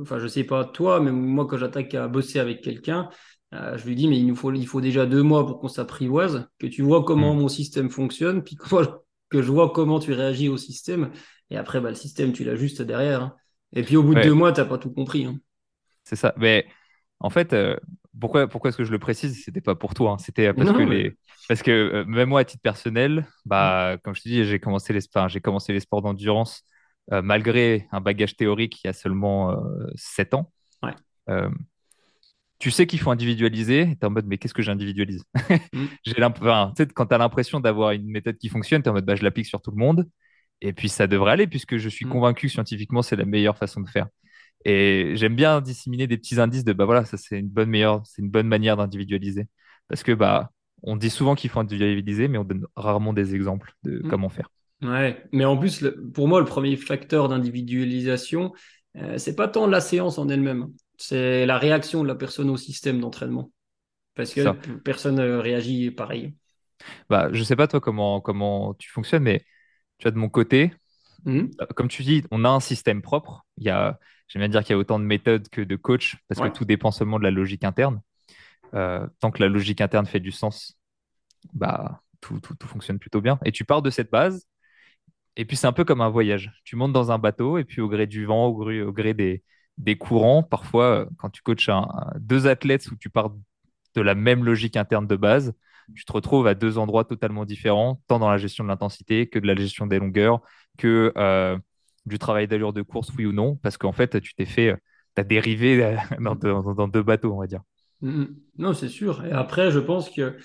enfin, 0.00 0.18
je 0.18 0.26
sais 0.26 0.44
pas 0.44 0.64
toi, 0.64 1.00
mais 1.00 1.12
moi, 1.12 1.46
quand 1.46 1.56
j'attaque 1.58 1.94
à 1.94 2.08
bosser 2.08 2.38
avec 2.38 2.60
quelqu'un, 2.62 3.08
euh, 3.54 3.76
je 3.78 3.86
lui 3.86 3.94
dis, 3.96 4.08
mais 4.08 4.18
il 4.18 4.26
nous 4.26 4.36
faut, 4.36 4.52
il 4.52 4.66
faut 4.66 4.80
déjà 4.80 5.06
deux 5.06 5.22
mois 5.22 5.46
pour 5.46 5.60
qu'on 5.60 5.68
s'apprivoise, 5.68 6.48
que 6.58 6.66
tu 6.66 6.82
vois 6.82 7.04
comment 7.04 7.34
Hmm. 7.34 7.34
mon 7.34 7.48
système 7.48 7.90
fonctionne, 7.90 8.42
puis 8.42 8.56
que, 8.56 8.68
moi, 8.74 9.04
que 9.28 9.42
je 9.42 9.50
vois 9.50 9.70
comment 9.72 9.98
tu 10.00 10.12
réagis 10.12 10.48
au 10.48 10.56
système. 10.56 11.10
Et 11.50 11.56
après, 11.56 11.80
bah, 11.80 11.88
le 11.90 11.94
système, 11.94 12.32
tu 12.32 12.44
l'ajustes 12.44 12.82
derrière. 12.82 13.22
hein. 13.22 13.34
Et 13.72 13.82
puis, 13.82 13.96
au 13.96 14.02
bout 14.02 14.14
de 14.14 14.22
deux 14.22 14.34
mois, 14.34 14.52
t'as 14.52 14.64
pas 14.64 14.78
tout 14.78 14.92
compris. 14.92 15.24
hein. 15.24 15.38
c'est 16.04 16.16
ça. 16.16 16.34
Mais 16.36 16.66
en 17.20 17.30
fait, 17.30 17.52
euh, 17.52 17.76
pourquoi, 18.18 18.48
pourquoi 18.48 18.68
est-ce 18.70 18.76
que 18.76 18.84
je 18.84 18.92
le 18.92 18.98
précise? 18.98 19.42
C'était 19.44 19.60
pas 19.60 19.74
pour 19.74 19.94
toi, 19.94 20.12
hein. 20.12 20.18
C'était 20.18 20.52
parce 20.54 20.70
que 20.70 20.78
Non, 20.78 20.86
mais... 20.86 21.02
les, 21.02 21.16
parce 21.48 21.62
que 21.62 21.70
euh, 21.70 22.04
même 22.04 22.28
moi, 22.28 22.40
à 22.40 22.44
titre 22.44 22.62
personnel, 22.62 23.26
bah, 23.44 23.96
comme 24.02 24.14
je 24.14 24.22
te 24.22 24.28
dis, 24.28 24.44
j'ai 24.44 24.58
commencé 24.58 24.92
les, 24.92 25.00
enfin, 25.14 25.28
j'ai 25.28 25.40
commencé 25.40 25.72
les 25.72 25.80
sports 25.80 26.02
d'endurance 26.02 26.64
euh, 27.12 27.22
malgré 27.22 27.88
un 27.92 28.00
bagage 28.00 28.36
théorique 28.36 28.82
il 28.84 28.86
y 28.86 28.90
a 28.90 28.92
seulement 28.92 29.50
euh, 29.50 29.86
7 29.96 30.34
ans. 30.34 30.52
Ouais. 30.82 30.94
Tu 32.58 32.70
sais 32.70 32.86
qu'il 32.86 33.00
faut 33.00 33.10
individualiser, 33.10 33.86
tu 33.86 33.92
es 33.92 34.04
en 34.04 34.10
mode, 34.10 34.26
mais 34.26 34.36
qu'est-ce 34.36 34.52
que 34.52 34.60
j'individualise? 34.60 35.24
Mm, 35.72 35.86
J'ai 36.04 36.22
enfin, 36.22 36.72
tu 36.76 36.86
quand 36.88 37.06
tu 37.06 37.14
as 37.14 37.18
l'impression 37.18 37.58
d'avoir 37.58 37.92
une 37.92 38.10
méthode 38.10 38.36
qui 38.36 38.50
fonctionne, 38.50 38.82
tu 38.82 38.86
es 38.86 38.90
en 38.90 38.94
mode, 38.94 39.06
bah, 39.06 39.16
je 39.16 39.24
l'applique 39.24 39.46
sur 39.46 39.62
tout 39.62 39.70
le 39.70 39.78
monde. 39.78 40.06
Et 40.60 40.72
puis 40.72 40.88
ça 40.88 41.06
devrait 41.06 41.32
aller, 41.32 41.46
puisque 41.46 41.76
je 41.76 41.88
suis 41.88 42.06
mm, 42.06 42.10
convaincu 42.10 42.46
que 42.46 42.52
scientifiquement, 42.52 43.02
c'est 43.02 43.16
la 43.16 43.24
meilleure 43.24 43.56
façon 43.56 43.80
de 43.80 43.88
faire. 43.88 44.08
Et 44.64 45.12
j'aime 45.14 45.34
bien 45.34 45.60
disséminer 45.60 46.06
des 46.06 46.18
petits 46.18 46.38
indices 46.38 46.64
de, 46.64 46.72
bah 46.72 46.84
voilà, 46.84 47.04
ça 47.04 47.16
c'est 47.16 47.38
une 47.38 47.48
bonne 47.48 47.70
meilleure, 47.70 48.02
c'est 48.04 48.20
une 48.20 48.30
bonne 48.30 48.46
manière 48.46 48.76
d'individualiser. 48.76 49.46
Parce 49.88 50.02
que, 50.02 50.12
bah, 50.12 50.52
on 50.82 50.96
dit 50.96 51.10
souvent 51.10 51.34
qu'il 51.34 51.50
faut 51.50 51.60
individualiser, 51.60 52.28
mais 52.28 52.38
on 52.38 52.44
donne 52.44 52.66
rarement 52.76 53.12
des 53.12 53.34
exemples 53.34 53.74
de 53.82 54.00
mm. 54.04 54.08
comment 54.08 54.28
faire. 54.28 54.50
Ouais, 54.82 55.22
mais 55.32 55.44
en 55.44 55.56
plus, 55.56 55.84
pour 56.14 56.28
moi, 56.28 56.40
le 56.40 56.46
premier 56.46 56.76
facteur 56.76 57.28
d'individualisation, 57.28 58.52
euh, 58.96 59.18
c'est 59.18 59.36
pas 59.36 59.48
tant 59.48 59.66
la 59.66 59.80
séance 59.80 60.18
en 60.18 60.28
elle-même, 60.28 60.68
c'est 60.96 61.46
la 61.46 61.58
réaction 61.58 62.02
de 62.02 62.08
la 62.08 62.14
personne 62.14 62.50
au 62.50 62.56
système 62.56 63.00
d'entraînement. 63.00 63.50
Parce 64.14 64.34
que 64.34 64.42
ça. 64.42 64.56
personne 64.84 65.18
euh, 65.20 65.40
réagit 65.40 65.90
pareil. 65.90 66.34
Bah, 67.08 67.28
je 67.32 67.42
sais 67.42 67.56
pas 67.56 67.68
toi 67.68 67.80
comment, 67.80 68.20
comment 68.20 68.74
tu 68.74 68.90
fonctionnes, 68.90 69.22
mais 69.22 69.44
tu 70.00 70.04
vois, 70.04 70.12
de 70.12 70.18
mon 70.18 70.30
côté, 70.30 70.74
Mhm. 71.24 71.50
euh, 71.60 71.66
comme 71.76 71.88
tu 71.88 72.02
dis, 72.02 72.24
on 72.32 72.44
a 72.44 72.48
un 72.50 72.60
système 72.60 73.02
propre. 73.02 73.46
Il 73.58 73.64
y 73.64 73.70
a, 73.70 73.98
j'aime 74.28 74.40
bien 74.40 74.48
dire 74.48 74.62
qu'il 74.64 74.72
y 74.72 74.76
a 74.76 74.78
autant 74.78 74.98
de 74.98 75.04
méthodes 75.04 75.48
que 75.50 75.62
de 75.62 75.76
coachs, 75.76 76.16
parce 76.28 76.40
que 76.40 76.48
tout 76.48 76.64
dépend 76.66 76.90
seulement 76.92 77.18
de 77.18 77.24
la 77.24 77.30
logique 77.32 77.64
interne. 77.64 78.00
Euh, 78.74 79.06
tant 79.20 79.30
que 79.30 79.42
la 79.42 79.48
logique 79.48 79.80
interne 79.80 80.06
fait 80.06 80.20
du 80.20 80.32
sens, 80.32 80.78
bah, 81.54 82.02
tout, 82.20 82.40
tout, 82.40 82.54
tout 82.56 82.68
fonctionne 82.68 82.98
plutôt 83.00 83.20
bien. 83.22 83.38
Et 83.44 83.52
tu 83.52 83.64
pars 83.64 83.82
de 83.82 83.90
cette 83.90 84.10
base, 84.10 84.46
et 85.36 85.44
puis 85.44 85.56
c'est 85.56 85.66
un 85.66 85.72
peu 85.72 85.84
comme 85.84 86.00
un 86.00 86.08
voyage. 86.10 86.52
Tu 86.64 86.76
montes 86.76 86.92
dans 86.92 87.12
un 87.12 87.18
bateau, 87.18 87.58
et 87.58 87.64
puis 87.64 87.80
au 87.80 87.88
gré 87.88 88.06
du 88.06 88.24
vent, 88.26 88.46
au 88.46 88.54
gré, 88.56 88.82
au 88.82 88.92
gré 88.92 89.14
des, 89.14 89.42
des 89.78 89.96
courants, 89.96 90.42
parfois, 90.42 90.84
euh, 91.02 91.06
quand 91.18 91.30
tu 91.30 91.42
coaches 91.42 91.68
un- 91.68 91.88
deux 92.18 92.46
athlètes 92.46 92.90
où 92.90 92.96
tu 92.96 93.10
pars 93.10 93.30
de 93.94 94.00
la 94.02 94.14
même 94.14 94.44
logique 94.44 94.76
interne 94.76 95.06
de 95.06 95.16
base, 95.16 95.54
tu 95.94 96.04
te 96.04 96.12
retrouves 96.12 96.46
à 96.46 96.54
deux 96.54 96.78
endroits 96.78 97.04
totalement 97.04 97.44
différents, 97.44 98.00
tant 98.08 98.18
dans 98.18 98.30
la 98.30 98.38
gestion 98.38 98.64
de 98.64 98.68
l'intensité 98.68 99.28
que 99.28 99.38
de 99.38 99.46
la 99.46 99.54
gestion 99.54 99.86
des 99.86 99.98
longueurs, 99.98 100.40
que 100.78 101.12
euh, 101.16 101.58
du 102.06 102.18
travail 102.18 102.48
d'allure 102.48 102.72
de 102.72 102.82
course, 102.82 103.10
oui 103.16 103.26
ou 103.26 103.32
non, 103.32 103.56
parce 103.56 103.76
qu'en 103.78 103.92
fait, 103.92 104.20
tu 104.20 104.34
t'es 104.34 104.46
fait, 104.46 104.76
tu 105.16 105.20
as 105.20 105.24
dérivé 105.24 105.82
euh, 105.84 105.96
dans, 106.20 106.34
deux- 106.34 106.50
dans- 106.52 106.74
dans 106.74 106.88
deux 106.88 107.02
bateaux, 107.02 107.32
on 107.34 107.40
va 107.40 107.46
dire. 107.46 107.62
Mhm. 108.00 108.36
Non, 108.58 108.72
c'est 108.74 108.88
sûr. 108.88 109.24
Et 109.26 109.32
après, 109.32 109.70
je 109.70 109.78
pense 109.78 110.10
que 110.10 110.36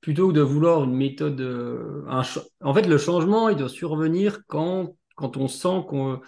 plutôt 0.00 0.28
que 0.28 0.32
de 0.34 0.40
vouloir 0.42 0.84
une 0.84 0.94
méthode, 0.96 1.40
euh, 1.40 2.04
un 2.08 2.22
en 2.62 2.74
fait, 2.74 2.82
le 2.86 2.98
changement, 2.98 3.48
il 3.48 3.56
doit 3.56 3.68
survenir 3.68 4.40
quand, 4.48 4.96
quand 5.16 5.36
on 5.36 5.48
sent 5.48 5.84
qu'on, 5.88 6.20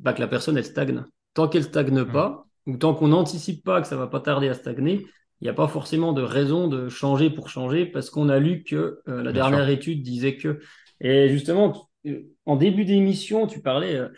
bah, 0.00 0.12
que 0.14 0.20
la 0.20 0.28
personne, 0.28 0.56
elle 0.58 0.64
stagne. 0.66 1.04
Tant 1.34 1.48
qu'elle 1.48 1.64
stagne 1.64 2.04
Mm. 2.06 2.12
pas, 2.12 2.46
ou 2.66 2.76
tant 2.78 2.94
qu'on 2.94 3.08
n'anticipe 3.10 3.64
pas 3.64 3.82
que 3.82 3.88
ça 3.88 3.96
va 3.96 4.08
pas 4.08 4.20
tarder 4.20 4.48
à 4.48 4.54
stagner, 4.54 5.06
il 5.40 5.44
n'y 5.44 5.50
a 5.50 5.54
pas 5.54 5.68
forcément 5.68 6.12
de 6.12 6.22
raison 6.22 6.68
de 6.68 6.88
changer 6.88 7.30
pour 7.30 7.48
changer 7.48 7.86
parce 7.86 8.10
qu'on 8.10 8.28
a 8.28 8.38
lu 8.38 8.64
que 8.64 9.00
euh, 9.08 9.22
la 9.22 9.32
Bien 9.32 9.44
sûr. 9.44 9.50
dernière 9.50 9.68
étude 9.68 10.02
disait 10.02 10.36
que. 10.36 10.58
Et 11.00 11.28
justement, 11.28 11.90
euh, 12.06 12.22
en 12.44 12.56
début 12.56 12.84
d'émission, 12.84 13.46
tu 13.46 13.60
parlais 13.60 13.96
euh, 13.96 14.08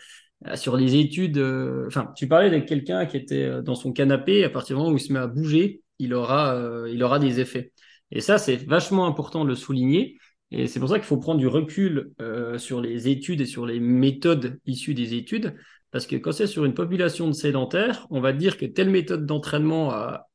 sur 0.55 0.77
les 0.77 0.95
études, 0.95 1.37
euh, 1.37 1.85
enfin, 1.87 2.11
tu 2.15 2.27
parlais 2.27 2.49
de 2.49 2.65
quelqu'un 2.65 3.05
qui 3.05 3.17
était 3.17 3.61
dans 3.61 3.75
son 3.75 3.93
canapé, 3.93 4.43
à 4.43 4.49
partir 4.49 4.75
du 4.75 4.81
moment 4.81 4.93
où 4.93 4.97
il 4.97 5.01
se 5.01 5.13
met 5.13 5.19
à 5.19 5.27
bouger, 5.27 5.81
il 5.99 6.13
aura, 6.15 6.59
il 6.89 7.03
aura 7.03 7.19
des 7.19 7.39
effets. 7.39 7.71
Et 8.09 8.21
ça, 8.21 8.39
c'est 8.39 8.55
vachement 8.55 9.05
important 9.05 9.43
de 9.43 9.49
le 9.49 9.55
souligner. 9.55 10.17
Et 10.49 10.65
c'est 10.65 10.79
pour 10.79 10.89
ça 10.89 10.95
qu'il 10.95 11.05
faut 11.05 11.17
prendre 11.17 11.39
du 11.39 11.47
recul 11.47 12.11
sur 12.57 12.81
les 12.81 13.07
études 13.07 13.41
et 13.41 13.45
sur 13.45 13.67
les 13.67 13.79
méthodes 13.79 14.59
issues 14.65 14.95
des 14.95 15.13
études. 15.13 15.55
Parce 15.91 16.07
que 16.07 16.15
quand 16.15 16.31
c'est 16.31 16.47
sur 16.47 16.65
une 16.65 16.73
population 16.73 17.27
de 17.27 17.33
sédentaires, 17.33 18.07
on 18.09 18.19
va 18.19 18.33
dire 18.33 18.57
que 18.57 18.65
telle 18.65 18.89
méthode 18.89 19.27
d'entraînement 19.27 19.91
a, 19.91 20.27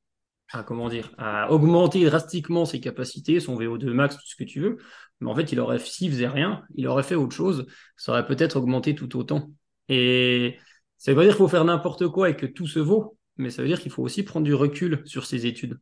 a, 0.53 0.62
comment 0.62 0.88
dire, 0.88 1.11
a 1.18 1.51
augmenté 1.51 2.05
drastiquement 2.05 2.64
ses 2.64 2.80
capacités, 2.80 3.40
son 3.40 3.57
VO2 3.57 3.92
max, 3.92 4.16
tout 4.16 4.26
ce 4.26 4.36
que 4.36 4.44
tu 4.44 4.61
veux. 4.61 4.78
Mais 5.20 5.30
en 5.30 5.34
fait, 5.34 5.53
il 5.53 5.61
aurait, 5.61 5.78
s'il 5.78 6.11
faisait 6.11 6.28
rien, 6.28 6.62
il 6.74 6.86
aurait 6.86 7.03
fait 7.03 7.14
autre 7.14 7.34
chose, 7.34 7.66
ça 7.97 8.12
aurait 8.12 8.26
peut-être 8.26 8.57
augmenté 8.57 8.94
tout 8.94 9.16
autant. 9.18 9.51
Et 9.88 10.59
ça 10.99 11.12
veut 11.12 11.16
pas 11.16 11.24
dire 11.24 11.32
qu'il 11.32 11.38
faut 11.38 11.49
faire 11.49 11.64
n'importe 11.64 12.09
quoi 12.09 12.30
et 12.30 12.36
que 12.36 12.47
tout 12.47 12.66
se 12.66 12.78
vaut, 12.78 13.16
mais 13.36 13.51
ça 13.51 13.62
veut 13.62 13.68
dire 13.68 13.80
qu'il 13.80 13.90
faut 13.90 14.03
aussi 14.03 14.22
prendre 14.22 14.44
du 14.44 14.55
recul 14.55 15.03
sur 15.05 15.26
ces 15.26 15.47
études. 15.47 15.78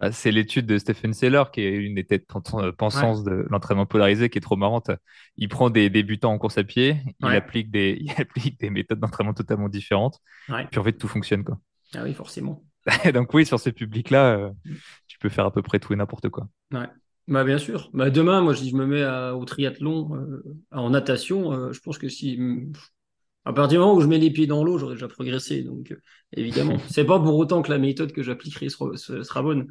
Bah, 0.00 0.12
C'est 0.12 0.30
l'étude 0.30 0.66
de 0.66 0.78
Stephen 0.78 1.12
Seller, 1.12 1.44
qui 1.52 1.60
est 1.60 1.74
une 1.74 1.94
des 1.94 2.04
têtes 2.04 2.26
euh, 2.54 2.72
Ouais, 2.72 2.72
pensantes 2.72 3.24
de 3.24 3.46
l'entraînement 3.50 3.86
polarisé, 3.86 4.30
qui 4.30 4.38
est 4.38 4.40
trop 4.40 4.56
marrante. 4.56 4.90
Il 5.36 5.48
prend 5.48 5.68
des 5.70 5.90
débutants 5.90 6.32
en 6.32 6.38
course 6.38 6.58
à 6.58 6.64
pied, 6.64 6.96
il 7.20 7.26
ouais, 7.26 7.36
applique 7.36 7.70
des, 7.70 7.98
il 8.00 8.10
applique 8.16 8.58
des 8.58 8.70
méthodes 8.70 9.00
d'entraînement 9.00 9.34
totalement 9.34 9.68
différentes, 9.68 10.18
ouais. 10.48 10.66
puis 10.70 10.80
en 10.80 10.84
fait, 10.84 10.94
tout 10.94 11.08
fonctionne, 11.08 11.44
quoi. 11.44 11.58
Ah 11.94 12.02
oui, 12.04 12.14
forcément. 12.14 12.64
Donc 13.14 13.34
oui, 13.34 13.46
sur 13.46 13.60
ce 13.60 13.70
public-là, 13.70 14.36
euh, 14.38 14.50
tu 15.06 15.18
peux 15.18 15.28
faire 15.28 15.46
à 15.46 15.52
peu 15.52 15.62
près 15.62 15.78
tout 15.78 15.92
et 15.92 15.96
n'importe 15.96 16.28
quoi. 16.28 16.48
Ouais. 16.72 16.86
Bah, 17.28 17.44
bien 17.44 17.58
sûr. 17.58 17.90
Bah, 17.92 18.10
demain, 18.10 18.40
moi, 18.40 18.56
si 18.56 18.68
je 18.70 18.76
me 18.76 18.86
mets 18.86 19.02
à- 19.02 19.36
au 19.36 19.44
triathlon, 19.44 20.14
euh, 20.16 20.42
en 20.72 20.90
natation, 20.90 21.52
euh, 21.52 21.72
je 21.72 21.80
pense 21.80 21.98
que 21.98 22.08
si, 22.08 22.38
à 23.44 23.52
partir 23.52 23.78
du 23.78 23.80
moment 23.80 23.94
où 23.94 24.00
je 24.00 24.06
mets 24.06 24.18
les 24.18 24.30
pieds 24.30 24.46
dans 24.46 24.64
l'eau, 24.64 24.78
j'aurais 24.78 24.94
déjà 24.94 25.08
progressé. 25.08 25.62
Donc, 25.62 25.94
évidemment, 26.36 26.82
c'est 26.88 27.04
pas 27.04 27.18
pour 27.20 27.36
autant 27.38 27.62
que 27.62 27.70
la 27.70 27.78
méthode 27.78 28.12
que 28.12 28.22
j'appliquerai 28.22 28.68
sera, 28.68 28.96
sera 28.96 29.42
bonne. 29.42 29.68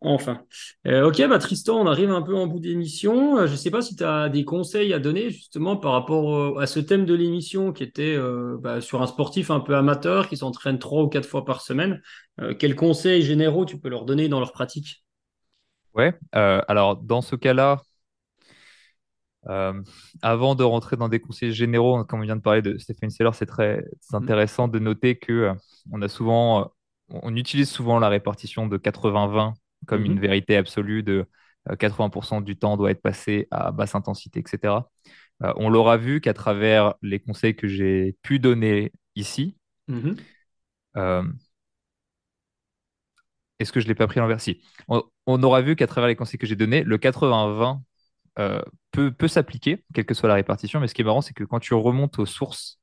Enfin. 0.00 0.42
Euh, 0.86 1.08
ok, 1.08 1.26
bah, 1.28 1.38
Tristan, 1.40 1.76
on 1.80 1.86
arrive 1.86 2.10
un 2.10 2.22
peu 2.22 2.34
en 2.36 2.46
bout 2.46 2.60
d'émission. 2.60 3.38
Euh, 3.38 3.46
je 3.48 3.56
sais 3.56 3.70
pas 3.70 3.82
si 3.82 3.96
tu 3.96 4.04
as 4.04 4.28
des 4.28 4.44
conseils 4.44 4.92
à 4.94 5.00
donner 5.00 5.30
justement 5.30 5.76
par 5.76 5.92
rapport 5.92 6.34
euh, 6.36 6.58
à 6.60 6.66
ce 6.68 6.78
thème 6.78 7.04
de 7.04 7.14
l'émission 7.14 7.72
qui 7.72 7.82
était 7.82 8.16
bah, 8.60 8.80
sur 8.80 9.02
un 9.02 9.06
sportif 9.08 9.50
un 9.50 9.60
peu 9.60 9.74
amateur 9.74 10.28
qui 10.28 10.36
s'entraîne 10.36 10.78
trois 10.78 11.02
ou 11.02 11.08
quatre 11.08 11.28
fois 11.28 11.44
par 11.44 11.60
semaine. 11.62 12.00
Quels 12.60 12.76
conseils 12.76 13.22
généraux 13.22 13.64
tu 13.64 13.80
peux 13.80 13.88
leur 13.88 14.04
donner 14.04 14.28
dans 14.28 14.38
leur 14.38 14.52
pratique? 14.52 15.04
Ouais, 15.94 16.14
alors 16.32 16.96
dans 16.96 17.20
ce 17.22 17.36
cas-là, 17.36 17.78
avant 20.22 20.54
de 20.54 20.64
rentrer 20.64 20.96
dans 20.96 21.08
des 21.08 21.20
conseils 21.20 21.52
généraux, 21.52 22.04
comme 22.04 22.20
on 22.20 22.22
vient 22.24 22.36
de 22.36 22.40
parler 22.42 22.62
de 22.62 22.78
Stephen 22.78 23.10
Seller, 23.10 23.30
c'est 23.34 23.46
très 23.46 23.84
Mm. 24.20 24.28
intéressant 24.28 24.68
de 24.68 24.78
noter 24.78 25.16
que 25.18 25.32
euh, 25.32 25.54
on 25.92 26.02
a 26.02 26.08
souvent, 26.08 26.72
on 27.08 27.34
utilise 27.36 27.70
souvent 27.70 27.98
la 27.98 28.08
répartition 28.08 28.66
de 28.66 28.76
80-20 28.76 29.54
comme 29.88 30.06
une 30.06 30.20
Mhm. 30.20 30.20
vérité 30.20 30.56
absolue 30.58 31.02
de 31.04 31.26
euh, 31.70 31.76
80% 31.76 32.42
du 32.42 32.58
temps 32.58 32.78
doit 32.78 32.92
être 32.92 33.02
passé 33.02 33.48
à 33.52 33.72
basse 33.72 33.96
intensité, 33.96 34.40
etc. 34.40 34.90
Euh, 35.44 35.54
on 35.56 35.70
l'aura 35.70 35.98
vu 35.98 36.20
qu'à 36.22 36.34
travers 36.34 36.94
les 37.02 37.20
conseils 37.20 37.56
que 37.56 37.68
j'ai 37.68 38.16
pu 38.22 38.40
donner 38.40 38.92
ici, 39.16 39.56
Mhm. 39.88 40.28
euh, 40.96 41.22
est-ce 43.58 43.72
que 43.72 43.80
je 43.80 43.86
ne 43.86 43.88
l'ai 43.88 43.94
pas 43.94 44.06
pris 44.06 44.20
l'envers? 44.20 44.40
Si. 44.40 44.60
On, 44.88 45.02
on 45.26 45.42
aura 45.42 45.62
vu 45.62 45.76
qu'à 45.76 45.86
travers 45.86 46.08
les 46.08 46.16
conseils 46.16 46.38
que 46.38 46.46
j'ai 46.46 46.56
donnés, 46.56 46.82
le 46.84 46.98
80-20 46.98 47.82
euh, 48.38 48.62
peut, 48.92 49.10
peut 49.12 49.26
s'appliquer, 49.28 49.84
quelle 49.94 50.06
que 50.06 50.14
soit 50.14 50.28
la 50.28 50.34
répartition. 50.36 50.78
Mais 50.80 50.86
ce 50.88 50.94
qui 50.94 51.02
est 51.02 51.04
marrant, 51.04 51.22
c'est 51.22 51.34
que 51.34 51.44
quand 51.44 51.58
tu 51.60 51.74
remontes 51.74 52.18
aux 52.20 52.26
sources 52.26 52.78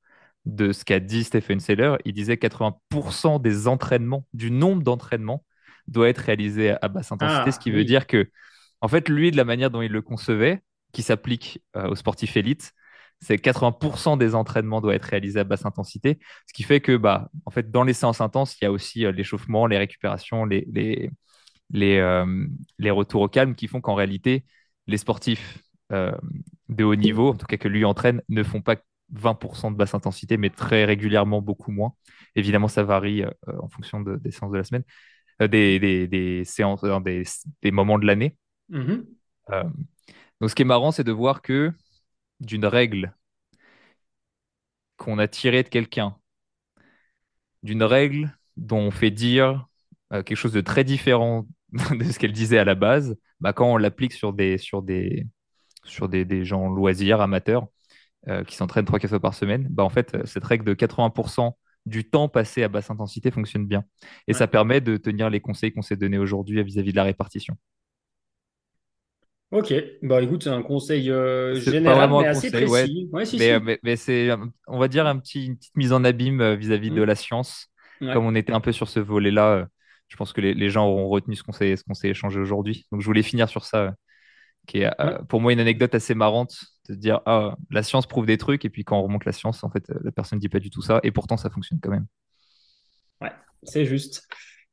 de 0.45 0.74
ce 0.74 0.84
qu'a 0.86 0.99
dit 0.99 1.24
Stephen 1.24 1.60
Seller, 1.60 1.95
il 2.06 2.14
disait 2.14 2.38
80% 2.38 3.39
des 3.39 3.68
entraînements, 3.68 4.28
du 4.34 4.51
nombre 4.51 4.84
d'entraînements, 4.84 5.43
doit 5.88 6.10
être 6.10 6.20
réalisé 6.20 6.72
à 6.82 6.88
basse 6.88 7.12
intensité, 7.12 7.52
Ah, 7.52 7.52
ce 7.52 7.60
qui 7.60 7.72
veut 7.72 7.84
dire 7.86 8.08
que, 8.08 8.30
en 8.82 8.88
fait, 8.88 9.10
lui, 9.10 9.32
de 9.32 9.38
la 9.38 9.46
manière 9.46 9.72
dont 9.72 9.82
il 9.82 9.92
le 9.92 10.02
concevait, 10.02 10.62
qui 10.94 11.02
s'applique 11.04 11.62
euh, 11.76 11.90
aux 11.90 11.96
sportifs 11.96 12.38
élites, 12.38 12.72
c'est 13.22 13.38
80% 13.38 14.18
des 14.18 14.36
entraînements 14.36 14.82
doivent 14.82 14.96
être 14.96 15.06
réalisés 15.06 15.40
à 15.40 15.44
basse 15.44 15.66
intensité, 15.66 16.20
ce 16.48 16.54
qui 16.54 16.64
fait 16.64 16.82
que, 16.82 16.96
bah, 16.98 17.30
en 17.46 17.52
fait, 17.52 17.72
dans 17.72 17.84
les 17.84 17.94
séances 17.94 18.22
intenses, 18.22 18.58
il 18.62 18.66
y 18.66 18.68
a 18.68 18.72
aussi 18.72 19.06
euh, 19.06 19.12
l'échauffement, 19.12 19.68
les 19.68 19.78
récupérations, 19.78 20.46
les, 20.46 20.68
les, 20.72 21.10
les, 21.72 21.98
euh, 21.98 22.48
les 22.80 22.92
retours 22.92 23.22
au 23.24 23.30
calme 23.30 23.56
qui 23.56 23.68
font 23.68 23.82
qu'en 23.82 23.96
réalité, 23.96 24.46
les 24.88 24.98
sportifs 24.98 25.60
de 26.70 26.84
haut 26.84 26.96
niveau, 26.96 27.30
en 27.30 27.36
tout 27.36 27.46
cas 27.46 27.58
que 27.58 27.68
lui 27.68 27.86
entraîne, 27.86 28.22
ne 28.30 28.44
font 28.44 28.62
pas 28.62 28.76
20% 29.12 29.72
de 29.72 29.78
basse 29.78 29.94
intensité, 29.94 30.38
mais 30.38 30.50
très 30.50 30.86
régulièrement 30.86 31.42
beaucoup 31.42 31.72
moins. 31.72 31.94
Évidemment, 32.36 32.68
ça 32.68 32.84
varie 32.84 33.24
en 33.48 33.68
fonction 33.70 34.02
de- 34.02 34.16
des 34.18 34.32
séances 34.32 34.52
de 34.52 34.58
la 34.58 34.64
semaine, 34.64 34.84
euh, 35.42 35.48
des, 35.48 35.80
des, 35.80 36.08
des 36.08 36.46
séances, 36.46 36.84
euh, 36.84 37.00
des, 37.00 37.24
des 37.62 37.72
moments 37.72 38.00
de 38.00 38.06
l'année. 38.06 38.38
Mhm. 38.70 39.06
Euh, 39.52 39.64
donc, 40.42 40.50
ce 40.50 40.56
qui 40.56 40.64
est 40.64 40.66
marrant, 40.66 40.92
c'est 40.92 41.04
de 41.04 41.12
voir 41.12 41.42
que 41.42 41.72
d'une 42.42 42.66
règle 42.66 43.16
qu'on 44.98 45.20
a 45.20 45.28
tirée 45.30 45.64
de 45.64 45.70
quelqu'un, 45.70 46.18
d'une 47.64 47.84
règle 47.84 48.38
dont 48.58 48.80
on 48.80 48.92
fait 48.92 49.12
dire 49.12 49.68
euh, 50.14 50.24
quelque 50.24 50.38
chose 50.38 50.54
de 50.54 50.62
très 50.62 50.84
différent 50.84 51.48
de 51.72 52.04
ce 52.06 52.20
qu'elle 52.20 52.32
disait 52.32 52.58
à 52.58 52.66
la 52.66 52.76
base, 52.76 53.16
bah, 53.40 53.54
quand 53.54 53.72
on 53.74 53.78
l'applique 53.78 54.14
sur 54.14 54.34
des, 54.34 54.58
sur 54.58 54.82
des, 54.82 55.28
sur 55.86 56.10
des, 56.10 56.26
des 56.26 56.46
gens 56.46 56.70
loisirs, 56.70 57.22
amateurs, 57.22 57.68
euh, 58.30 58.44
qui 58.44 58.56
s'entraînent 58.56 58.86
3-4 58.86 59.10
fois 59.12 59.22
par 59.22 59.36
semaine, 59.36 59.68
bah, 59.70 59.84
en 59.84 59.90
fait, 59.90 60.18
cette 60.26 60.46
règle 60.46 60.66
de 60.66 60.74
80% 60.76 61.58
du 61.86 62.10
temps 62.10 62.30
passé 62.30 62.64
à 62.64 62.68
basse 62.70 62.90
intensité 62.90 63.32
fonctionne 63.32 63.66
bien. 63.68 63.84
Et 64.28 64.34
Ouais. 64.34 64.40
ça 64.40 64.48
permet 64.48 64.82
de 64.82 64.98
tenir 64.98 65.30
les 65.30 65.42
conseils 65.42 65.74
qu'on 65.74 65.82
s'est 65.82 65.96
donnés 65.98 66.18
aujourd'hui 66.18 66.64
vis-à-vis 66.64 66.92
de 66.92 66.98
la 66.98 67.04
répartition. 67.04 67.56
Ok, 69.52 69.74
bah 70.02 70.22
écoute, 70.22 70.44
c'est 70.44 70.50
un 70.50 70.64
conseil 70.64 71.10
euh, 71.12 71.60
général, 71.60 72.14
mais 72.14 72.26
assez 72.26 72.52
conseil, 72.52 72.52
précis. 72.52 73.10
Ouais, 73.14 73.26
si, 73.26 73.38
mais, 73.38 73.52
euh, 73.52 73.60
mais, 73.62 73.80
mais 73.84 73.96
c'est, 73.96 74.30
on 74.68 74.80
va 74.80 74.88
dire, 74.88 75.06
un 75.08 75.18
petit, 75.20 75.46
une 75.46 75.58
petite 75.58 75.76
mise 75.78 75.94
en 75.94 76.04
abîme 76.04 76.42
euh, 76.42 76.56
vis-à-vis 76.56 76.92
de 76.92 77.02
Mhm. 77.02 77.06
la 77.06 77.16
science. 77.16 77.68
Comme 78.12 78.26
on 78.26 78.36
était 78.36 78.54
un 78.54 78.62
peu 78.62 78.72
sur 78.72 78.90
ce 78.90 79.00
volet-là, 79.00 79.52
euh, 79.54 79.66
je 80.08 80.16
pense 80.18 80.34
que 80.34 80.42
les, 80.42 80.54
les 80.54 80.70
gens 80.70 80.88
auront 80.88 81.08
retenu 81.10 81.36
ce 81.36 81.44
qu'on 81.44 81.52
s'est, 81.54 81.76
ce 81.76 81.84
qu'on 81.84 81.94
s'est 81.94 82.10
échangé 82.10 82.40
aujourd'hui. 82.40 82.86
Donc, 82.92 83.02
je 83.02 83.06
voulais 83.06 83.24
finir 83.24 83.50
sur 83.50 83.66
ça, 83.66 83.94
qui 84.68 84.80
est 84.80 84.91
Ouais. 85.01 85.16
euh, 85.16 85.22
pour 85.30 85.41
moi 85.41 85.53
une 85.53 85.59
anecdote 85.59 85.95
assez 85.95 86.16
marrante 86.16 86.55
de 86.89 86.95
dire, 86.95 87.22
ah, 87.26 87.55
la 87.72 87.84
science 87.84 88.07
prouve 88.07 88.26
des 88.26 88.38
trucs, 88.38 88.66
et 88.66 88.70
puis 88.70 88.84
quand 88.84 88.99
on 88.99 89.03
remonte 89.03 89.26
la 89.26 89.32
science, 89.32 89.63
en 89.63 89.70
fait, 89.70 89.86
la 90.03 90.11
personne 90.11 90.38
ne 90.38 90.41
dit 90.41 90.49
pas 90.49 90.59
du 90.59 90.70
tout 90.70 90.82
ça, 90.82 90.99
et 91.03 91.11
pourtant, 91.11 91.38
ça 91.38 91.49
fonctionne 91.49 91.80
quand 91.82 91.91
même. 91.91 92.07
Ouais, 93.22 93.32
c'est 93.63 93.86
juste. 93.86 94.28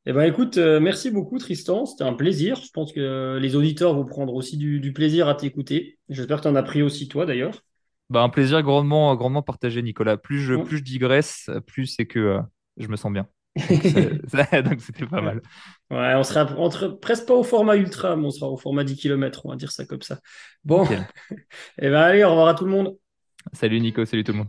Eh 0.06 0.12
ben 0.12 0.24
écoute, 0.24 0.56
euh, 0.58 0.80
merci 0.80 1.10
beaucoup 1.10 1.38
Tristan, 1.38 1.86
c'était 1.86 2.04
un 2.04 2.14
plaisir. 2.14 2.56
Je 2.56 2.70
pense 2.72 2.92
que 2.92 3.38
les 3.40 3.54
auditeurs 3.56 3.94
vont 3.94 4.04
prendre 4.04 4.34
aussi 4.34 4.56
du, 4.56 4.80
du 4.80 4.92
plaisir 4.92 5.28
à 5.28 5.34
t'écouter. 5.36 5.98
J'espère 6.08 6.38
que 6.38 6.42
tu 6.42 6.48
en 6.48 6.56
as 6.56 6.62
pris 6.64 6.82
aussi 6.82 7.08
toi 7.08 7.24
d'ailleurs. 7.26 7.62
Bah, 8.10 8.22
un 8.22 8.28
plaisir 8.28 8.62
grandement, 8.62 9.14
grandement 9.16 9.42
partagé, 9.42 9.82
Nicolas. 9.82 10.16
Plus 10.18 10.40
je, 10.40 10.54
Ouais. 10.54 10.66
plus 10.66 10.78
je 10.78 10.82
digresse, 10.82 11.50
plus 11.66 11.86
c'est 11.86 12.06
que 12.06 12.18
euh, 12.18 12.40
je 12.76 12.88
me 12.88 12.96
sens 12.96 13.12
bien. 13.12 13.26
Donc 14.64 14.80
c'était 14.80 15.06
pas 15.06 15.20
mal. 15.22 15.42
Ouais, 15.92 16.14
on 16.16 16.24
sera 16.24 16.46
entre, 16.56 16.88
presque 16.88 17.26
pas 17.26 17.34
au 17.34 17.44
format 17.44 17.76
ultra, 17.76 18.16
mais 18.16 18.24
on 18.24 18.30
sera 18.30 18.48
au 18.48 18.56
format 18.56 18.82
10 18.82 18.96
km, 18.96 19.42
on 19.44 19.50
va 19.50 19.56
dire 19.56 19.70
ça 19.70 19.84
comme 19.84 20.00
ça. 20.00 20.18
Bon, 20.64 20.82
Nickel. 20.82 21.06
eh 21.78 21.90
ben 21.90 22.00
allez, 22.00 22.24
au 22.24 22.30
revoir 22.30 22.48
à 22.48 22.54
tout 22.54 22.64
le 22.64 22.70
monde. 22.70 22.96
Salut 23.52 23.78
Nico, 23.78 24.02
salut 24.06 24.24
tout 24.24 24.32
le 24.32 24.38
monde. 24.38 24.48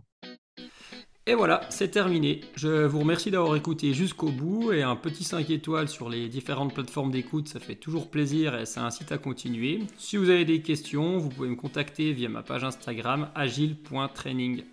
Et 1.25 1.35
voilà, 1.35 1.61
c'est 1.69 1.89
terminé. 1.89 2.41
Je 2.55 2.85
vous 2.85 2.99
remercie 2.99 3.29
d'avoir 3.29 3.57
écouté 3.57 3.93
jusqu'au 3.93 4.29
bout 4.29 4.71
et 4.71 4.83
un 4.83 4.95
petit 4.95 5.25
5 5.25 5.49
étoiles 5.49 5.89
sur 5.89 6.09
les 6.09 6.29
différentes 6.29 6.73
plateformes 6.73 7.11
d'écoute, 7.11 7.49
ça 7.49 7.59
fait 7.59 7.75
toujours 7.75 8.09
plaisir 8.09 8.57
et 8.57 8.65
ça 8.65 8.85
incite 8.85 9.11
à 9.11 9.17
continuer. 9.17 9.79
Si 9.97 10.15
vous 10.15 10.29
avez 10.29 10.45
des 10.45 10.61
questions, 10.61 11.17
vous 11.17 11.29
pouvez 11.29 11.49
me 11.49 11.55
contacter 11.55 12.13
via 12.13 12.29
ma 12.29 12.43
page 12.43 12.63
Instagram 12.63 13.29
agile.training. 13.35 14.63